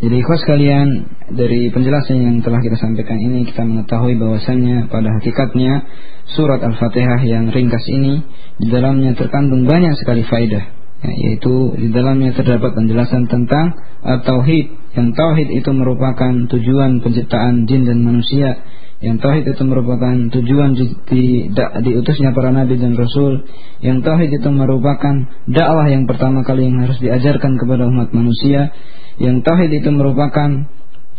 Jadi 0.00 0.16
ikhwas 0.16 0.40
kalian 0.48 0.88
dari 1.28 1.68
penjelasan 1.68 2.24
yang 2.24 2.36
telah 2.40 2.64
kita 2.64 2.80
sampaikan 2.80 3.20
ini 3.20 3.44
kita 3.44 3.68
mengetahui 3.68 4.16
bahwasanya 4.16 4.88
pada 4.88 5.12
hakikatnya 5.20 5.84
surat 6.32 6.64
Al-Fatihah 6.64 7.20
yang 7.28 7.52
ringkas 7.52 7.84
ini 7.84 8.24
di 8.56 8.72
dalamnya 8.72 9.12
terkandung 9.12 9.68
banyak 9.68 9.92
sekali 10.00 10.24
faidah 10.24 10.79
ya, 11.04 11.10
yaitu 11.12 11.74
di 11.76 11.88
dalamnya 11.92 12.36
terdapat 12.36 12.76
penjelasan 12.76 13.28
tentang 13.28 13.76
tauhid. 14.02 14.80
Yang 14.90 15.08
tauhid 15.14 15.48
itu 15.54 15.70
merupakan 15.70 16.32
tujuan 16.50 17.00
penciptaan 17.00 17.64
jin 17.70 17.86
dan 17.86 18.02
manusia. 18.02 18.58
Yang 19.00 19.16
tauhid 19.24 19.44
itu 19.56 19.62
merupakan 19.64 20.12
tujuan 20.28 20.76
di, 21.08 21.48
diutusnya 21.56 22.36
para 22.36 22.52
nabi 22.52 22.76
dan 22.76 22.98
rasul. 22.98 23.48
Yang 23.80 24.04
tauhid 24.04 24.30
itu 24.44 24.48
merupakan 24.52 25.14
dakwah 25.48 25.88
yang 25.88 26.04
pertama 26.04 26.44
kali 26.44 26.68
yang 26.68 26.84
harus 26.84 27.00
diajarkan 27.00 27.56
kepada 27.56 27.88
umat 27.88 28.12
manusia. 28.12 28.76
Yang 29.16 29.46
tauhid 29.48 29.72
itu 29.72 29.88
merupakan 29.88 30.68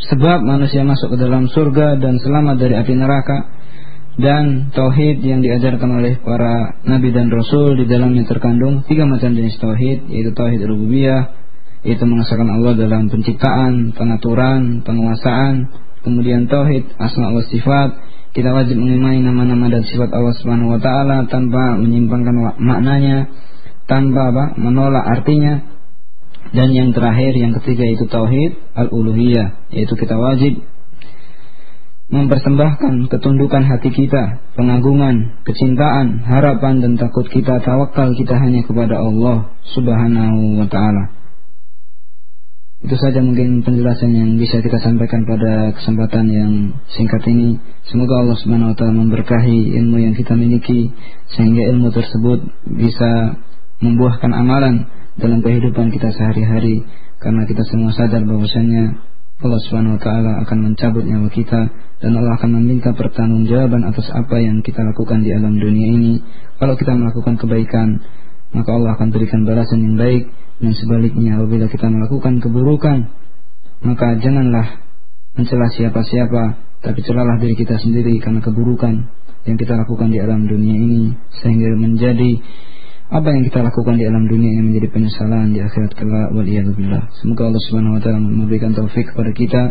sebab 0.02 0.40
manusia 0.42 0.82
masuk 0.82 1.14
ke 1.14 1.18
dalam 1.22 1.50
surga 1.50 2.02
dan 2.02 2.18
selamat 2.18 2.58
dari 2.58 2.74
api 2.74 2.94
neraka 2.98 3.61
dan 4.20 4.76
tauhid 4.76 5.24
yang 5.24 5.40
diajarkan 5.40 6.04
oleh 6.04 6.20
para 6.20 6.84
nabi 6.84 7.16
dan 7.16 7.32
rasul 7.32 7.80
di 7.80 7.88
dalamnya 7.88 8.28
terkandung 8.28 8.84
tiga 8.84 9.08
macam 9.08 9.32
jenis 9.32 9.56
tauhid 9.56 10.12
yaitu 10.12 10.36
tauhid 10.36 10.60
rububiyah 10.68 11.32
yaitu 11.82 12.06
mengesahkan 12.06 12.46
Allah 12.46 12.78
dalam 12.78 13.10
penciptaan, 13.10 13.98
pengaturan, 13.98 14.86
penguasaan, 14.86 15.74
kemudian 16.06 16.46
tauhid 16.46 16.94
asma 16.98 17.34
wa 17.34 17.42
sifat. 17.46 17.90
Kita 18.32 18.48
wajib 18.56 18.80
mengimani 18.80 19.20
nama-nama 19.20 19.68
dan 19.68 19.84
sifat 19.84 20.08
Allah 20.16 20.32
Subhanahu 20.40 20.72
wa 20.72 20.80
taala 20.80 21.28
tanpa 21.28 21.76
menyimpangkan 21.76 22.64
maknanya 22.64 23.28
tanpa 23.92 24.32
apa 24.32 24.46
menolak 24.56 25.04
artinya. 25.04 25.68
Dan 26.52 26.72
yang 26.76 26.92
terakhir 26.92 27.32
yang 27.36 27.56
ketiga 27.60 27.86
itu 27.88 28.08
tauhid 28.08 28.56
al-uluhiyah 28.76 29.72
yaitu 29.72 29.96
kita 30.00 30.16
wajib 30.16 30.64
mempersembahkan 32.12 33.08
ketundukan 33.08 33.64
hati 33.64 33.88
kita, 33.88 34.44
pengagungan, 34.60 35.40
kecintaan, 35.48 36.20
harapan 36.28 36.84
dan 36.84 36.94
takut 37.00 37.24
kita, 37.32 37.64
tawakal 37.64 38.12
kita 38.20 38.36
hanya 38.36 38.68
kepada 38.68 39.00
Allah 39.00 39.56
Subhanahu 39.72 40.60
wa 40.60 40.68
taala. 40.68 41.16
Itu 42.82 42.98
saja 43.00 43.24
mungkin 43.24 43.64
penjelasan 43.64 44.12
yang 44.12 44.30
bisa 44.36 44.60
kita 44.60 44.82
sampaikan 44.84 45.24
pada 45.24 45.72
kesempatan 45.72 46.26
yang 46.28 46.52
singkat 46.92 47.24
ini. 47.32 47.62
Semoga 47.88 48.28
Allah 48.28 48.38
Subhanahu 48.44 48.74
wa 48.74 48.76
taala 48.76 48.92
memberkahi 48.92 49.80
ilmu 49.80 50.04
yang 50.04 50.12
kita 50.12 50.36
miliki 50.36 50.92
sehingga 51.32 51.64
ilmu 51.72 51.96
tersebut 51.96 52.44
bisa 52.76 53.40
membuahkan 53.80 54.36
amalan 54.36 54.90
dalam 55.16 55.40
kehidupan 55.40 55.96
kita 55.96 56.12
sehari-hari 56.12 56.84
karena 57.22 57.46
kita 57.46 57.64
semua 57.70 57.94
sadar 57.94 58.26
bahwasanya 58.26 59.11
Allah 59.42 59.60
Subhanahu 59.66 59.98
wa 59.98 60.02
taala 60.02 60.32
akan 60.46 60.58
mencabut 60.70 61.02
nyawa 61.02 61.30
kita 61.34 61.62
dan 62.02 62.12
Allah 62.14 62.38
akan 62.38 62.62
meminta 62.62 62.94
pertanggungjawaban 62.94 63.86
atas 63.90 64.10
apa 64.14 64.38
yang 64.38 64.62
kita 64.62 64.86
lakukan 64.86 65.26
di 65.26 65.34
alam 65.34 65.58
dunia 65.58 65.88
ini. 65.98 66.14
Kalau 66.62 66.78
kita 66.78 66.94
melakukan 66.94 67.42
kebaikan, 67.42 68.06
maka 68.54 68.70
Allah 68.76 68.94
akan 69.00 69.08
berikan 69.10 69.48
balasan 69.48 69.82
yang 69.82 69.96
baik 69.96 70.30
dan 70.62 70.74
sebaliknya 70.78 71.42
apabila 71.42 71.66
kita 71.72 71.88
melakukan 71.90 72.38
keburukan 72.38 73.10
maka 73.82 74.08
janganlah 74.22 74.86
mencela 75.34 75.74
siapa-siapa 75.74 76.44
tapi 76.86 77.00
celalah 77.02 77.42
diri 77.42 77.58
kita 77.58 77.82
sendiri 77.82 78.22
karena 78.22 78.46
keburukan 78.46 79.10
yang 79.50 79.58
kita 79.58 79.74
lakukan 79.74 80.14
di 80.14 80.22
alam 80.22 80.46
dunia 80.46 80.78
ini 80.78 81.18
sehingga 81.42 81.74
menjadi 81.74 82.38
apa 83.12 83.28
yang 83.28 83.44
kita 83.44 83.60
lakukan 83.60 84.00
di 84.00 84.08
alam 84.08 84.24
dunia 84.24 84.56
yang 84.56 84.72
menjadi 84.72 84.88
penyesalan 84.88 85.52
di 85.52 85.60
akhirat 85.60 86.00
kelak 86.00 86.32
waliyadzubillah. 86.32 87.12
Semoga 87.20 87.52
Allah 87.52 87.64
Subhanahu 87.68 88.00
wa 88.00 88.02
taala 88.02 88.24
memberikan 88.24 88.72
taufik 88.72 89.12
kepada 89.12 89.36
kita 89.36 89.62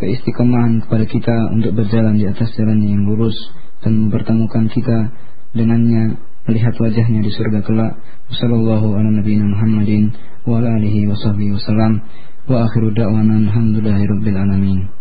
keistiqomahan 0.00 0.80
kepada 0.80 1.04
kita 1.04 1.36
untuk 1.52 1.76
berjalan 1.76 2.16
di 2.16 2.24
atas 2.24 2.56
jalan 2.56 2.80
yang 2.80 3.04
lurus 3.04 3.36
dan 3.84 4.08
mempertemukan 4.08 4.72
kita 4.72 5.12
dengannya 5.52 6.16
melihat 6.48 6.72
wajahnya 6.80 7.20
di 7.20 7.30
surga 7.36 7.60
kelak. 7.68 8.00
Sallallahu 8.32 8.96
ala 8.96 9.12
nabiyina 9.12 9.44
Muhammadin 9.44 10.16
wa 10.48 10.64
alihi 10.64 11.04
wasallam 11.12 12.00
wa 12.48 12.64
akhiru 12.64 12.96
da'wana 12.96 13.44
alhamdulillahi 13.44 14.08
alamin 14.40 14.95